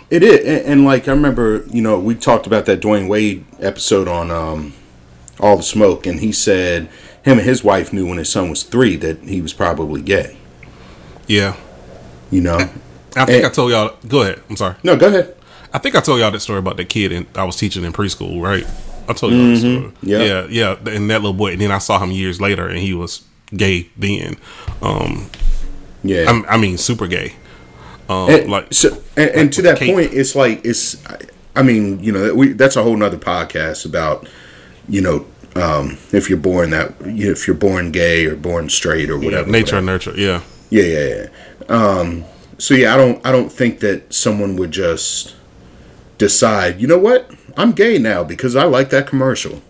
it 0.09 0.23
is, 0.23 0.39
and, 0.45 0.65
and 0.65 0.85
like 0.85 1.09
I 1.09 1.11
remember, 1.11 1.65
you 1.67 1.81
know, 1.81 1.99
we 1.99 2.15
talked 2.15 2.47
about 2.47 2.65
that 2.67 2.79
Dwyane 2.79 3.09
Wade 3.09 3.43
episode 3.59 4.07
on 4.07 4.31
um, 4.31 4.73
All 5.41 5.57
the 5.57 5.63
Smoke, 5.63 6.05
and 6.05 6.21
he 6.21 6.31
said 6.31 6.89
him 7.23 7.39
and 7.39 7.41
his 7.41 7.61
wife 7.61 7.91
knew 7.91 8.07
when 8.07 8.19
his 8.19 8.29
son 8.29 8.49
was 8.49 8.63
three 8.63 8.95
that 8.97 9.23
he 9.23 9.41
was 9.41 9.51
probably 9.51 10.01
gay. 10.01 10.37
Yeah, 11.27 11.55
You 12.31 12.41
know, 12.41 12.57
I 13.15 13.25
think 13.25 13.43
Eh. 13.43 13.47
I 13.47 13.49
told 13.49 13.71
y'all. 13.71 13.95
Go 14.07 14.21
ahead. 14.23 14.41
I'm 14.49 14.55
sorry. 14.57 14.75
no, 14.83 14.95
go 14.97 15.07
ahead. 15.07 15.35
I 15.73 15.77
think 15.77 15.95
I 15.95 15.99
told 16.01 16.19
y'all 16.19 16.31
that 16.31 16.39
story 16.39 16.59
about 16.59 16.77
that 16.77 16.89
kid 16.89 17.11
in, 17.11 17.27
I 17.35 17.43
was 17.43 17.55
teaching 17.57 17.83
in 17.83 17.91
preschool, 17.93 18.41
right? 18.41 18.65
I 19.07 19.13
told 19.13 19.33
y'all 19.33 19.47
that 19.49 19.57
story. 19.57 19.91
Yeah. 20.01 20.19
yeah, 20.23 20.47
yeah. 20.49 20.89
And 20.93 21.09
that 21.09 21.21
little 21.21 21.33
boy, 21.33 21.51
and 21.53 21.61
then 21.61 21.71
I 21.71 21.77
saw 21.79 21.99
him 21.99 22.11
years 22.11 22.39
later, 22.41 22.67
and 22.67 22.77
he 22.79 22.93
was 22.93 23.23
gay 23.55 23.89
then. 23.97 24.37
Um, 24.81 25.29
Yeah, 26.03 26.29
I'm, 26.29 26.45
I 26.47 26.57
mean, 26.57 26.77
super 26.77 27.07
gay. 27.07 27.33
Um, 28.07 28.29
and, 28.29 28.51
like, 28.51 28.71
so, 28.73 29.01
and, 29.17 29.29
and 29.31 29.53
to 29.53 29.61
that 29.63 29.79
Kate. 29.79 29.93
point, 29.93 30.13
it's 30.13 30.35
like 30.35 30.63
it's. 30.65 30.97
I 31.55 31.63
mean, 31.63 31.99
you 32.03 32.11
know, 32.11 32.33
we 32.35 32.49
that's 32.53 32.75
a 32.75 32.83
whole 32.83 32.95
nother 32.97 33.17
podcast 33.17 33.85
about, 33.85 34.27
you 34.89 35.01
know, 35.01 35.25
um, 35.55 35.97
if 36.11 36.29
you're 36.29 36.37
born 36.37 36.69
that, 36.71 36.93
if 37.01 37.47
you're 37.47 37.55
born 37.55 37.91
gay 37.91 38.25
or 38.25 38.35
born 38.35 38.69
straight 38.69 39.09
or 39.09 39.17
yeah, 39.17 39.25
whatever. 39.25 39.49
nature 39.51 39.75
whatever. 39.75 39.77
and 39.77 39.85
nurture. 39.87 40.13
Yeah, 40.15 40.41
Yeah, 40.69 40.83
yeah, 40.83 41.15
yeah. 41.15 41.65
Um, 41.67 42.25
so 42.57 42.73
yeah, 42.73 42.93
I 42.93 42.97
don't, 42.97 43.25
I 43.25 43.31
don't 43.31 43.51
think 43.51 43.79
that 43.79 44.13
someone 44.13 44.55
would 44.55 44.71
just 44.71 45.35
decide, 46.17 46.79
you 46.79 46.87
know 46.87 46.97
what, 46.97 47.31
I'm 47.57 47.71
gay 47.71 47.97
now 47.97 48.23
because 48.23 48.55
I 48.55 48.63
like 48.63 48.89
that 48.89 49.07
commercial. 49.07 49.61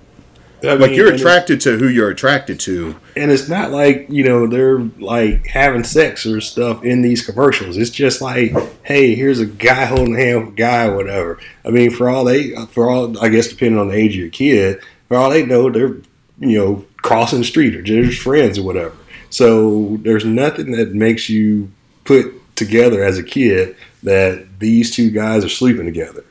I 0.64 0.74
like 0.74 0.92
mean, 0.92 1.00
you're 1.00 1.14
attracted 1.14 1.62
to 1.62 1.78
who 1.78 1.88
you're 1.88 2.10
attracted 2.10 2.60
to. 2.62 2.96
and 3.16 3.32
it's 3.32 3.48
not 3.48 3.72
like 3.72 4.08
you 4.10 4.24
know 4.24 4.48
they're 4.48 4.80
like 5.00 5.46
having 5.48 5.84
sex 5.84 6.26
or 6.26 6.42
stuff 6.42 6.84
in 6.84 7.02
these 7.02 7.26
commercials. 7.26 7.78
It's 7.78 7.92
just 7.92 8.22
like, 8.22 8.54
hey, 8.84 9.16
here's 9.16 9.40
a 9.40 9.46
guy 9.46 9.86
holding 9.86 10.16
a 10.16 10.20
hand 10.20 10.40
with 10.40 10.54
a 10.54 10.58
guy, 10.58 10.88
or 10.88 10.96
whatever. 10.96 11.40
I 11.64 11.70
mean, 11.70 11.92
for 11.92 12.10
all 12.10 12.24
they, 12.24 12.56
for 12.68 12.90
all 12.90 13.18
I 13.24 13.30
guess, 13.30 13.48
depending 13.48 13.80
on 13.80 13.90
the 13.90 13.96
age 13.96 14.14
of 14.14 14.22
your 14.22 14.30
kid, 14.30 14.82
for 15.08 15.18
all 15.18 15.30
they 15.30 15.46
know, 15.46 15.70
they're 15.70 15.98
you 16.40 16.58
know 16.58 16.86
crossing 16.98 17.40
the 17.40 17.46
street 17.46 17.76
or 17.76 17.82
just 17.82 18.22
friends 18.22 18.58
or 18.58 18.64
whatever. 18.64 18.96
So 19.36 19.98
there's 19.98 20.24
nothing 20.24 20.72
that 20.72 20.94
makes 20.94 21.28
you 21.30 21.70
put 22.06 22.56
together 22.56 23.04
as 23.04 23.18
a 23.18 23.24
kid 23.24 23.76
that 24.04 24.48
these 24.60 24.96
two 24.96 25.12
guys 25.12 25.44
are 25.44 25.50
sleeping 25.50 25.84
together. 25.84 26.24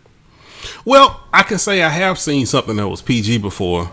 Well, 0.87 1.23
I 1.31 1.43
can 1.43 1.59
say 1.59 1.83
I 1.83 1.91
have 1.91 2.19
seen 2.19 2.47
something 2.47 2.77
that 2.77 2.89
was 2.89 3.03
PG 3.03 3.39
before, 3.39 3.93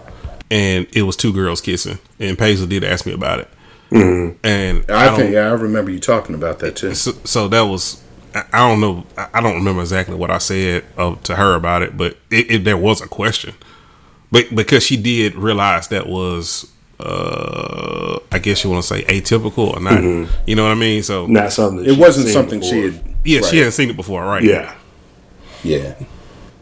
and 0.49 0.87
it 0.93 1.01
was 1.01 1.17
two 1.17 1.33
girls 1.33 1.59
kissing, 1.59 1.99
and 2.21 2.37
Paisley 2.37 2.67
did 2.67 2.85
ask 2.85 3.05
me 3.05 3.11
about 3.11 3.39
it. 3.39 3.49
And 3.91 4.89
I, 4.89 5.07
don't- 5.07 5.19
think 5.19 5.33
yeah, 5.33 5.49
I 5.49 5.51
remember 5.55 5.91
you 5.91 5.99
talking 5.99 6.33
about 6.33 6.59
that 6.59 6.77
too. 6.77 6.95
so, 6.95 7.11
so 7.25 7.49
that 7.49 7.63
was 7.63 8.01
I 8.33 8.45
I 8.53 8.59
don't 8.69 8.79
know 8.79 9.05
I 9.17 9.27
I 9.33 9.41
don't 9.41 9.55
remember 9.55 9.81
exactly 9.81 10.15
what 10.15 10.31
I 10.31 10.37
said 10.37 10.85
uh, 10.97 11.15
to 11.15 11.35
her 11.35 11.55
about 11.55 11.81
it, 11.81 11.97
but 11.97 12.15
it, 12.29 12.49
it, 12.49 12.63
there 12.63 12.77
was 12.77 13.01
a 13.01 13.09
question, 13.09 13.55
but 14.31 14.55
because 14.55 14.83
she 14.83 14.95
did 14.95 15.35
realize 15.35 15.89
that 15.89 16.07
was 16.07 16.71
uh 17.01 18.19
I 18.31 18.39
guess 18.39 18.63
you 18.63 18.69
want 18.69 18.83
to 18.83 18.87
say 18.87 19.03
atypical 19.03 19.75
or 19.75 19.79
not, 19.79 20.01
you 20.47 20.55
know 20.55 20.63
what 20.63 20.71
I 20.71 20.75
mean? 20.75 21.03
So 21.03 21.27
Not 21.27 21.51
something. 21.51 21.85
It 21.85 21.97
wasn't 21.97 22.29
something 22.29 22.59
before. 22.59 22.73
she 22.73 22.83
had. 22.83 23.15
yeah, 23.25 23.39
right. 23.39 23.49
she 23.49 23.57
hadn't 23.57 23.73
seen 23.73 23.89
it 23.89 23.95
before, 23.95 24.23
right? 24.23 24.43
Yeah. 24.43 24.75
Yeah, 25.63 25.95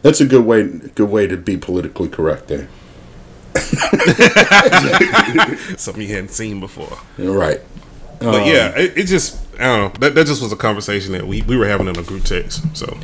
that's 0.02 0.20
a 0.20 0.26
good 0.26 0.44
way. 0.44 0.64
Good 0.64 1.08
way 1.08 1.26
to 1.26 1.36
be 1.36 1.56
politically 1.56 2.08
correct 2.08 2.48
there. 2.48 2.68
something 5.76 6.02
he 6.02 6.08
hadn't 6.08 6.30
seen 6.30 6.60
before. 6.60 6.98
You're 7.16 7.36
right. 7.36 7.60
But 8.18 8.46
yeah, 8.46 8.76
it, 8.76 8.98
it 8.98 9.06
just 9.06 9.40
I 9.58 9.64
don't 9.64 9.94
know. 9.94 10.00
That, 10.00 10.14
that 10.14 10.26
just 10.26 10.42
was 10.42 10.52
a 10.52 10.56
conversation 10.56 11.12
that 11.12 11.26
we, 11.26 11.42
we 11.42 11.56
were 11.56 11.66
having 11.66 11.88
in 11.88 11.98
a 11.98 12.02
group 12.02 12.24
text. 12.24 12.62
So 12.76 12.98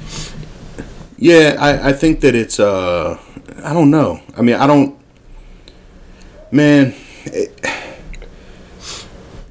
Yeah, 1.17 1.57
I, 1.59 1.89
I 1.89 1.93
think 1.93 2.21
that 2.21 2.35
it's 2.35 2.61
uh 2.61 3.19
I 3.65 3.73
don't 3.73 3.91
know. 3.91 4.21
I 4.37 4.43
mean, 4.43 4.57
I 4.57 4.67
don't 4.67 4.99
man 6.51 6.95
it, 7.27 7.61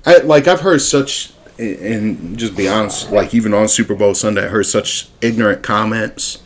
I 0.06 0.18
like 0.20 0.48
I've 0.48 0.62
heard 0.62 0.82
such 0.82 1.34
and 1.58 2.38
just 2.38 2.56
be 2.58 2.68
honest, 2.68 3.12
like 3.12 3.34
even 3.34 3.54
on 3.54 3.68
Super 3.68 3.96
Bowl 3.96 4.14
Sunday, 4.14 4.46
I 4.46 4.50
heard 4.50 4.66
such 4.66 5.08
ignorant 5.22 5.64
comments 5.64 6.40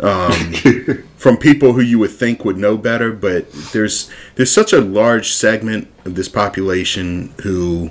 um, 0.00 0.32
from 1.16 1.36
people 1.36 1.72
who 1.72 1.80
you 1.80 1.98
would 1.98 2.10
think 2.10 2.44
would 2.44 2.56
know 2.58 2.76
better, 2.76 3.12
but 3.12 3.50
there's 3.72 4.08
there's 4.36 4.50
such 4.52 4.72
a 4.72 4.80
large 4.80 5.32
segment 5.32 5.88
of 6.04 6.14
this 6.14 6.28
population 6.28 7.34
who 7.42 7.90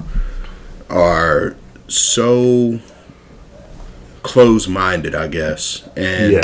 are 0.90 1.56
so 1.88 2.80
close-minded, 4.24 5.16
I 5.16 5.28
guess, 5.28 5.88
and 5.96 6.34
Yeah. 6.34 6.42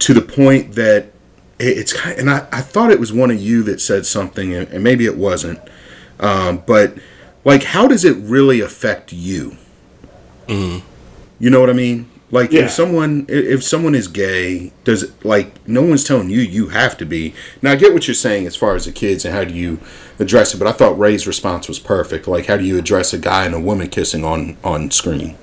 to 0.00 0.14
the 0.14 0.20
point 0.20 0.72
that 0.74 1.13
it- 1.58 1.78
it's 1.78 1.92
kind 1.92 2.12
of, 2.14 2.18
and 2.20 2.30
I, 2.30 2.46
I 2.52 2.60
thought 2.60 2.90
it 2.90 3.00
was 3.00 3.12
one 3.12 3.30
of 3.30 3.40
you 3.40 3.62
that 3.64 3.80
said 3.80 4.06
something 4.06 4.52
and, 4.54 4.68
and 4.68 4.82
maybe 4.84 5.04
it 5.06 5.16
wasn't 5.16 5.60
um, 6.20 6.62
but 6.66 6.94
like 7.44 7.64
how 7.64 7.86
does 7.88 8.04
it 8.04 8.16
really 8.18 8.60
affect 8.60 9.12
you? 9.12 9.56
You 10.48 11.50
know 11.50 11.60
what 11.60 11.70
i 11.70 11.72
mean? 11.74 12.08
Like 12.30 12.52
Yeah. 12.52 12.62
if 12.64 12.70
someone 12.70 13.26
if 13.28 13.62
someone 13.62 13.94
is 13.94 14.08
gay 14.08 14.72
does 14.84 15.02
it 15.04 15.24
like 15.24 15.66
no 15.68 15.82
one's 15.82 16.04
telling 16.04 16.30
you 16.30 16.40
you 16.40 16.68
have 16.68 16.96
to 16.98 17.04
be. 17.04 17.34
Now 17.62 17.72
i 17.72 17.76
get 17.76 17.92
what 17.92 18.06
you're 18.08 18.14
saying 18.14 18.46
as 18.46 18.56
far 18.56 18.74
as 18.74 18.86
the 18.86 18.92
kids 18.92 19.24
and 19.24 19.34
how 19.34 19.44
do 19.44 19.54
you 19.54 19.78
address 20.18 20.54
it 20.54 20.58
but 20.58 20.66
i 20.66 20.72
thought 20.72 20.98
ray's 20.98 21.26
response 21.26 21.68
was 21.68 21.78
perfect. 21.78 22.26
Like 22.26 22.46
how 22.46 22.56
do 22.56 22.64
you 22.64 22.78
address 22.78 23.12
a 23.12 23.18
guy 23.18 23.44
and 23.44 23.54
a 23.54 23.60
woman 23.60 23.88
kissing 23.88 24.24
on 24.24 24.56
on 24.64 24.90
screen? 24.90 25.36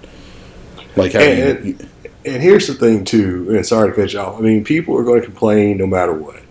Like 0.96 1.14
how 1.14 1.20
do 1.20 1.26
And- 1.26 1.66
you 1.66 1.78
And 2.26 2.42
here's 2.42 2.68
the 2.68 2.74
thing 2.76 3.04
too, 3.04 3.48
and 3.56 3.66
sorry 3.66 3.90
to 3.90 3.96
cut 3.96 4.14
you 4.14 4.20
off. 4.20 4.38
I 4.38 4.42
mean, 4.42 4.64
people 4.64 4.98
are 4.98 5.04
going 5.04 5.22
to 5.22 5.26
complain 5.26 5.78
no 5.78 5.88
matter 5.88 6.14
what. 6.14 6.42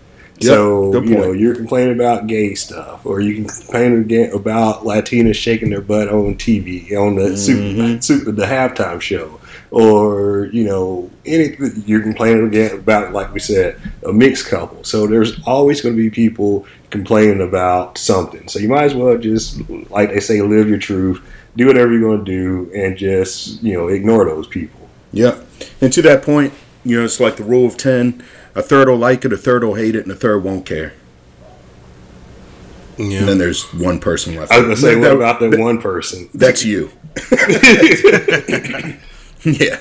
so 0.40 0.90
you 1.02 1.14
know, 1.16 1.32
you're 1.32 1.54
complaining 1.54 1.94
about 1.94 2.26
gay 2.26 2.54
stuff, 2.54 3.04
or 3.06 3.20
you 3.20 3.34
can 3.34 3.44
complain 3.44 4.32
about 4.34 4.84
Latinas 4.84 5.34
shaking 5.36 5.70
their 5.70 5.82
butt 5.82 6.08
on 6.08 6.34
TV 6.36 6.92
on 6.92 7.14
the 7.16 7.22
Mm-hmm. 7.30 8.00
super, 8.00 8.02
super 8.02 8.32
the 8.32 8.46
halftime 8.46 9.00
show, 9.00 9.38
or 9.70 10.46
you 10.52 10.64
know, 10.64 11.10
anything 11.26 11.82
you're 11.86 12.02
complaining 12.02 12.46
again 12.46 12.74
about, 12.78 13.12
like 13.12 13.32
we 13.32 13.38
said, 13.38 13.78
a 14.04 14.12
mixed 14.12 14.46
couple. 14.46 14.82
So 14.82 15.06
there's 15.06 15.40
always 15.46 15.82
going 15.82 15.94
to 15.94 16.02
be 16.02 16.10
people 16.10 16.66
complaining 16.88 17.42
about 17.46 17.96
something. 17.98 18.48
So 18.48 18.58
you 18.58 18.68
might 18.68 18.84
as 18.84 18.94
well 18.94 19.16
just, 19.18 19.60
like 19.90 20.08
they 20.10 20.20
say, 20.20 20.40
live 20.42 20.68
your 20.68 20.78
truth, 20.78 21.20
do 21.56 21.66
whatever 21.66 21.92
you're 21.92 22.00
going 22.00 22.24
to 22.24 22.32
do, 22.32 22.72
and 22.74 22.96
just 22.96 23.62
you 23.62 23.74
know, 23.74 23.88
ignore 23.88 24.24
those 24.24 24.46
people. 24.48 24.79
Yep. 25.12 25.46
And 25.80 25.92
to 25.92 26.02
that 26.02 26.22
point, 26.22 26.52
you 26.84 26.98
know, 26.98 27.04
it's 27.04 27.20
like 27.20 27.36
the 27.36 27.44
rule 27.44 27.66
of 27.66 27.76
10 27.76 28.22
a 28.54 28.62
third 28.62 28.88
will 28.88 28.96
like 28.96 29.24
it, 29.24 29.32
a 29.32 29.36
third 29.36 29.62
will 29.62 29.74
hate 29.74 29.94
it, 29.94 30.02
and 30.02 30.10
a 30.12 30.16
third 30.16 30.42
won't 30.42 30.66
care. 30.66 30.92
yeah, 32.98 33.20
And 33.20 33.28
then 33.28 33.38
there's 33.38 33.62
one 33.72 34.00
person 34.00 34.34
left. 34.36 34.52
I 34.52 34.56
was 34.58 34.64
gonna 34.64 34.76
say, 34.76 34.94
That- 35.00 35.00
what 35.00 35.16
about 35.16 35.40
that 35.40 35.58
one 35.58 35.80
person? 35.80 36.28
That's 36.34 36.64
you. 36.64 36.90
yeah. 39.44 39.80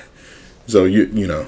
So 0.66 0.84
you 0.84 1.04
you 1.12 1.26
know, 1.26 1.46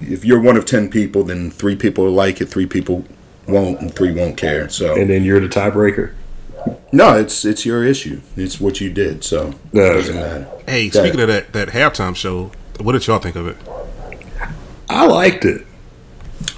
if 0.00 0.24
you're 0.24 0.40
one 0.40 0.56
of 0.56 0.64
10 0.66 0.90
people, 0.90 1.22
then 1.24 1.50
three 1.50 1.76
people 1.76 2.04
will 2.04 2.12
like 2.12 2.40
it, 2.40 2.46
three 2.46 2.66
people 2.66 3.04
won't, 3.46 3.80
and 3.80 3.94
three 3.94 4.12
won't 4.12 4.36
care. 4.36 4.68
So 4.68 4.94
And 4.96 5.10
then 5.10 5.24
you're 5.24 5.40
the 5.40 5.48
tiebreaker. 5.48 6.12
no, 6.92 7.16
it's 7.16 7.44
it's 7.44 7.64
your 7.64 7.84
issue. 7.84 8.20
It's 8.36 8.60
what 8.60 8.80
you 8.80 8.92
did. 8.92 9.24
So 9.24 9.54
it 9.72 9.76
doesn't 9.78 10.16
matter. 10.16 10.48
Hey, 10.66 10.88
Got 10.88 11.00
speaking 11.04 11.20
of 11.20 11.28
that 11.28 11.52
that 11.52 11.68
halftime 11.68 12.16
show, 12.16 12.50
what 12.80 12.92
did 12.92 13.06
y'all 13.06 13.18
think 13.18 13.36
of 13.36 13.46
it? 13.46 13.56
I 14.88 15.06
liked 15.06 15.44
it. 15.44 15.66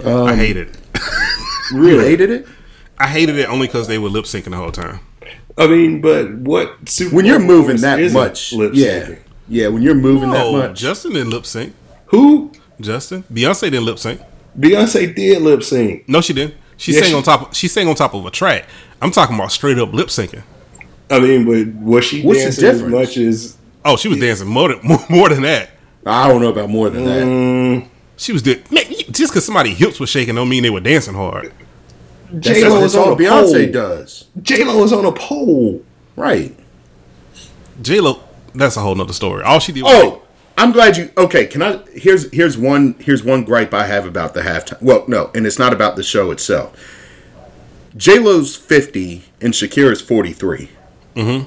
I 0.04 0.10
um, 0.10 0.36
hated 0.36 0.68
it. 0.68 0.78
You 1.72 2.00
hated 2.00 2.30
it 2.30 2.46
I 2.98 3.06
hated 3.06 3.38
it 3.38 3.48
only 3.48 3.66
because 3.66 3.88
they 3.88 3.96
were 3.98 4.10
lip 4.10 4.26
syncing 4.26 4.50
the 4.50 4.56
whole 4.56 4.70
time. 4.72 5.00
I 5.56 5.66
mean, 5.66 6.00
but 6.02 6.30
what 6.34 6.86
Super 6.88 7.16
when 7.16 7.24
you're 7.24 7.38
moving 7.38 7.78
that 7.78 7.98
much. 8.12 8.52
lip 8.52 8.72
Yeah, 8.74 9.00
syncing? 9.06 9.18
yeah. 9.48 9.68
When 9.68 9.82
you're 9.82 9.94
moving 9.94 10.30
that 10.32 10.44
Oh, 10.46 10.52
much, 10.52 10.78
Justin 10.78 11.14
didn't 11.14 11.30
lip 11.30 11.46
sync. 11.46 11.74
Who? 12.06 12.52
Justin, 12.80 13.24
Beyonce 13.32 13.62
didn't 13.62 13.84
lip 13.86 13.98
sync. 13.98 14.20
Beyonce 14.58 15.14
did 15.14 15.40
lip 15.42 15.62
sync. 15.62 16.06
No, 16.08 16.20
she 16.20 16.32
didn't. 16.34 16.54
She 16.76 16.92
Yeah, 16.92 17.00
sang 17.00 17.10
she- 17.10 17.14
on 17.16 17.22
top. 17.22 17.54
She 17.54 17.68
sang 17.68 17.88
on 17.88 17.94
top 17.94 18.12
of 18.14 18.24
a 18.26 18.30
track. 18.30 18.66
I'm 19.00 19.10
talking 19.10 19.34
about 19.34 19.50
straight 19.52 19.78
up 19.78 19.92
lip 19.94 20.08
syncing. 20.08 20.42
I 21.10 21.20
mean, 21.20 21.44
but 21.44 21.74
was 21.82 22.04
she 22.04 22.22
What's 22.22 22.42
dancing 22.42 22.64
as 22.66 22.82
much 22.82 23.16
as? 23.16 23.56
Oh, 23.84 23.96
she 23.96 24.08
was 24.08 24.18
dancing 24.18 24.46
more 24.48 24.68
than 24.68 24.80
more, 24.82 24.98
more 25.10 25.28
than 25.30 25.42
that. 25.42 25.70
I 26.06 26.28
don't 26.28 26.40
know 26.42 26.48
about 26.50 26.68
more 26.70 26.90
than 26.90 27.04
that. 27.04 27.22
Mm, 27.24 27.88
She 28.16 28.32
was 28.32 28.42
doing 28.42 28.62
man, 28.70 28.84
just 29.10 29.32
because 29.32 29.44
somebody 29.44 29.70
hips 29.74 30.00
was 30.00 30.10
shaking 30.10 30.34
don't 30.34 30.48
mean 30.48 30.62
they 30.62 30.70
were 30.70 30.80
dancing 30.80 31.14
hard. 31.14 31.52
That's, 32.30 32.46
J 32.46 32.68
Lo 32.68 32.80
that's 32.80 32.94
is 32.94 32.96
on 32.96 33.12
a 33.12 33.16
Beyonce 33.16 33.64
pole. 33.64 33.72
does. 33.72 34.24
J 34.40 34.64
Lo 34.64 34.82
is 34.84 34.92
on 34.92 35.04
a 35.04 35.12
pole. 35.12 35.82
Right. 36.16 36.56
J 37.80 38.00
Lo, 38.00 38.22
that's 38.54 38.76
a 38.76 38.80
whole 38.80 38.94
nother 38.94 39.12
story. 39.12 39.42
All 39.44 39.60
she 39.60 39.72
did 39.72 39.82
was 39.84 39.92
Oh, 39.94 40.22
I'm 40.58 40.72
glad 40.72 40.96
you. 40.96 41.10
Okay, 41.16 41.46
can 41.46 41.62
I? 41.62 41.78
Here's 41.94 42.30
here's 42.32 42.56
one 42.58 42.94
here's 43.00 43.22
one 43.22 43.44
gripe 43.44 43.72
I 43.74 43.86
have 43.86 44.06
about 44.06 44.34
the 44.34 44.42
halftime. 44.42 44.80
Well, 44.82 45.04
no, 45.08 45.30
and 45.34 45.46
it's 45.46 45.58
not 45.58 45.72
about 45.72 45.96
the 45.96 46.02
show 46.02 46.30
itself. 46.30 46.74
J 47.96 48.18
Lo's 48.18 48.56
50 48.56 49.24
and 49.40 49.52
Shakira's 49.52 50.00
43. 50.00 50.70
Mm-hmm. 51.16 51.44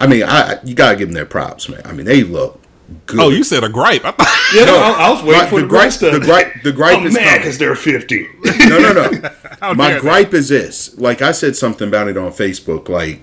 I 0.00 0.06
mean, 0.06 0.22
I 0.24 0.58
you 0.64 0.74
gotta 0.74 0.96
give 0.96 1.08
them 1.08 1.14
their 1.14 1.26
props, 1.26 1.68
man. 1.68 1.82
I 1.84 1.92
mean, 1.92 2.06
they 2.06 2.22
look 2.24 2.60
good. 3.06 3.20
oh, 3.20 3.28
you 3.30 3.44
said 3.44 3.64
a 3.64 3.68
gripe. 3.68 4.04
I 4.04 4.10
thought 4.12 4.50
Yeah, 4.54 4.64
No, 4.64 4.76
I, 4.78 4.90
I 5.08 5.10
was 5.10 5.22
waiting 5.22 5.42
my- 5.44 5.48
for 5.50 5.56
the 5.56 5.62
the, 5.62 5.68
gripe- 5.68 5.82
rest 5.84 6.02
of 6.02 6.12
the 6.12 6.20
gripe- 6.20 6.62
the 6.62 6.72
gripe 6.72 6.98
I'm 6.98 7.06
is 7.06 7.14
mad 7.14 7.38
because 7.38 7.58
they're 7.58 7.74
fifty. 7.74 8.28
no, 8.68 8.78
no, 8.78 8.92
no. 8.92 9.30
My 9.74 9.88
dare 9.88 9.94
they. 9.96 10.00
gripe 10.00 10.34
is 10.34 10.48
this. 10.48 10.96
Like 10.98 11.20
I 11.22 11.32
said 11.32 11.56
something 11.56 11.88
about 11.88 12.08
it 12.08 12.16
on 12.16 12.30
Facebook. 12.32 12.88
Like 12.88 13.20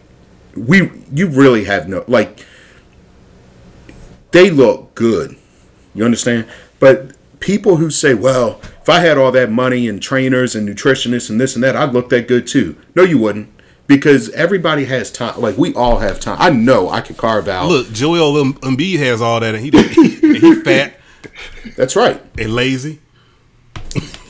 we, 0.56 0.92
you 1.12 1.28
really 1.28 1.64
have 1.66 1.88
no 1.88 2.04
like. 2.08 2.40
They 4.32 4.50
look 4.50 4.96
good. 4.96 5.38
You 5.94 6.04
understand? 6.04 6.48
But 6.80 7.16
people 7.40 7.78
who 7.78 7.90
say, 7.90 8.14
"Well, 8.14 8.60
if 8.82 8.90
I 8.90 9.00
had 9.00 9.18
all 9.18 9.32
that 9.32 9.50
money 9.50 9.88
and 9.88 10.02
trainers 10.02 10.56
and 10.56 10.68
nutritionists 10.68 11.30
and 11.30 11.40
this 11.40 11.56
and 11.56 11.64
that, 11.64 11.76
I'd 11.76 11.94
look 11.94 12.10
that 12.10 12.28
good 12.28 12.46
too." 12.48 12.76
No, 12.96 13.04
you 13.04 13.18
wouldn't. 13.18 13.50
Because 13.88 14.30
everybody 14.32 14.86
has 14.86 15.12
time. 15.12 15.40
Like 15.40 15.58
we 15.58 15.74
all 15.76 15.98
have 16.00 16.20
time. 16.20 16.38
I 16.40 16.50
know 16.50 16.90
I 16.90 17.02
could 17.02 17.18
carve 17.18 17.48
out. 17.48 17.68
Look, 17.68 17.92
Joel 17.92 18.40
Em- 18.40 18.54
Embiid 18.56 18.98
has 19.00 19.22
all 19.22 19.40
that, 19.40 19.54
and 19.54 19.64
he 19.64 19.70
and 20.28 20.38
he 20.38 20.56
fat 20.62 20.96
That's 21.78 21.96
right. 21.96 22.22
and 22.38 22.54
lazy. 22.56 23.00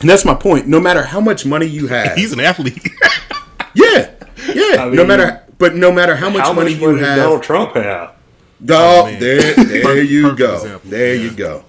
And 0.00 0.08
that's 0.10 0.24
my 0.24 0.34
point. 0.34 0.66
No 0.68 0.78
matter 0.78 1.02
how 1.02 1.20
much 1.20 1.46
money 1.46 1.66
you 1.66 1.86
have, 1.88 2.16
He's 2.16 2.32
an 2.32 2.40
athlete. 2.40 2.86
yeah, 3.74 4.10
yeah. 4.54 4.84
I 4.84 4.90
no 4.90 5.04
matter, 5.06 5.42
but 5.58 5.74
no 5.74 5.90
matter 5.90 6.16
how 6.16 6.28
much 6.30 6.42
How 6.42 6.52
money 6.52 6.72
much 6.72 6.80
you 6.82 6.86
money 6.92 7.00
have, 7.04 7.16
Donald 7.18 7.42
Trump 7.42 7.74
have? 7.74 8.12
Oh, 8.68 9.14
there, 9.18 9.54
there 9.54 10.02
you 10.02 10.34
go. 10.36 10.54
example. 10.54 10.90
There 10.90 11.14
Yeah. 11.14 11.22
you 11.22 11.30
go. 11.36 11.64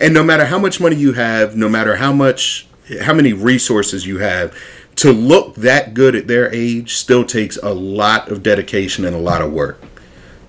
And 0.00 0.14
no 0.14 0.22
matter 0.22 0.44
how 0.46 0.58
much 0.58 0.80
money 0.80 0.96
you 0.96 1.12
have, 1.12 1.56
no 1.56 1.68
matter 1.68 1.96
how 1.96 2.12
much, 2.12 2.66
how 3.02 3.12
many 3.12 3.32
resources 3.34 4.06
you 4.06 4.18
have, 4.18 4.56
to 5.00 5.12
look 5.12 5.54
that 5.54 5.94
good 5.94 6.14
at 6.14 6.26
their 6.26 6.52
age 6.54 6.94
still 6.96 7.24
takes 7.24 7.56
a 7.62 7.72
lot 7.72 8.28
of 8.30 8.42
dedication 8.42 9.06
and 9.06 9.16
a 9.16 9.18
lot 9.18 9.40
of 9.40 9.50
work. 9.50 9.80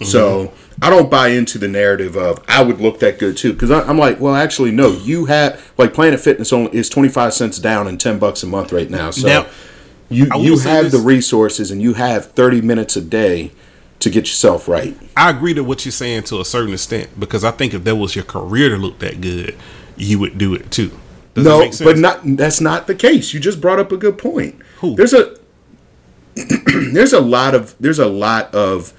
So 0.04 0.52
I 0.82 0.90
don't 0.90 1.10
buy 1.10 1.28
into 1.30 1.58
the 1.58 1.68
narrative 1.70 2.18
of 2.18 2.44
I 2.50 2.62
would 2.64 2.82
look 2.82 3.00
that 3.00 3.18
good 3.18 3.38
too 3.38 3.54
because 3.54 3.72
I'm 3.72 3.98
like, 3.98 4.20
well, 4.20 4.36
actually, 4.36 4.72
no. 4.72 4.90
You 4.92 5.26
have 5.26 5.72
like 5.78 5.94
Planet 5.94 6.20
Fitness 6.20 6.52
only 6.52 6.76
is 6.76 6.90
25 6.90 7.34
cents 7.34 7.60
down 7.60 7.88
and 7.88 7.98
10 8.00 8.20
bucks 8.20 8.44
a 8.44 8.48
month 8.48 8.74
right 8.74 8.90
now. 8.90 9.12
So 9.12 9.28
Now, 9.28 9.46
you 10.10 10.28
you 10.38 10.58
have 10.60 10.86
this- 10.86 10.94
the 10.94 11.00
resources 11.00 11.72
and 11.72 11.82
you 11.82 11.94
have 11.94 12.32
30 12.34 12.62
minutes 12.62 12.98
a 12.98 13.02
day 13.02 13.52
to 14.00 14.10
get 14.10 14.22
yourself 14.26 14.68
right. 14.68 14.98
I 15.16 15.30
agree 15.30 15.54
to 15.54 15.64
what 15.64 15.86
you're 15.86 15.92
saying 15.94 16.24
to 16.24 16.42
a 16.42 16.46
certain 16.46 16.74
extent 16.74 17.18
because 17.18 17.44
I 17.46 17.52
think 17.52 17.74
if 17.74 17.84
that 17.86 17.96
was 17.96 18.16
your 18.16 18.26
career 18.26 18.70
to 18.70 18.78
look 18.78 19.00
that 19.00 19.22
good, 19.22 19.56
you 19.96 20.18
would 20.20 20.38
do 20.38 20.54
it 20.56 20.72
too. 20.72 20.92
Does 21.34 21.46
no, 21.46 21.86
but 21.86 21.98
not 21.98 22.20
that's 22.24 22.60
not 22.60 22.88
the 22.88 22.96
case. 22.96 23.34
You 23.34 23.40
just 23.40 23.62
brought 23.62 23.80
up 23.80 23.92
a 23.92 23.98
good 23.98 24.18
point. 24.18 24.60
Who? 24.80 24.96
There's 24.96 25.14
a 25.14 25.38
there's 26.94 27.14
a 27.14 27.22
lot 27.22 27.56
of 27.56 27.76
there's 27.80 28.00
a 28.00 28.08
lot 28.08 28.54
of 28.54 28.94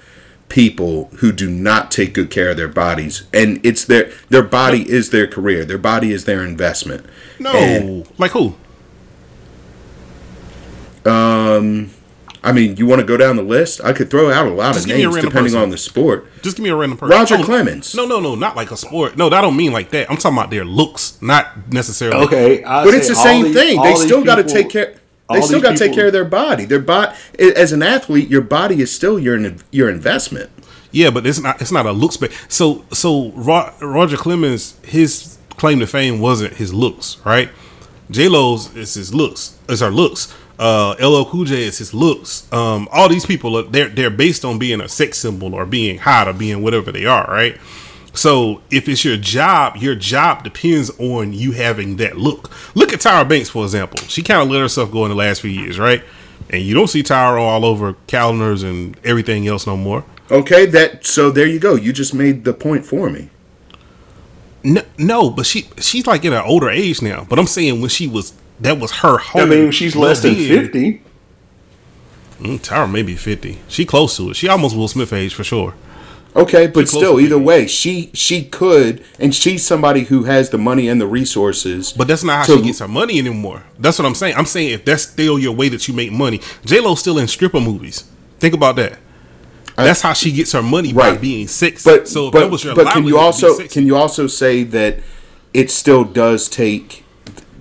people 0.49 1.09
who 1.17 1.31
do 1.31 1.49
not 1.49 1.89
take 1.89 2.13
good 2.13 2.29
care 2.29 2.51
of 2.51 2.57
their 2.57 2.67
bodies 2.67 3.23
and 3.33 3.59
it's 3.65 3.85
their 3.85 4.11
their 4.29 4.43
body 4.43 4.89
is 4.89 5.09
their 5.09 5.27
career. 5.27 5.65
Their 5.65 5.77
body 5.77 6.11
is 6.11 6.25
their 6.25 6.43
investment. 6.43 7.05
no, 7.39 7.51
And, 7.51 8.07
like 8.17 8.31
who? 8.31 8.55
Um, 11.05 11.91
I 12.43 12.51
mean, 12.51 12.75
you 12.75 12.85
want 12.85 12.99
to 12.99 13.05
go 13.07 13.15
down 13.15 13.37
the 13.37 13.43
list? 13.43 13.79
I 13.83 13.93
could 13.93 14.09
throw 14.11 14.29
out 14.29 14.47
a 14.47 14.49
lot 14.49 14.73
Just 14.73 14.85
of 14.85 14.87
give 14.87 14.97
me 14.97 15.03
a 15.03 15.07
names 15.07 15.15
depending 15.17 15.43
person. 15.53 15.59
on 15.61 15.69
the 15.69 15.77
sport. 15.77 16.27
Just 16.41 16.57
give 16.57 16.63
me 16.63 16.69
a 16.69 16.75
random 16.75 16.97
person. 16.97 17.17
Roger 17.17 17.35
Oh, 17.39 17.43
Clemens. 17.43 17.95
No, 17.95 18.05
no, 18.05 18.19
no, 18.19 18.35
not 18.35 18.55
like 18.57 18.69
a 18.71 18.75
sport. 18.77 19.15
No, 19.17 19.27
I 19.27 19.39
don't 19.41 19.55
mean 19.55 19.71
like 19.71 19.91
that. 19.91 20.11
I'm 20.11 20.17
talking 20.17 20.37
about 20.37 20.49
their 20.51 20.65
looks, 20.65 21.17
not 21.21 21.71
necessarily. 21.71 22.25
Okay, 22.25 22.63
I 22.63 22.83
But 22.83 22.95
it's 22.95 23.07
the 23.07 23.15
same 23.15 23.45
these- 23.45 23.55
thing. 23.55 23.81
They 23.81 23.95
still 23.95 24.23
got 24.25 24.35
to 24.35 24.43
take 24.43 24.69
care. 24.69 24.95
They 25.31 25.41
still 25.41 25.61
got 25.61 25.71
to 25.71 25.77
take 25.77 25.93
care 25.93 26.07
of 26.07 26.13
their 26.13 26.25
body. 26.25 26.65
Their 26.65 26.79
body, 26.81 27.15
as 27.39 27.71
an 27.71 27.81
athlete, 27.81 28.29
your 28.29 28.41
body 28.41 28.81
is 28.81 28.91
still 28.93 29.17
your 29.17 29.39
your 29.71 29.89
investment. 29.89 30.49
Yeah, 30.91 31.09
but 31.11 31.25
it's 31.25 31.39
not. 31.39 31.59
It's 31.61 31.71
not 31.71 31.85
a 31.87 31.91
looks. 31.93 32.17
But 32.17 32.31
so 32.49 32.83
so 32.91 33.31
Ro- 33.31 33.71
Roger 33.81 34.17
Clemens, 34.17 34.75
his 34.83 35.37
claim 35.57 35.79
to 35.79 35.87
fame 35.87 36.19
wasn't 36.19 36.55
his 36.55 36.71
looks, 36.73 37.17
right? 37.25 37.49
J 38.11 38.27
Lo's 38.27 38.75
is 38.75 38.93
his 38.95 39.13
looks. 39.15 39.57
Is 39.69 39.79
her 39.79 39.89
looks. 39.89 40.31
Uh, 40.59 40.95
LL 40.99 41.25
Cool 41.29 41.45
J 41.45 41.63
is 41.63 41.79
his 41.79 41.93
looks. 41.93 42.51
Um, 42.53 42.87
all 42.91 43.09
these 43.09 43.25
people 43.25 43.57
are 43.57 43.63
they're 43.63 43.89
they're 43.89 44.09
based 44.09 44.45
on 44.45 44.59
being 44.59 44.81
a 44.81 44.87
sex 44.87 45.17
symbol 45.17 45.53
or 45.53 45.65
being 45.65 45.97
hot 45.97 46.27
or 46.27 46.33
being 46.33 46.61
whatever 46.61 46.91
they 46.91 47.05
are, 47.05 47.25
right? 47.27 47.57
So 48.13 48.61
if 48.69 48.87
it's 48.87 49.03
your 49.03 49.17
job, 49.17 49.77
your 49.77 49.95
job 49.95 50.43
depends 50.43 50.91
on 50.99 51.33
you 51.33 51.51
having 51.51 51.97
that 51.97 52.17
look. 52.17 52.51
Look 52.75 52.93
at 52.93 52.99
Tyra 52.99 53.27
Banks, 53.27 53.49
for 53.49 53.63
example. 53.63 53.99
She 54.01 54.21
kind 54.21 54.41
of 54.41 54.49
let 54.49 54.61
herself 54.61 54.91
go 54.91 55.03
in 55.05 55.09
the 55.09 55.15
last 55.15 55.41
few 55.41 55.49
years, 55.49 55.79
right? 55.79 56.03
And 56.51 56.61
you 56.61 56.75
don't 56.75 56.87
see 56.87 57.01
Tyra 57.01 57.41
all 57.41 57.65
over 57.65 57.95
calendars 58.05 58.61
and 58.61 58.99
everything 59.03 59.47
else 59.47 59.65
no 59.65 59.75
more. 59.75 60.05
Okay, 60.29 60.65
that 60.67 61.05
so 61.05 61.31
there 61.31 61.47
you 61.47 61.59
go. 61.59 61.75
You 61.75 61.91
just 61.91 62.13
made 62.13 62.43
the 62.43 62.53
point 62.53 62.85
for 62.85 63.09
me. 63.09 63.29
No, 64.63 64.81
no, 64.97 65.29
but 65.29 65.45
she 65.45 65.67
she's 65.79 66.07
like 66.07 66.23
in 66.23 66.33
an 66.33 66.43
older 66.45 66.69
age 66.69 67.01
now. 67.01 67.25
But 67.27 67.39
I'm 67.39 67.47
saying 67.47 67.81
when 67.81 67.89
she 67.89 68.07
was 68.07 68.33
that 68.59 68.79
was 68.79 68.91
her 68.91 69.17
whole. 69.17 69.41
I 69.41 69.45
mean, 69.45 69.71
she's 69.71 69.95
less 69.95 70.21
than 70.21 70.35
fifty. 70.35 71.01
Mm, 72.39 72.59
Tyra 72.59 72.91
may 72.91 73.03
be 73.03 73.15
fifty. 73.15 73.59
She 73.67 73.85
close 73.85 74.17
to 74.17 74.31
it. 74.31 74.35
She 74.35 74.47
almost 74.47 74.75
Will 74.75 74.87
Smith 74.87 75.13
age 75.13 75.33
for 75.33 75.43
sure. 75.43 75.75
Okay, 76.35 76.65
but 76.65 76.87
still, 76.87 77.19
either 77.19 77.35
50. 77.35 77.43
way, 77.45 77.67
she 77.67 78.09
she 78.13 78.43
could, 78.43 79.03
and 79.19 79.35
she's 79.35 79.63
somebody 79.63 80.05
who 80.05 80.23
has 80.23 80.49
the 80.49 80.57
money 80.57 80.87
and 80.87 80.99
the 80.99 81.05
resources. 81.05 81.93
But 81.93 82.07
that's 82.07 82.23
not 82.23 82.39
how 82.39 82.55
to- 82.55 82.57
she 82.57 82.65
gets 82.65 82.79
her 82.79 82.87
money 82.87 83.19
anymore. 83.19 83.63
That's 83.77 83.99
what 83.99 84.05
I'm 84.05 84.15
saying. 84.15 84.35
I'm 84.35 84.47
saying 84.47 84.71
if 84.71 84.83
that's 84.83 85.03
still 85.03 85.37
your 85.37 85.53
way 85.53 85.69
that 85.69 85.87
you 85.87 85.93
make 85.93 86.11
money, 86.11 86.41
J 86.65 86.79
Lo's 86.79 86.99
still 86.99 87.19
in 87.19 87.27
stripper 87.27 87.59
movies. 87.59 88.05
Think 88.39 88.55
about 88.55 88.77
that. 88.77 88.97
That's 89.75 90.01
how 90.01 90.13
she 90.13 90.31
gets 90.31 90.51
her 90.51 90.61
money 90.61 90.93
by 90.93 91.17
being 91.17 91.47
sexy. 91.47 91.89
But 91.89 92.07
so 92.07 92.27
if 92.27 92.33
but, 92.33 92.39
that 92.39 92.51
was 92.51 92.63
your 92.63 92.75
but 92.75 92.87
can 92.87 93.05
you 93.05 93.15
livelihood 93.15 93.33
to 93.35 93.41
be 93.41 93.47
also 93.47 93.67
can 93.67 93.85
you 93.85 93.95
also 93.95 94.27
say 94.27 94.63
that 94.63 94.99
it 95.53 95.71
still 95.71 96.03
does 96.03 96.49
take? 96.49 97.03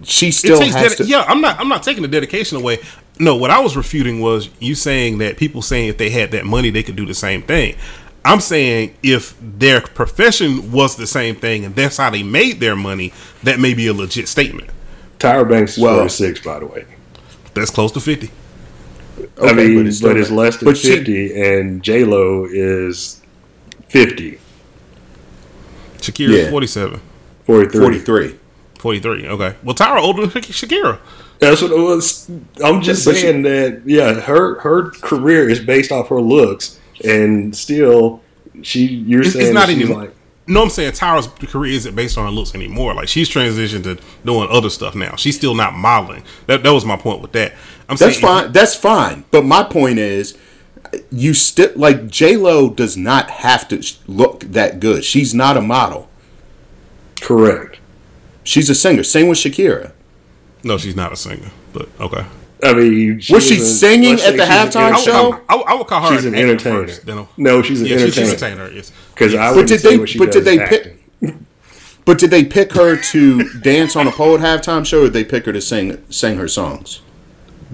She 0.04 0.28
it 0.28 0.32
still 0.34 0.58
takes 0.58 0.74
has 0.74 0.94
dedi- 0.94 0.96
to. 0.98 1.04
yeah 1.04 1.24
i'm 1.28 1.40
not 1.40 1.58
i'm 1.60 1.68
not 1.68 1.82
taking 1.82 2.02
the 2.02 2.08
dedication 2.08 2.56
away 2.58 2.78
no 3.18 3.36
what 3.36 3.50
i 3.50 3.58
was 3.60 3.76
refuting 3.76 4.20
was 4.20 4.48
you 4.60 4.74
saying 4.74 5.18
that 5.18 5.36
people 5.36 5.62
saying 5.62 5.88
if 5.88 5.98
they 5.98 6.10
had 6.10 6.30
that 6.32 6.44
money 6.46 6.70
they 6.70 6.82
could 6.82 6.96
do 6.96 7.06
the 7.06 7.14
same 7.14 7.42
thing 7.42 7.76
i'm 8.24 8.40
saying 8.40 8.94
if 9.02 9.34
their 9.40 9.80
profession 9.80 10.72
was 10.72 10.96
the 10.96 11.06
same 11.06 11.36
thing 11.36 11.64
and 11.64 11.74
that's 11.76 11.96
how 11.96 12.10
they 12.10 12.22
made 12.22 12.58
their 12.60 12.74
money 12.76 13.12
that 13.42 13.60
may 13.60 13.74
be 13.74 13.86
a 13.86 13.92
legit 13.94 14.28
statement 14.28 14.70
Tyra 15.18 15.48
Banks 15.48 15.76
is 15.76 15.82
Well- 15.82 15.96
forty 15.98 16.08
six, 16.10 16.40
by 16.40 16.58
the 16.58 16.66
way. 16.66 16.84
that's 17.54 17.70
close 17.70 17.92
to 17.92 18.00
50 18.00 18.30
I 19.40 19.44
Okay, 19.44 19.54
mean, 19.54 19.84
but 19.84 20.00
but 20.02 20.16
it's 20.16 20.28
it's, 20.28 20.30
less 20.30 20.56
than 20.56 20.64
but 20.66 20.76
she- 20.76 20.88
fifty, 20.96 21.40
and 21.40 21.82
J 21.82 22.04
Lo 22.04 22.44
is 22.50 23.20
fifty. 23.88 24.38
shakira's 25.98 26.44
Yeah. 26.44 26.50
47 26.50 27.00
43. 27.46 27.80
Forty 27.80 27.98
three. 27.98 28.38
43 28.82 29.28
okay 29.28 29.54
well 29.62 29.74
tyra 29.74 30.00
older 30.00 30.26
than 30.26 30.42
shakira 30.42 30.98
That's 31.38 31.62
what 31.62 31.70
it 31.72 31.78
was. 31.78 32.30
I'm 32.62 32.82
just 32.82 33.04
But 33.04 33.14
she- 33.16 33.22
saying 33.22 33.42
that 33.42 33.82
yeah, 33.86 34.14
her 34.20 34.60
her 34.60 34.90
career 34.90 35.48
is 35.48 35.58
based 35.60 35.90
off 35.90 36.08
her 36.08 36.20
looks, 36.20 36.78
and 37.04 37.56
still 37.56 38.20
she 38.62 38.84
you're 38.86 39.22
it's, 39.22 39.32
saying 39.32 39.46
it's 39.46 39.54
not 39.54 39.66
that 39.68 39.74
she's 39.74 39.84
anymore 39.84 40.02
like 40.04 40.14
no, 40.48 40.62
I'm 40.64 40.70
saying 40.70 40.92
Tyra's 40.92 41.28
career 41.48 41.72
isn't 41.72 41.94
based 41.94 42.18
on 42.18 42.24
her 42.26 42.30
looks 42.32 42.52
anymore. 42.54 42.94
Like 42.94 43.06
she's 43.08 43.28
transitioned 43.30 43.84
to 43.84 43.96
doing 44.24 44.48
other 44.50 44.70
stuff 44.70 44.94
now. 44.96 45.14
She's 45.14 45.36
still 45.36 45.54
not 45.54 45.72
modeling. 45.74 46.24
That 46.48 46.64
that 46.64 46.72
was 46.72 46.84
my 46.84 46.96
point 46.96 47.22
with 47.22 47.30
that. 47.32 47.52
I'm 47.88 47.96
That's 47.96 48.00
saying 48.00 48.14
if- 48.14 48.20
fine. 48.20 48.52
That's 48.52 48.74
fine. 48.74 49.24
But 49.30 49.44
my 49.44 49.62
point 49.62 49.98
is, 50.00 50.36
you 51.12 51.32
still 51.34 51.70
like 51.76 52.08
J 52.08 52.36
Lo 52.36 52.70
does 52.70 52.96
not 52.96 53.30
have 53.30 53.68
to 53.68 53.80
look 54.08 54.40
that 54.40 54.80
good. 54.80 55.04
She's 55.04 55.32
not 55.32 55.56
a 55.56 55.60
model. 55.60 56.08
correct. 57.20 57.71
She's 58.44 58.68
a 58.70 58.74
singer. 58.74 59.02
Same 59.02 59.28
with 59.28 59.38
Shakira. 59.38 59.92
No, 60.64 60.78
she's 60.78 60.96
not 60.96 61.12
a 61.12 61.16
singer. 61.16 61.50
But 61.72 61.88
okay. 62.00 62.24
I 62.64 62.72
mean, 62.74 63.18
she 63.20 63.34
Was 63.34 63.46
she 63.46 63.54
isn't- 63.56 63.66
singing 63.66 64.14
at 64.20 64.36
the 64.36 64.44
halftime 64.44 64.76
I 64.76 64.90
would, 64.90 64.98
entertainer. 64.98 65.02
show? 65.04 65.40
I, 65.48 65.56
would- 65.56 65.66
I 65.66 65.74
would 65.74 65.86
call 65.88 66.00
her 66.10 66.14
She's 66.16 66.24
an 66.24 66.34
actor 66.34 66.46
entertainer. 66.48 66.86
First, 66.86 67.06
then, 67.06 67.26
No, 67.36 67.62
she's 67.62 67.80
an 67.80 67.86
yeah, 67.88 67.98
she's 67.98 68.16
an 68.18 68.24
entertainer. 68.24 68.52
entertainer. 68.62 68.76
Yes. 68.76 68.92
Because 69.14 69.34
I 69.34 69.48
But 69.50 69.56
would 69.56 69.66
did 69.66 69.80
say 69.80 69.90
they? 69.90 69.98
what 69.98 70.08
she 70.08 70.18
But 70.18 70.30
did 70.32 70.44
they 70.44 70.58
pick? 70.58 70.98
But 72.04 72.18
did 72.18 72.30
they 72.30 72.44
pick 72.44 72.72
her 72.72 72.96
to 72.96 73.48
dance 73.60 73.94
on 73.96 74.06
a 74.08 74.12
pole 74.12 74.34
at 74.36 74.40
halftime 74.40 74.84
show, 74.86 75.00
or 75.02 75.04
did 75.04 75.12
they 75.12 75.24
pick 75.24 75.46
her 75.46 75.52
to 75.52 75.60
sing 75.60 76.02
sing 76.10 76.36
her 76.36 76.48
songs? 76.48 77.00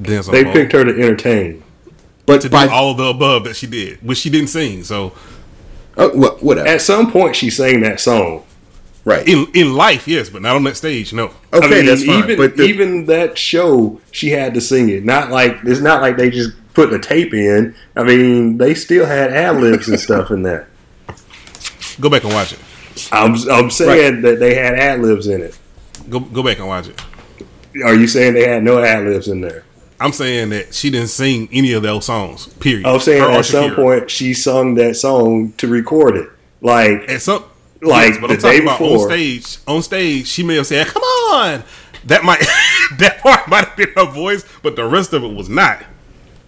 Dance 0.00 0.28
on 0.28 0.34
They 0.34 0.44
the 0.44 0.52
picked 0.52 0.72
her 0.72 0.84
to 0.84 0.90
entertain. 0.90 1.62
But 2.26 2.42
to 2.42 2.48
do 2.48 2.52
by 2.52 2.66
all 2.68 2.90
of 2.90 2.98
the 2.98 3.04
above 3.06 3.44
that 3.44 3.56
she 3.56 3.66
did, 3.66 3.98
which 4.02 4.18
she 4.18 4.28
didn't 4.30 4.48
sing. 4.48 4.84
So 4.84 5.12
oh, 5.96 6.10
wha- 6.14 6.36
whatever, 6.40 6.68
At 6.68 6.82
some 6.82 7.10
point, 7.10 7.36
she 7.36 7.48
sang 7.50 7.80
that 7.80 8.00
song. 8.00 8.44
Right? 9.05 9.26
in 9.26 9.46
in 9.55 9.74
life, 9.74 10.07
yes, 10.09 10.28
but 10.28 10.42
not 10.42 10.57
on 10.57 10.64
that 10.64 10.76
stage. 10.76 11.12
No. 11.12 11.26
Okay, 11.53 11.66
I 11.66 11.70
mean, 11.70 11.86
that's 11.86 12.05
fine. 12.05 12.24
even 12.24 12.36
but 12.36 12.57
the, 12.57 12.64
even 12.64 13.07
that 13.07 13.38
show, 13.38 14.01
she 14.12 14.30
had 14.30 14.55
to 14.55 14.61
sing 14.61 14.88
it. 14.88 15.05
Not 15.05 15.30
like 15.30 15.59
it's 15.64 15.80
not 15.80 16.03
like 16.03 16.16
they 16.16 16.30
just 16.30 16.55
put 16.74 16.90
the 16.90 16.99
tape 16.99 17.34
in. 17.34 17.74
I 17.96 18.05
mean, 18.05 18.59
they 18.59 18.74
still 18.74 19.07
had 19.07 19.32
ad 19.32 19.57
libs 19.57 19.88
and 19.88 19.99
stuff 19.99 20.30
in 20.30 20.42
there. 20.42 20.68
Go 22.01 22.09
back 22.09 22.24
and 22.24 22.32
watch 22.32 22.53
it. 22.53 22.61
I'm 23.12 23.34
I'm 23.51 23.70
saying 23.70 24.22
that 24.22 24.38
they 24.38 24.55
had 24.55 24.74
ad 24.74 25.01
libs 25.01 25.26
in 25.26 25.42
it. 25.42 25.59
Go 26.09 26.20
go 26.20 26.42
back 26.42 26.59
and 26.59 26.66
watch 26.66 26.88
it. 26.88 27.01
Are 27.84 27.94
you 27.94 28.07
saying 28.07 28.34
they 28.34 28.49
had 28.49 28.62
no 28.62 28.82
ad 28.82 29.05
libs 29.05 29.28
in 29.28 29.40
there? 29.40 29.64
I'm 30.01 30.12
saying 30.12 30.51
that 30.51 30.74
she 30.74 30.90
didn't 30.90 31.09
sing 31.09 31.49
any 31.53 31.72
of 31.72 31.82
those 31.82 32.07
songs. 32.07 32.46
Period. 32.55 32.86
I'm 32.86 33.01
saying 33.01 33.22
Her 33.22 33.30
at 33.30 33.44
some 33.44 33.74
point 33.74 34.11
she 34.11 34.32
sung 34.32 34.74
that 34.74 34.96
song 34.96 35.53
to 35.59 35.68
record 35.68 36.16
it. 36.16 36.28
Like 36.61 37.09
at 37.09 37.22
some 37.22 37.44
Like, 37.80 38.10
yes, 38.10 38.18
but 38.20 38.26
the 38.28 38.34
I'm 38.34 38.40
talking 38.40 38.58
day 38.58 38.64
about 38.64 38.80
on 38.80 39.08
stage. 39.08 39.58
On 39.66 39.82
stage, 39.82 40.26
she 40.26 40.42
may 40.42 40.56
have 40.56 40.66
said, 40.66 40.86
"Come 40.88 41.02
on." 41.02 41.64
That 42.04 42.24
might 42.24 42.40
that 42.98 43.18
part 43.20 43.48
might 43.48 43.66
have 43.66 43.76
been 43.76 43.92
her 43.96 44.10
voice, 44.10 44.44
but 44.62 44.76
the 44.76 44.86
rest 44.86 45.12
of 45.12 45.22
it 45.22 45.34
was 45.34 45.48
not. 45.48 45.84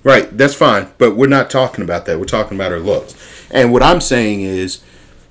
Right, 0.02 0.36
that's 0.36 0.54
fine, 0.54 0.88
but 0.96 1.14
we're 1.14 1.26
not 1.28 1.50
talking 1.50 1.84
about 1.84 2.06
that. 2.06 2.18
We're 2.18 2.24
talking 2.24 2.56
about 2.56 2.72
her 2.72 2.80
looks. 2.80 3.14
And 3.50 3.70
what 3.70 3.82
I'm 3.82 4.00
saying 4.00 4.40
is, 4.40 4.82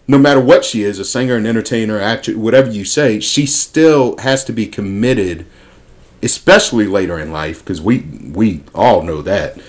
no 0.08 0.20
matter 0.20 0.40
what 0.40 0.64
she 0.64 0.84
is, 0.84 1.00
a 1.00 1.06
singer, 1.06 1.36
an 1.36 1.48
entertainer, 1.48 2.00
actor, 2.00 2.38
whatever 2.38 2.70
you 2.70 2.86
say, 2.86 3.20
she 3.20 3.48
still 3.48 4.16
has 4.20 4.44
to 4.46 4.54
be 4.54 4.68
committed, 4.68 5.48
especially 6.22 6.86
later 6.86 7.18
in 7.18 7.32
life, 7.32 7.60
because 7.60 7.82
we 7.82 8.02
we 8.32 8.64
all 8.76 9.02
know 9.02 9.22
that. 9.24 9.60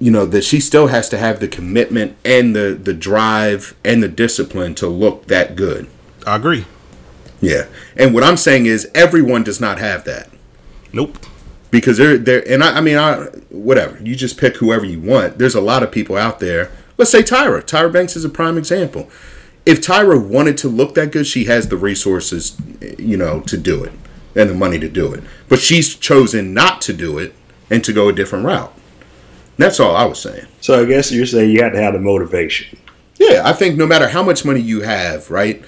You 0.00 0.10
know 0.12 0.26
that 0.26 0.44
she 0.44 0.60
still 0.60 0.88
has 0.88 1.08
to 1.08 1.18
have 1.18 1.40
the 1.40 1.48
commitment 1.48 2.16
and 2.24 2.54
the 2.54 2.78
the 2.80 2.94
drive 2.94 3.74
and 3.84 4.02
the 4.02 4.08
discipline 4.08 4.74
to 4.76 4.86
look 4.88 5.26
that 5.26 5.56
good. 5.56 5.88
I 6.26 6.36
agree. 6.36 6.66
Yeah, 7.40 7.66
and 7.96 8.14
what 8.14 8.24
I'm 8.24 8.36
saying 8.36 8.66
is, 8.66 8.90
everyone 8.94 9.42
does 9.44 9.60
not 9.60 9.78
have 9.78 10.04
that 10.04 10.28
Nope. 10.92 11.18
because 11.70 11.96
they're 11.98 12.18
they're 12.18 12.48
and 12.48 12.62
I, 12.64 12.78
I 12.78 12.80
mean 12.80 12.96
I 12.96 13.24
whatever 13.50 13.98
you 14.02 14.14
just 14.16 14.38
pick 14.38 14.56
whoever 14.56 14.84
you 14.84 15.00
want. 15.00 15.38
There's 15.38 15.54
a 15.54 15.60
lot 15.60 15.82
of 15.82 15.90
people 15.92 16.16
out 16.16 16.38
there. 16.40 16.70
Let's 16.96 17.10
say 17.10 17.22
Tyra. 17.22 17.62
Tyra 17.62 17.92
Banks 17.92 18.16
is 18.16 18.24
a 18.24 18.28
prime 18.28 18.58
example. 18.58 19.08
If 19.66 19.80
Tyra 19.80 20.24
wanted 20.24 20.56
to 20.58 20.68
look 20.68 20.94
that 20.94 21.12
good, 21.12 21.26
she 21.26 21.44
has 21.44 21.68
the 21.68 21.76
resources, 21.76 22.56
you 22.98 23.16
know, 23.16 23.40
to 23.42 23.56
do 23.56 23.84
it 23.84 23.92
and 24.34 24.48
the 24.48 24.54
money 24.54 24.78
to 24.78 24.88
do 24.88 25.12
it. 25.12 25.22
But 25.48 25.58
she's 25.58 25.94
chosen 25.94 26.54
not 26.54 26.80
to 26.82 26.92
do 26.92 27.18
it 27.18 27.34
and 27.68 27.84
to 27.84 27.92
go 27.92 28.08
a 28.08 28.12
different 28.12 28.46
route. 28.46 28.72
That's 29.58 29.80
all 29.80 29.94
I 29.94 30.04
was 30.04 30.20
saying. 30.20 30.46
So 30.60 30.80
I 30.80 30.84
guess 30.86 31.12
you're 31.12 31.26
saying 31.26 31.50
you 31.50 31.62
had 31.62 31.72
to 31.72 31.82
have 31.82 31.92
the 31.92 32.00
motivation. 32.00 32.78
Yeah, 33.18 33.42
I 33.44 33.52
think 33.52 33.76
no 33.76 33.86
matter 33.86 34.08
how 34.08 34.22
much 34.22 34.44
money 34.44 34.60
you 34.60 34.82
have, 34.82 35.30
right? 35.30 35.62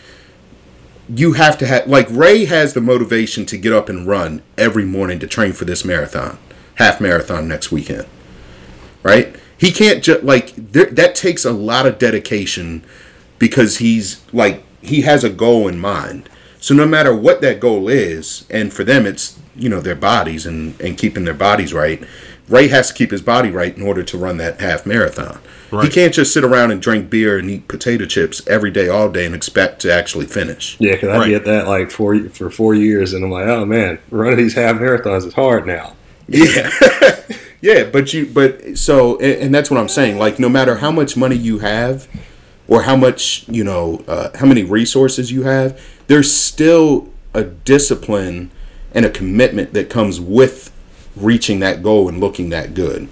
You 1.12 1.32
have 1.32 1.58
to 1.58 1.66
have 1.66 1.88
like 1.88 2.06
Ray 2.08 2.44
has 2.44 2.72
the 2.72 2.80
motivation 2.80 3.44
to 3.46 3.58
get 3.58 3.72
up 3.72 3.88
and 3.88 4.06
run 4.06 4.42
every 4.56 4.84
morning 4.84 5.18
to 5.18 5.26
train 5.26 5.52
for 5.52 5.64
this 5.64 5.84
marathon, 5.84 6.38
half 6.76 7.00
marathon 7.00 7.48
next 7.48 7.72
weekend. 7.72 8.06
Right? 9.02 9.34
He 9.58 9.72
can't 9.72 10.04
just 10.04 10.22
like 10.22 10.54
there, 10.54 10.86
that 10.86 11.16
takes 11.16 11.44
a 11.44 11.52
lot 11.52 11.86
of 11.86 11.98
dedication 11.98 12.84
because 13.40 13.78
he's 13.78 14.24
like 14.32 14.62
he 14.80 15.00
has 15.02 15.24
a 15.24 15.30
goal 15.30 15.66
in 15.66 15.80
mind. 15.80 16.30
So 16.60 16.74
no 16.74 16.86
matter 16.86 17.14
what 17.14 17.40
that 17.40 17.58
goal 17.58 17.88
is, 17.88 18.46
and 18.48 18.72
for 18.72 18.84
them 18.84 19.04
it's 19.04 19.36
you 19.56 19.68
know 19.68 19.80
their 19.80 19.96
bodies 19.96 20.46
and 20.46 20.80
and 20.80 20.96
keeping 20.96 21.24
their 21.24 21.34
bodies 21.34 21.74
right. 21.74 22.04
Ray 22.50 22.68
has 22.68 22.88
to 22.88 22.94
keep 22.94 23.10
his 23.12 23.22
body 23.22 23.50
right 23.50 23.74
in 23.76 23.82
order 23.82 24.02
to 24.02 24.18
run 24.18 24.36
that 24.38 24.60
half 24.60 24.84
marathon. 24.84 25.40
He 25.82 25.88
can't 25.88 26.12
just 26.12 26.34
sit 26.34 26.42
around 26.42 26.72
and 26.72 26.82
drink 26.82 27.08
beer 27.08 27.38
and 27.38 27.48
eat 27.48 27.68
potato 27.68 28.04
chips 28.04 28.44
every 28.48 28.72
day, 28.72 28.88
all 28.88 29.08
day, 29.08 29.24
and 29.24 29.36
expect 29.36 29.80
to 29.82 29.92
actually 29.94 30.26
finish. 30.26 30.76
Yeah, 30.80 30.92
because 30.96 31.10
I 31.10 31.18
Right. 31.18 31.28
did 31.28 31.44
that 31.44 31.68
like 31.68 31.92
four 31.92 32.18
for 32.30 32.50
four 32.50 32.74
years, 32.74 33.12
and 33.12 33.24
I'm 33.24 33.30
like, 33.30 33.46
oh 33.46 33.64
man, 33.64 34.00
running 34.10 34.36
these 34.36 34.54
half 34.54 34.76
marathons 34.76 35.24
is 35.26 35.34
hard 35.34 35.68
now. 35.68 35.94
Yeah, 36.26 36.70
yeah, 37.60 37.84
but 37.84 38.12
you, 38.12 38.26
but 38.26 38.76
so, 38.76 39.16
and, 39.20 39.42
and 39.44 39.54
that's 39.54 39.70
what 39.70 39.78
I'm 39.78 39.88
saying. 39.88 40.18
Like, 40.18 40.40
no 40.40 40.48
matter 40.48 40.76
how 40.78 40.90
much 40.90 41.16
money 41.16 41.36
you 41.36 41.60
have, 41.60 42.08
or 42.66 42.82
how 42.82 42.96
much 42.96 43.44
you 43.48 43.62
know, 43.62 44.02
uh, 44.08 44.36
how 44.38 44.46
many 44.46 44.64
resources 44.64 45.30
you 45.30 45.44
have, 45.44 45.80
there's 46.08 46.32
still 46.34 47.08
a 47.32 47.44
discipline 47.44 48.50
and 48.92 49.04
a 49.06 49.10
commitment 49.10 49.72
that 49.74 49.88
comes 49.88 50.20
with 50.20 50.72
reaching 51.16 51.60
that 51.60 51.82
goal 51.82 52.08
and 52.08 52.20
looking 52.20 52.50
that 52.50 52.74
good. 52.74 53.08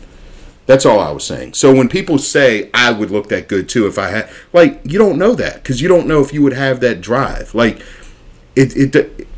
That's 0.67 0.85
all 0.85 1.01
I 1.01 1.11
was 1.11 1.25
saying. 1.25 1.55
So 1.55 1.75
when 1.75 1.89
people 1.89 2.19
say 2.19 2.71
I 2.75 2.93
would 2.93 3.11
look 3.11 3.29
that 3.31 3.49
good 3.49 3.69
too 3.69 3.87
if 3.87 3.99
I 3.99 4.09
had, 4.09 4.31
like, 4.53 4.81
you 4.85 4.99
don't 4.99 5.19
know 5.19 5.35
that 5.35 5.55
because 5.55 5.81
you 5.81 5.89
don't 5.89 6.07
know 6.07 6.21
if 6.21 6.33
you 6.33 6.43
would 6.43 6.53
have 6.53 6.81
that 6.81 7.01
drive. 7.01 7.55
Like, 7.55 7.81
it 8.55 8.77
it 8.77 9.29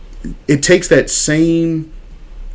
it 0.49 0.63
takes 0.63 0.89
that 0.89 1.09
same 1.09 1.93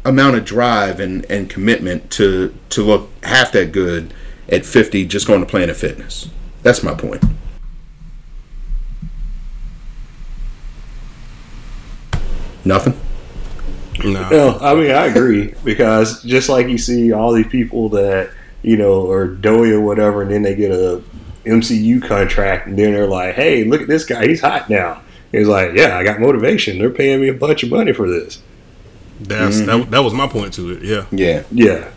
amount 0.03 0.35
of 0.35 0.45
drive 0.45 0.99
and, 0.99 1.25
and 1.31 1.49
commitment 1.49 2.11
to 2.11 2.53
to 2.69 2.83
look 2.83 3.09
half 3.23 3.51
that 3.53 3.71
good 3.71 4.13
at 4.49 4.65
50 4.65 5.05
just 5.05 5.25
going 5.25 5.39
to 5.39 5.45
Planet 5.45 5.75
Fitness. 5.75 6.29
That's 6.61 6.83
my 6.83 6.93
point. 6.93 7.23
Nothing. 12.63 12.99
No. 14.05 14.29
No, 14.31 14.57
I 14.59 14.75
mean 14.75 14.91
I 14.91 15.07
agree 15.07 15.53
because 15.63 16.23
just 16.23 16.49
like 16.49 16.67
you 16.67 16.77
see 16.77 17.11
all 17.11 17.33
these 17.33 17.47
people 17.47 17.89
that 17.89 18.31
you 18.61 18.77
know 18.77 19.09
are 19.09 19.27
doughy 19.27 19.71
or 19.71 19.81
whatever, 19.81 20.21
and 20.21 20.31
then 20.31 20.41
they 20.41 20.55
get 20.55 20.71
a 20.71 21.01
MCU 21.45 22.01
contract, 22.01 22.67
and 22.67 22.77
then 22.77 22.93
they're 22.93 23.07
like, 23.07 23.35
"Hey, 23.35 23.63
look 23.63 23.81
at 23.81 23.87
this 23.87 24.05
guy, 24.05 24.27
he's 24.27 24.41
hot 24.41 24.69
now." 24.69 25.01
He's 25.31 25.47
like, 25.47 25.73
"Yeah, 25.73 25.97
I 25.97 26.03
got 26.03 26.19
motivation. 26.19 26.79
They're 26.79 26.89
paying 26.89 27.21
me 27.21 27.29
a 27.29 27.33
bunch 27.33 27.63
of 27.63 27.69
money 27.69 27.93
for 27.93 28.09
this." 28.09 28.41
That's 29.19 29.57
mm-hmm. 29.57 29.81
that, 29.81 29.91
that 29.91 29.99
was 29.99 30.13
my 30.13 30.27
point 30.27 30.53
to 30.55 30.71
it. 30.71 30.83
Yeah. 30.83 31.05
Yeah. 31.11 31.43
Yeah, 31.51 31.91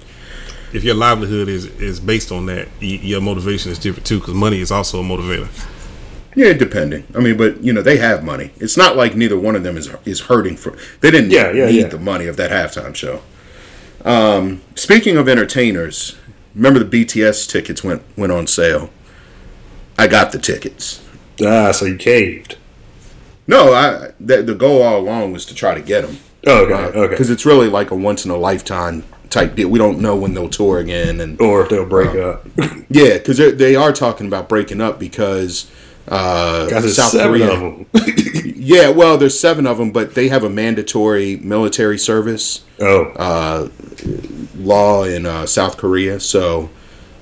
If 0.73 0.85
your 0.85 0.95
livelihood 0.95 1.49
is 1.49 1.67
is 1.67 2.01
based 2.01 2.31
on 2.31 2.47
that, 2.47 2.69
y- 2.81 3.01
your 3.03 3.21
motivation 3.21 3.73
is 3.73 3.79
different 3.79 4.07
too 4.07 4.21
because 4.21 4.35
money 4.35 4.61
is 4.61 4.71
also 4.71 5.01
a 5.01 5.05
motivator. 5.05 5.49
Yeah, 6.39 6.53
depending. 6.53 7.05
I 7.17 7.19
mean, 7.19 7.37
but 7.37 7.65
you 7.65 7.73
know, 7.73 7.83
they 7.83 7.97
have 7.97 8.23
money. 8.23 8.53
It's 8.59 8.77
not 8.77 8.97
like 8.97 9.17
neither 9.17 9.37
one 9.39 9.57
of 9.57 9.65
them 9.65 9.77
is 9.77 9.91
is 10.05 10.21
hurting 10.23 10.57
for. 10.57 10.77
They 11.01 11.11
didn't 11.11 11.31
Yeah, 11.33 11.51
yeah, 11.51 11.67
need 11.67 11.81
yeah. 11.81 11.87
the 11.89 11.99
money 11.99 12.27
of 12.27 12.37
that 12.37 12.51
halftime 12.53 12.95
show. 12.95 13.23
Um, 14.05 14.63
speaking 14.77 15.17
of 15.17 15.29
entertainers, 15.29 16.17
remember 16.55 16.79
the 16.83 17.05
BTS 17.05 17.49
tickets 17.51 17.83
went 17.83 18.03
went 18.17 18.31
on 18.33 18.47
sale. 18.47 18.91
I 19.99 20.07
got 20.07 20.31
the 20.31 20.39
tickets. 20.39 21.03
ah, 21.45 21.73
so 21.73 21.87
you 21.87 21.97
caved. 21.97 22.57
No, 23.49 23.73
I 23.73 24.13
the, 24.21 24.43
the 24.43 24.55
goal 24.55 24.83
all 24.83 25.01
along 25.01 25.33
was 25.33 25.45
to 25.47 25.55
try 25.57 25.75
to 25.75 25.81
get 25.83 26.03
them. 26.07 26.19
Okay, 26.47 26.73
okay. 26.73 27.09
Because 27.11 27.31
it's 27.31 27.45
really 27.45 27.69
like 27.69 27.91
a 27.91 27.97
once 27.97 28.25
in 28.25 28.31
a 28.31 28.37
lifetime 28.37 29.03
type 29.29 29.57
deal. 29.57 29.69
We 29.69 29.79
don't 29.81 29.99
know 29.99 30.15
when 30.15 30.35
they'll 30.35 30.49
tour 30.49 30.79
again, 30.79 31.21
and 31.21 31.41
Or 31.41 31.65
if 31.65 31.69
they'll 31.69 31.85
break 31.85 32.15
up. 32.15 32.47
yeah, 32.89 33.15
because 33.19 33.39
they 33.39 33.75
are 33.75 33.93
talking 33.93 34.29
about 34.29 34.49
breaking 34.49 34.81
up 34.81 35.01
because 35.01 35.69
uh, 36.09 36.69
Got 36.69 36.83
South 36.85 37.13
Korea. 37.13 37.53
of 37.53 37.61
them. 37.61 37.87
Yeah, 38.61 38.91
well, 38.91 39.17
there's 39.17 39.39
seven 39.39 39.67
of 39.67 39.79
them, 39.79 39.93
but 39.93 40.15
they 40.15 40.29
have 40.29 40.45
a 40.45 40.51
mandatory 40.51 41.37
military 41.37 41.97
service 41.97 42.65
oh, 42.81 43.05
uh, 43.13 43.69
law 44.57 45.05
in 45.05 45.25
uh, 45.25 45.47
South 45.47 45.79
Korea. 45.79 46.21
So, 46.21 46.69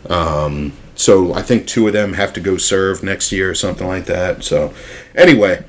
um, 0.08 0.72
so 0.96 1.34
I 1.34 1.42
think 1.42 1.68
two 1.68 1.86
of 1.86 1.92
them 1.92 2.14
have 2.14 2.32
to 2.32 2.40
go 2.40 2.56
serve 2.56 3.04
next 3.04 3.30
year 3.30 3.48
or 3.48 3.54
something 3.54 3.86
like 3.86 4.06
that. 4.06 4.42
So, 4.42 4.74
anyway, 5.14 5.64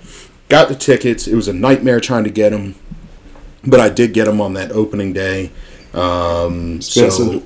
got 0.49 0.67
the 0.67 0.75
tickets. 0.75 1.27
It 1.27 1.35
was 1.35 1.47
a 1.47 1.53
nightmare 1.53 1.99
trying 1.99 2.23
to 2.23 2.31
get 2.31 2.49
them, 2.49 2.73
but 3.63 3.79
I 3.79 3.89
did 3.89 4.13
get 4.13 4.25
them 4.25 4.41
on 4.41 4.53
that 4.53 4.71
opening 4.71 5.13
day. 5.13 5.51
Um? 5.93 6.81
So 6.81 7.43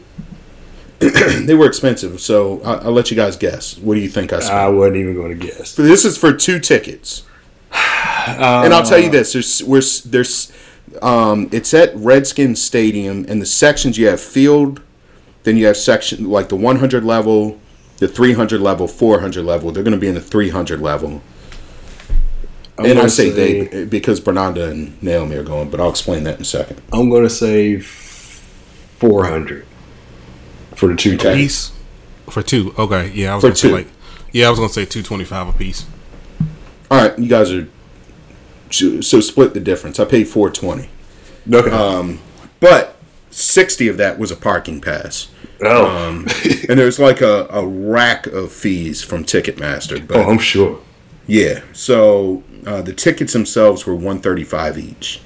they 1.46 1.56
were 1.56 1.66
expensive. 1.66 2.22
So 2.22 2.62
I, 2.62 2.76
I'll 2.76 2.92
let 2.92 3.10
you 3.10 3.18
guys 3.18 3.36
guess. 3.36 3.78
What 3.78 3.96
do 3.96 4.02
you 4.02 4.10
think 4.10 4.32
I 4.34 4.40
spent? 4.40 4.54
I 4.54 4.70
wasn't 4.70 4.98
even 4.98 5.16
going 5.16 5.38
to 5.38 5.48
guess. 5.48 5.76
This 5.76 6.06
is 6.06 6.18
for 6.18 6.34
two 6.34 6.60
tickets. 6.60 7.24
and 7.74 8.74
I'll 8.74 8.84
tell 8.84 9.00
you 9.00 9.10
this: 9.10 9.34
there's 9.34 9.64
we're 9.64 9.82
there's 10.06 10.52
um, 11.02 11.50
it's 11.52 11.74
at 11.74 11.96
Redskin 11.96 12.56
Stadium, 12.56 13.26
and 13.28 13.42
the 13.42 13.46
sections 13.46 13.98
you 13.98 14.08
have 14.08 14.22
field, 14.22 14.82
then 15.44 15.58
you 15.58 15.66
have 15.66 15.78
section 15.78 16.30
like 16.30 16.50
the 16.50 16.56
100 16.56 17.04
level, 17.04 17.60
the 17.98 18.08
300 18.08 18.62
level, 18.62 18.88
400 18.88 19.44
level. 19.44 19.72
They're 19.72 19.84
going 19.84 19.94
to 19.94 20.00
be 20.00 20.08
in 20.08 20.16
the 20.16 20.22
300 20.22 20.82
level. 20.82 21.24
I'm 22.78 22.86
and 22.86 22.94
I 22.94 23.02
gonna 23.02 23.10
say, 23.10 23.30
they 23.30 23.86
because 23.86 24.22
Bernarda 24.22 24.70
and 24.70 25.02
Naomi 25.02 25.36
are 25.36 25.44
going, 25.44 25.70
but 25.70 25.80
I'll 25.80 25.90
explain 25.90 26.24
that 26.26 26.36
in 26.36 26.42
a 26.42 26.46
second. 26.46 26.82
I'm 26.92 27.10
going 27.10 27.24
to 27.24 27.30
say 27.30 27.80
400 27.80 29.66
for 30.82 30.88
the 30.88 30.96
two 30.96 31.14
A 31.14 31.18
tickets. 31.18 31.36
piece 31.38 31.72
for 32.32 32.42
two. 32.42 32.74
Okay, 32.76 33.12
yeah, 33.14 33.34
I 33.34 33.36
was 33.36 33.44
For 33.44 33.48
gonna 33.50 33.56
say 33.56 33.68
two. 33.70 33.74
like, 33.76 33.88
yeah, 34.32 34.48
I 34.48 34.50
was 34.50 34.58
gonna 34.58 34.72
say 34.74 34.84
two 34.86 35.04
twenty 35.04 35.26
five 35.26 35.48
a 35.48 35.54
piece. 35.54 35.86
All 36.90 36.98
right, 37.08 37.18
you 37.20 37.28
guys 37.30 37.52
are 37.52 37.68
so 38.72 39.20
split 39.22 39.54
the 39.54 39.60
difference. 39.60 40.00
I 40.00 40.06
paid 40.06 40.28
420, 40.28 40.90
Okay. 41.54 42.18
but 42.60 42.96
60 43.30 43.88
of 43.90 43.98
that 43.98 44.18
was 44.18 44.32
a 44.32 44.36
parking 44.36 44.82
pass. 44.82 45.30
oh, 45.62 45.86
Um, 45.88 46.26
and 46.70 46.80
there's 46.80 47.00
like 47.00 47.22
a, 47.22 47.48
a 47.52 47.66
rack 47.66 48.26
of 48.28 48.52
fees 48.52 49.04
from 49.04 49.24
Ticketmaster. 49.24 50.06
But 50.06 50.18
oh, 50.18 50.30
I'm 50.32 50.40
sure. 50.40 50.80
yeah, 51.28 51.62
so 51.74 52.44
uh, 52.66 52.82
the 52.82 52.94
tickets 52.94 53.34
themselves 53.34 53.86
were 53.86 53.94
135 53.96 54.78
each. 54.78 55.22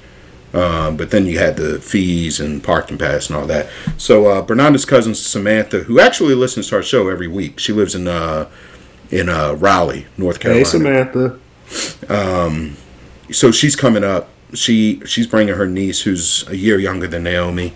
Um, 0.56 0.96
but 0.96 1.10
then 1.10 1.26
you 1.26 1.38
had 1.38 1.56
the 1.56 1.78
fees 1.80 2.40
and 2.40 2.64
parking 2.64 2.96
pass 2.96 3.28
and 3.28 3.36
all 3.36 3.46
that. 3.46 3.68
So 3.98 4.26
uh, 4.26 4.40
Bernarda's 4.40 4.86
cousin 4.86 5.14
Samantha, 5.14 5.80
who 5.80 6.00
actually 6.00 6.34
listens 6.34 6.70
to 6.70 6.76
our 6.76 6.82
show 6.82 7.08
every 7.08 7.28
week, 7.28 7.58
she 7.58 7.74
lives 7.74 7.94
in 7.94 8.08
uh, 8.08 8.48
in 9.10 9.28
uh, 9.28 9.52
Raleigh, 9.52 10.06
North 10.16 10.40
Carolina. 10.40 10.64
Hey. 10.64 10.70
Samantha. 10.70 11.38
so 13.30 13.50
she's 13.52 13.76
coming 13.76 14.02
up. 14.02 14.30
She 14.54 15.00
she's 15.04 15.26
bringing 15.26 15.56
her 15.56 15.66
niece, 15.66 16.02
who's 16.02 16.48
a 16.48 16.56
year 16.56 16.78
younger 16.78 17.06
than 17.06 17.24
Naomi. 17.24 17.74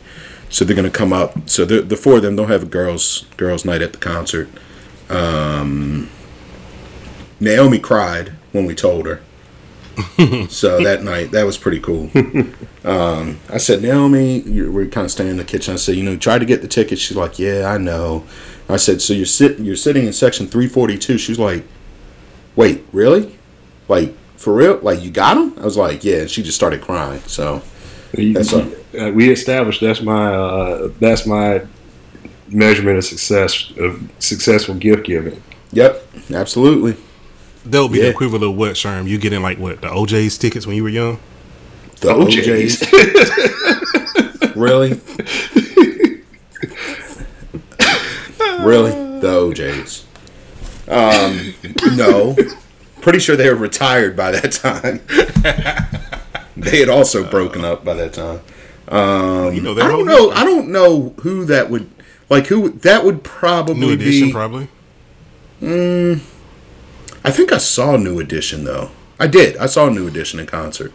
So 0.49 0.64
they're 0.64 0.76
gonna 0.76 0.89
come 0.89 1.12
up. 1.12 1.51
So 1.51 1.66
the 1.66 1.83
the 1.83 1.97
four 1.97 2.16
of 2.16 2.22
them 2.22 2.35
don't 2.35 2.49
have 2.49 2.62
a 2.62 2.66
girls 2.66 3.26
girls 3.37 3.66
night 3.66 3.83
at 3.83 3.93
the 3.93 3.99
concert. 3.99 4.49
Um, 5.11 6.09
Naomi 7.41 7.78
cried 7.78 8.31
when 8.53 8.64
we 8.64 8.74
told 8.74 9.05
her. 9.05 9.20
so 10.48 10.82
that 10.82 11.03
night, 11.03 11.30
that 11.32 11.44
was 11.44 11.57
pretty 11.59 11.80
cool. 11.80 12.11
Um, 12.82 13.38
I 13.51 13.59
said, 13.59 13.82
Naomi, 13.82 14.40
you 14.40 14.72
we're 14.72 14.86
kind 14.86 15.05
of 15.05 15.11
staying 15.11 15.28
in 15.32 15.36
the 15.36 15.44
kitchen. 15.44 15.74
I 15.74 15.76
said, 15.76 15.96
you 15.96 16.03
know, 16.03 16.16
try 16.16 16.38
to 16.38 16.46
get 16.46 16.62
the 16.62 16.66
tickets. 16.68 16.98
She's 17.03 17.16
like, 17.16 17.38
yeah, 17.38 17.66
I 17.66 17.76
know. 17.76 18.24
I 18.70 18.78
said, 18.78 19.03
so 19.03 19.12
you're 19.12 19.26
sit 19.26 19.59
you're 19.59 19.76
sitting 19.76 20.07
in 20.07 20.14
section 20.14 20.46
342. 20.46 21.18
She's 21.18 21.38
like, 21.38 21.62
wait, 22.57 22.82
really? 22.92 23.38
Like 23.86 24.14
for 24.38 24.55
real? 24.55 24.78
Like 24.78 25.03
you 25.03 25.11
got 25.11 25.34
them? 25.34 25.55
I 25.59 25.64
was 25.66 25.76
like, 25.76 26.03
yeah. 26.05 26.20
And 26.20 26.30
she 26.30 26.42
just 26.42 26.57
started 26.57 26.80
crying. 26.80 27.20
So 27.26 27.61
You- 28.16 28.38
all. 28.38 28.62
uh, 28.98 29.11
we 29.12 29.30
established 29.30 29.82
that's 29.82 30.01
my 30.01 30.32
uh, 30.34 30.88
that's 31.01 31.26
my 31.26 31.61
measurement 32.48 32.96
of 32.96 33.05
success 33.05 33.72
of 33.76 34.11
successful 34.20 34.74
gift 34.74 35.05
giving. 35.05 35.42
yep, 35.70 36.03
absolutely. 36.32 36.96
That 37.67 37.83
would 37.83 37.93
be 37.93 37.99
Yeah. 37.99 38.05
the 38.05 38.11
equivalent 38.11 38.45
of 38.45 38.55
what, 38.57 38.73
Sherm? 38.73 39.07
You 39.09 39.19
getting 39.19 39.43
like 39.43 39.59
what 39.59 39.81
the 39.81 39.89
OJ's 39.89 40.39
tickets 40.39 40.67
when 40.67 40.77
you 40.77 40.83
were 40.83 40.89
young? 40.89 41.19
The 42.01 42.09
OJs. 42.15 42.79
OJs. 42.81 44.57
really? 44.57 45.01
really? 48.65 48.91
The 49.21 49.29
OJs. 49.53 50.05
Um, 50.89 51.55
no. 51.97 52.37
Pretty 53.03 53.19
sure 53.19 53.37
they 53.37 53.49
were 53.49 53.55
retired 53.57 54.17
by 54.17 54.31
that 54.33 54.53
time. 54.53 55.01
they 56.57 56.79
had 56.81 56.89
also 56.89 57.29
broken 57.29 57.65
up 57.65 57.85
by 57.85 57.95
that 57.95 58.13
time. 58.13 58.41
Um, 58.89 59.55
You 59.55 59.61
know, 59.63 59.73
I 59.73 59.87
don't 59.89 59.91
whole 59.91 60.05
know. 60.05 60.31
I 60.33 60.45
don't 60.45 60.69
know 60.69 61.15
who 61.21 61.45
that 61.47 61.71
would 61.71 61.89
like. 62.29 62.47
Who 62.49 62.71
that 62.71 63.05
would 63.05 63.23
probably 63.23 63.75
New 63.81 63.93
Edition, 63.93 64.29
be. 64.29 64.33
probably. 64.33 64.69
I 67.25 67.31
think 67.31 67.53
I 67.53 67.59
saw 67.59 67.97
New 67.97 68.18
Edition 68.21 68.64
though. 68.64 68.91
I 69.18 69.27
did. 69.27 69.57
I 69.59 69.66
saw 69.66 69.89
New 69.89 70.07
Edition 70.07 70.41
in 70.41 70.47
concert. 70.47 70.93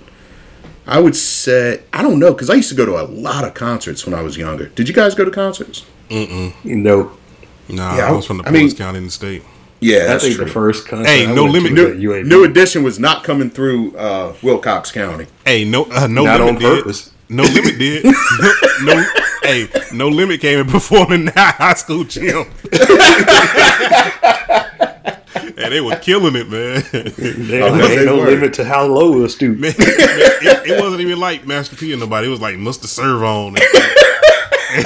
I 0.88 0.99
would 0.99 1.15
say 1.15 1.84
I 1.93 2.01
don't 2.01 2.19
know 2.19 2.32
because 2.34 2.49
I 2.49 2.55
used 2.55 2.69
to 2.69 2.76
go 2.76 2.86
to 2.86 2.99
a 3.01 3.05
lot 3.05 3.43
of 3.43 3.53
concerts 3.53 4.05
when 4.05 4.13
I 4.13 4.21
was 4.21 4.38
younger. 4.38 4.67
Did 4.69 4.88
you 4.88 4.93
guys 4.93 5.15
go 5.15 5.26
to 5.26 5.32
concerts? 5.32 5.86
Nope. 6.09 7.19
Nah, 7.67 7.97
Yeah, 7.97 8.07
I 8.07 8.11
was 8.11 8.26
from 8.28 8.38
the 8.39 8.47
I 8.47 8.51
mean- 8.51 8.71
county 8.76 8.99
in 8.99 9.05
the 9.05 9.11
state. 9.11 9.43
Yeah, 9.82 10.03
I 10.03 10.07
that's 10.07 10.23
think 10.23 10.36
true. 10.38 10.45
the 10.45 10.51
first 10.51 10.88
concert. 10.88 11.07
Hey, 11.09 11.28
I 11.28 11.34
No 11.34 11.43
went 11.43 11.53
Limit. 11.55 11.69
to 11.71 11.76
New, 11.76 11.84
was 11.88 11.91
at 11.95 12.01
UAB. 12.23 12.28
New 12.28 12.43
Edition 12.45 12.82
was 12.84 12.97
not 12.97 13.23
coming 13.23 13.49
through 13.49 13.95
uh, 13.97 14.34
Wilcox 14.41 14.91
County. 14.91 15.28
Hey, 15.45 15.65
no, 15.65 15.84
uh, 15.91 16.07
no 16.07 16.23
Not 16.23 16.39
limit 16.39 16.55
on 16.55 16.61
did. 16.61 16.78
purpose. 16.84 17.11
No 17.30 17.43
limit 17.43 17.78
did. 17.78 18.03
no, 18.84 19.05
hey, 19.43 19.67
no 19.93 20.07
limit 20.07 20.39
came 20.41 20.59
and 20.59 20.69
performed 20.69 21.11
in 21.11 21.26
the 21.26 21.32
high 21.36 21.73
school 21.73 22.03
gym. 22.03 22.45
and 25.66 25.74
they 25.74 25.82
were 25.82 25.95
killing 25.97 26.36
it, 26.36 26.49
man. 26.49 26.84
There 27.47 27.63
Oh, 27.63 27.76
ain't 27.76 27.88
they 27.99 28.05
no 28.05 28.18
were. 28.18 28.26
limit 28.26 28.53
to 28.55 28.66
how 28.66 28.86
low 28.86 29.24
a 29.24 29.30
stoop. 29.30 29.57
Man, 29.59 29.74
it, 29.78 30.70
it 30.72 30.80
wasn't 30.82 31.01
even 31.01 31.20
like 31.20 31.45
Master 31.45 31.76
P 31.76 31.93
or 31.93 31.97
nobody. 31.97 32.28
It 32.28 32.32
was 32.32 32.41
like 32.41 32.55
Mr. 32.55 32.86
Serv-On 32.86 33.55
and, 33.57 34.86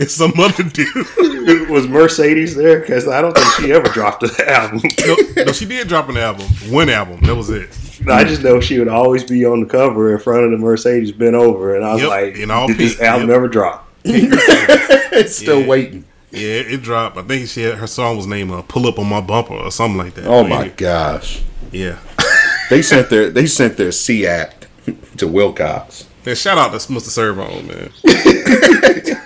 and 0.00 0.10
some 0.10 0.32
other 0.38 0.62
dude. 0.64 1.68
was 1.68 1.86
Mercedes 1.88 2.54
there? 2.56 2.80
Because 2.80 3.06
I 3.08 3.20
don't 3.20 3.36
think 3.36 3.46
she 3.54 3.72
ever 3.72 3.88
dropped 3.88 4.22
an 4.22 4.30
album. 4.48 4.80
No, 5.06 5.16
no, 5.44 5.52
she 5.52 5.66
did 5.66 5.88
drop 5.88 6.08
an 6.08 6.16
album. 6.16 6.46
One 6.70 6.88
album. 6.88 7.20
That 7.22 7.34
was 7.34 7.50
it. 7.50 7.76
I 8.08 8.24
just 8.24 8.42
know 8.42 8.60
she 8.60 8.78
would 8.78 8.88
always 8.88 9.24
be 9.24 9.44
on 9.44 9.60
the 9.60 9.66
cover 9.66 10.12
in 10.14 10.18
front 10.20 10.44
of 10.44 10.50
the 10.52 10.56
Mercedes 10.58 11.12
bent 11.12 11.34
over, 11.34 11.76
and 11.76 11.84
I 11.84 11.92
was 11.92 12.02
Yep, 12.02 12.10
like, 12.10 12.36
in 12.36 12.50
all 12.50 12.66
"Did 12.66 12.78
this 12.78 12.98
album 13.00 13.28
yep. 13.28 13.36
ever 13.36 13.48
drop?" 13.48 13.88
it's 14.04 15.36
still 15.36 15.60
Yeah. 15.60 15.66
waiting. 15.66 16.04
Yeah, 16.32 16.60
it 16.60 16.82
dropped. 16.82 17.16
I 17.16 17.22
think 17.22 17.48
she 17.48 17.62
had, 17.62 17.74
her 17.78 17.86
song 17.86 18.16
was 18.16 18.26
named 18.26 18.50
uh, 18.52 18.62
"Pull 18.62 18.86
Up 18.86 18.98
on 18.98 19.08
My 19.08 19.20
Bumper" 19.20 19.54
or 19.54 19.70
something 19.70 19.98
like 19.98 20.14
that. 20.14 20.26
Oh 20.26 20.42
But 20.42 20.48
my 20.48 20.68
gosh! 20.68 21.42
Yeah. 21.72 21.98
They 22.70 22.82
sent 22.82 23.10
their 23.10 23.30
they 23.30 23.46
sent 23.46 23.76
their 23.76 23.90
C 23.90 24.28
act 24.28 24.68
to 25.16 25.26
Wilcox. 25.26 26.06
Man, 26.24 26.36
shout 26.36 26.56
out 26.56 26.70
to 26.70 26.76
Mr. 26.92 27.00
Serv-On, 27.08 27.66
man. 27.66 27.90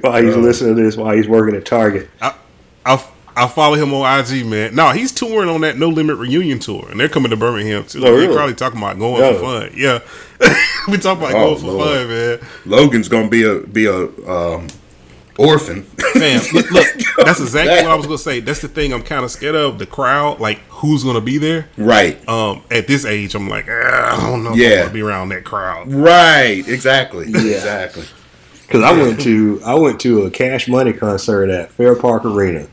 While 0.00 0.22
he's 0.22 0.36
listening 0.36 0.76
to 0.76 0.82
this, 0.82 0.96
while 0.96 1.16
he's 1.16 1.26
working 1.26 1.56
at 1.56 1.64
Target, 1.64 2.08
I, 2.20 2.34
I 2.84 3.04
I 3.36 3.46
follow 3.48 3.74
him 3.74 3.92
on 3.94 4.20
IG, 4.20 4.46
man. 4.46 4.74
No, 4.74 4.90
he's 4.90 5.12
touring 5.12 5.48
on 5.48 5.60
that 5.62 5.76
No 5.76 5.88
Limit 5.88 6.16
reunion 6.18 6.58
tour, 6.58 6.86
and 6.90 6.98
they're 7.00 7.08
coming 7.08 7.30
to 7.30 7.36
Birmingham 7.36 7.84
too. 7.84 7.98
Oh, 7.98 8.02
They're 8.02 8.14
really? 8.14 8.34
probably 8.34 8.54
talking 8.54 8.78
about 8.78 8.98
going 8.98 9.22
Yeah. 9.22 9.32
for 9.34 9.40
fun. 9.40 9.70
Yeah, 9.74 9.98
we 10.88 10.98
talk 10.98 11.18
about 11.18 11.32
Oh, 11.34 11.54
going 11.54 11.60
for 11.60 11.66
Lord. 11.66 11.98
fun, 11.98 12.08
man. 12.08 12.38
Logan's 12.64 13.08
gonna 13.08 13.28
be 13.28 13.42
a 13.44 13.60
be 13.60 13.86
a 13.86 14.04
um, 14.30 14.66
orphan. 15.38 15.82
Fam, 15.82 16.40
look, 16.54 16.70
look, 16.70 16.86
that's 17.24 17.40
exactly 17.40 17.76
what 17.84 17.86
I 17.90 17.94
was 17.94 18.06
gonna 18.06 18.18
say. 18.18 18.40
That's 18.40 18.60
the 18.60 18.68
thing 18.68 18.92
I'm 18.92 19.02
kind 19.02 19.24
of 19.24 19.30
scared 19.30 19.54
of 19.54 19.78
the 19.78 19.86
crowd. 19.86 20.40
Like, 20.40 20.58
who's 20.68 21.04
gonna 21.04 21.20
be 21.20 21.38
there? 21.38 21.68
right, 21.76 22.16
Um, 22.28 22.62
at 22.70 22.86
this 22.86 23.04
age, 23.04 23.34
I'm 23.34 23.48
like, 23.48 23.66
"Ah, 23.68 24.26
I 24.26 24.30
don't 24.30 24.44
know. 24.44 24.52
If 24.52 24.56
Yeah. 24.58 24.82
I 24.82 24.86
to 24.88 24.92
be 24.92 25.02
around 25.02 25.28
that 25.30 25.44
crowd. 25.44 25.92
right, 25.92 26.64
exactly, 26.66 27.26
exactly. 27.28 28.04
because 28.66 28.82
I 28.82 28.92
went 28.92 29.20
to 29.22 29.60
I 29.64 29.74
went 29.74 30.00
to 30.00 30.22
a 30.22 30.30
Cash 30.30 30.68
Money 30.68 30.92
concert 30.92 31.50
at 31.50 31.70
Fair 31.70 31.94
Park 31.94 32.24
Arena, 32.24 32.66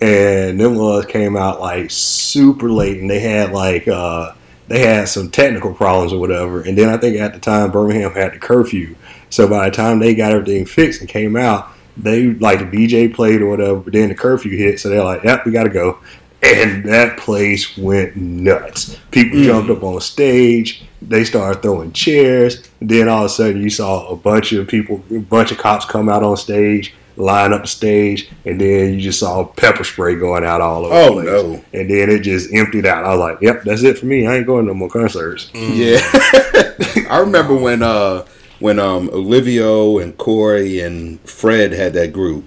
and 0.00 0.60
them 0.60 0.76
was 0.76 1.04
came 1.06 1.36
out 1.36 1.60
like 1.60 1.90
super 1.90 2.70
late, 2.70 3.00
and 3.00 3.10
they 3.10 3.20
had 3.20 3.52
like 3.52 3.86
uh, 3.88 4.32
they 4.68 4.80
had 4.80 5.08
some 5.08 5.30
technical 5.30 5.74
problems 5.74 6.12
or 6.12 6.20
whatever, 6.20 6.62
and 6.62 6.76
then 6.78 6.88
I 6.88 6.96
think 6.96 7.18
at 7.18 7.34
the 7.34 7.38
time 7.40 7.70
Birmingham 7.70 8.12
had 8.12 8.32
the 8.34 8.38
curfew, 8.38 8.94
so 9.30 9.46
by 9.48 9.68
the 9.68 9.76
time 9.76 9.98
they 9.98 10.14
got 10.14 10.32
everything 10.32 10.64
fixed 10.66 11.00
and 11.00 11.08
came 11.08 11.36
out, 11.36 11.68
they 11.98 12.26
like 12.34 12.58
the 12.60 12.64
DJ 12.66 13.12
played 13.12 13.42
or 13.42 13.48
whatever, 13.48 13.76
but 13.80 13.92
then 13.92 14.08
the 14.08 14.14
curfew 14.14 14.56
hit, 14.56 14.80
so 14.80 14.88
they're 14.88 15.04
like, 15.04 15.24
"Yep, 15.24 15.44
we 15.46 15.52
got 15.52 15.64
to 15.64 15.70
go." 15.70 15.98
And 16.42 16.84
that 16.84 17.18
place 17.18 17.76
went 17.76 18.14
nuts. 18.16 18.96
People 19.10 19.42
jumped 19.42 19.70
up 19.70 19.82
on 19.82 20.00
stage. 20.00 20.84
They 21.02 21.24
started 21.24 21.62
throwing 21.62 21.92
chairs. 21.92 22.62
Then 22.80 23.08
all 23.08 23.24
of 23.24 23.26
a 23.26 23.28
sudden, 23.28 23.60
you 23.62 23.70
saw 23.70 24.08
a 24.08 24.16
bunch 24.16 24.52
of 24.52 24.68
people, 24.68 25.02
a 25.10 25.18
bunch 25.18 25.50
of 25.52 25.58
cops 25.58 25.84
come 25.84 26.08
out 26.08 26.22
on 26.22 26.36
stage, 26.36 26.94
line 27.16 27.52
up 27.52 27.62
the 27.62 27.68
stage, 27.68 28.30
and 28.44 28.60
then 28.60 28.94
you 28.94 29.00
just 29.00 29.18
saw 29.18 29.44
pepper 29.44 29.82
spray 29.82 30.14
going 30.14 30.44
out 30.44 30.60
all 30.60 30.86
over 30.86 30.94
Oh, 30.94 31.08
the 31.20 31.22
place. 31.22 31.26
no. 31.26 31.64
And 31.80 31.90
then 31.90 32.08
it 32.10 32.20
just 32.20 32.52
emptied 32.54 32.86
out. 32.86 33.04
I 33.04 33.10
was 33.10 33.18
like, 33.18 33.38
"Yep, 33.40 33.64
that's 33.64 33.82
it 33.82 33.98
for 33.98 34.06
me. 34.06 34.24
I 34.26 34.36
ain't 34.36 34.46
going 34.46 34.64
to 34.66 34.68
no 34.68 34.74
more 34.74 34.88
concerts." 34.88 35.50
Yeah, 35.54 35.98
I 37.10 37.18
remember 37.20 37.56
when 37.56 37.82
uh 37.82 38.24
when 38.60 38.78
um 38.78 39.08
Olivio 39.10 40.02
and 40.02 40.16
Corey 40.18 40.80
and 40.80 41.20
Fred 41.20 41.72
had 41.72 41.92
that 41.94 42.12
group. 42.12 42.44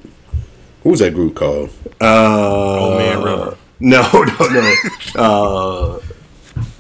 What 0.84 0.92
was 0.92 1.00
that 1.02 1.14
group 1.14 1.36
called? 1.36 1.70
Uh, 2.00 2.80
Old 2.80 2.98
Man 2.98 3.24
River. 3.24 3.58
No, 3.84 4.08
no, 4.12 4.48
no. 4.48 4.76
uh, 5.16 6.00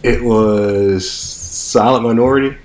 it 0.04 0.22
was 0.22 1.10
Silent 1.10 2.04
Minority. 2.04 2.56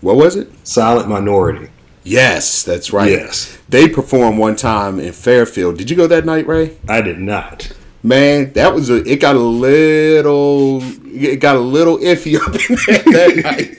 What 0.00 0.16
was 0.16 0.34
it? 0.34 0.48
Silent 0.66 1.08
Minority. 1.08 1.68
Yes, 2.02 2.64
that's 2.64 2.92
right. 2.92 3.12
Yes. 3.12 3.56
They 3.68 3.88
performed 3.88 4.38
one 4.38 4.56
time 4.56 4.98
in 4.98 5.12
Fairfield. 5.12 5.78
Did 5.78 5.90
you 5.90 5.96
go 5.96 6.08
that 6.08 6.24
night, 6.24 6.48
Ray? 6.48 6.76
I 6.88 7.02
did 7.02 7.20
not. 7.20 7.70
Man, 8.02 8.52
that 8.54 8.74
was 8.74 8.90
a. 8.90 8.96
It 9.08 9.20
got 9.20 9.36
a 9.36 9.38
little. 9.38 10.80
It 11.06 11.36
got 11.38 11.54
a 11.54 11.60
little 11.60 11.98
iffy 11.98 12.36
up 12.40 12.54
in 12.68 12.76
there 13.12 13.32
that 13.32 13.42
night. 13.44 13.78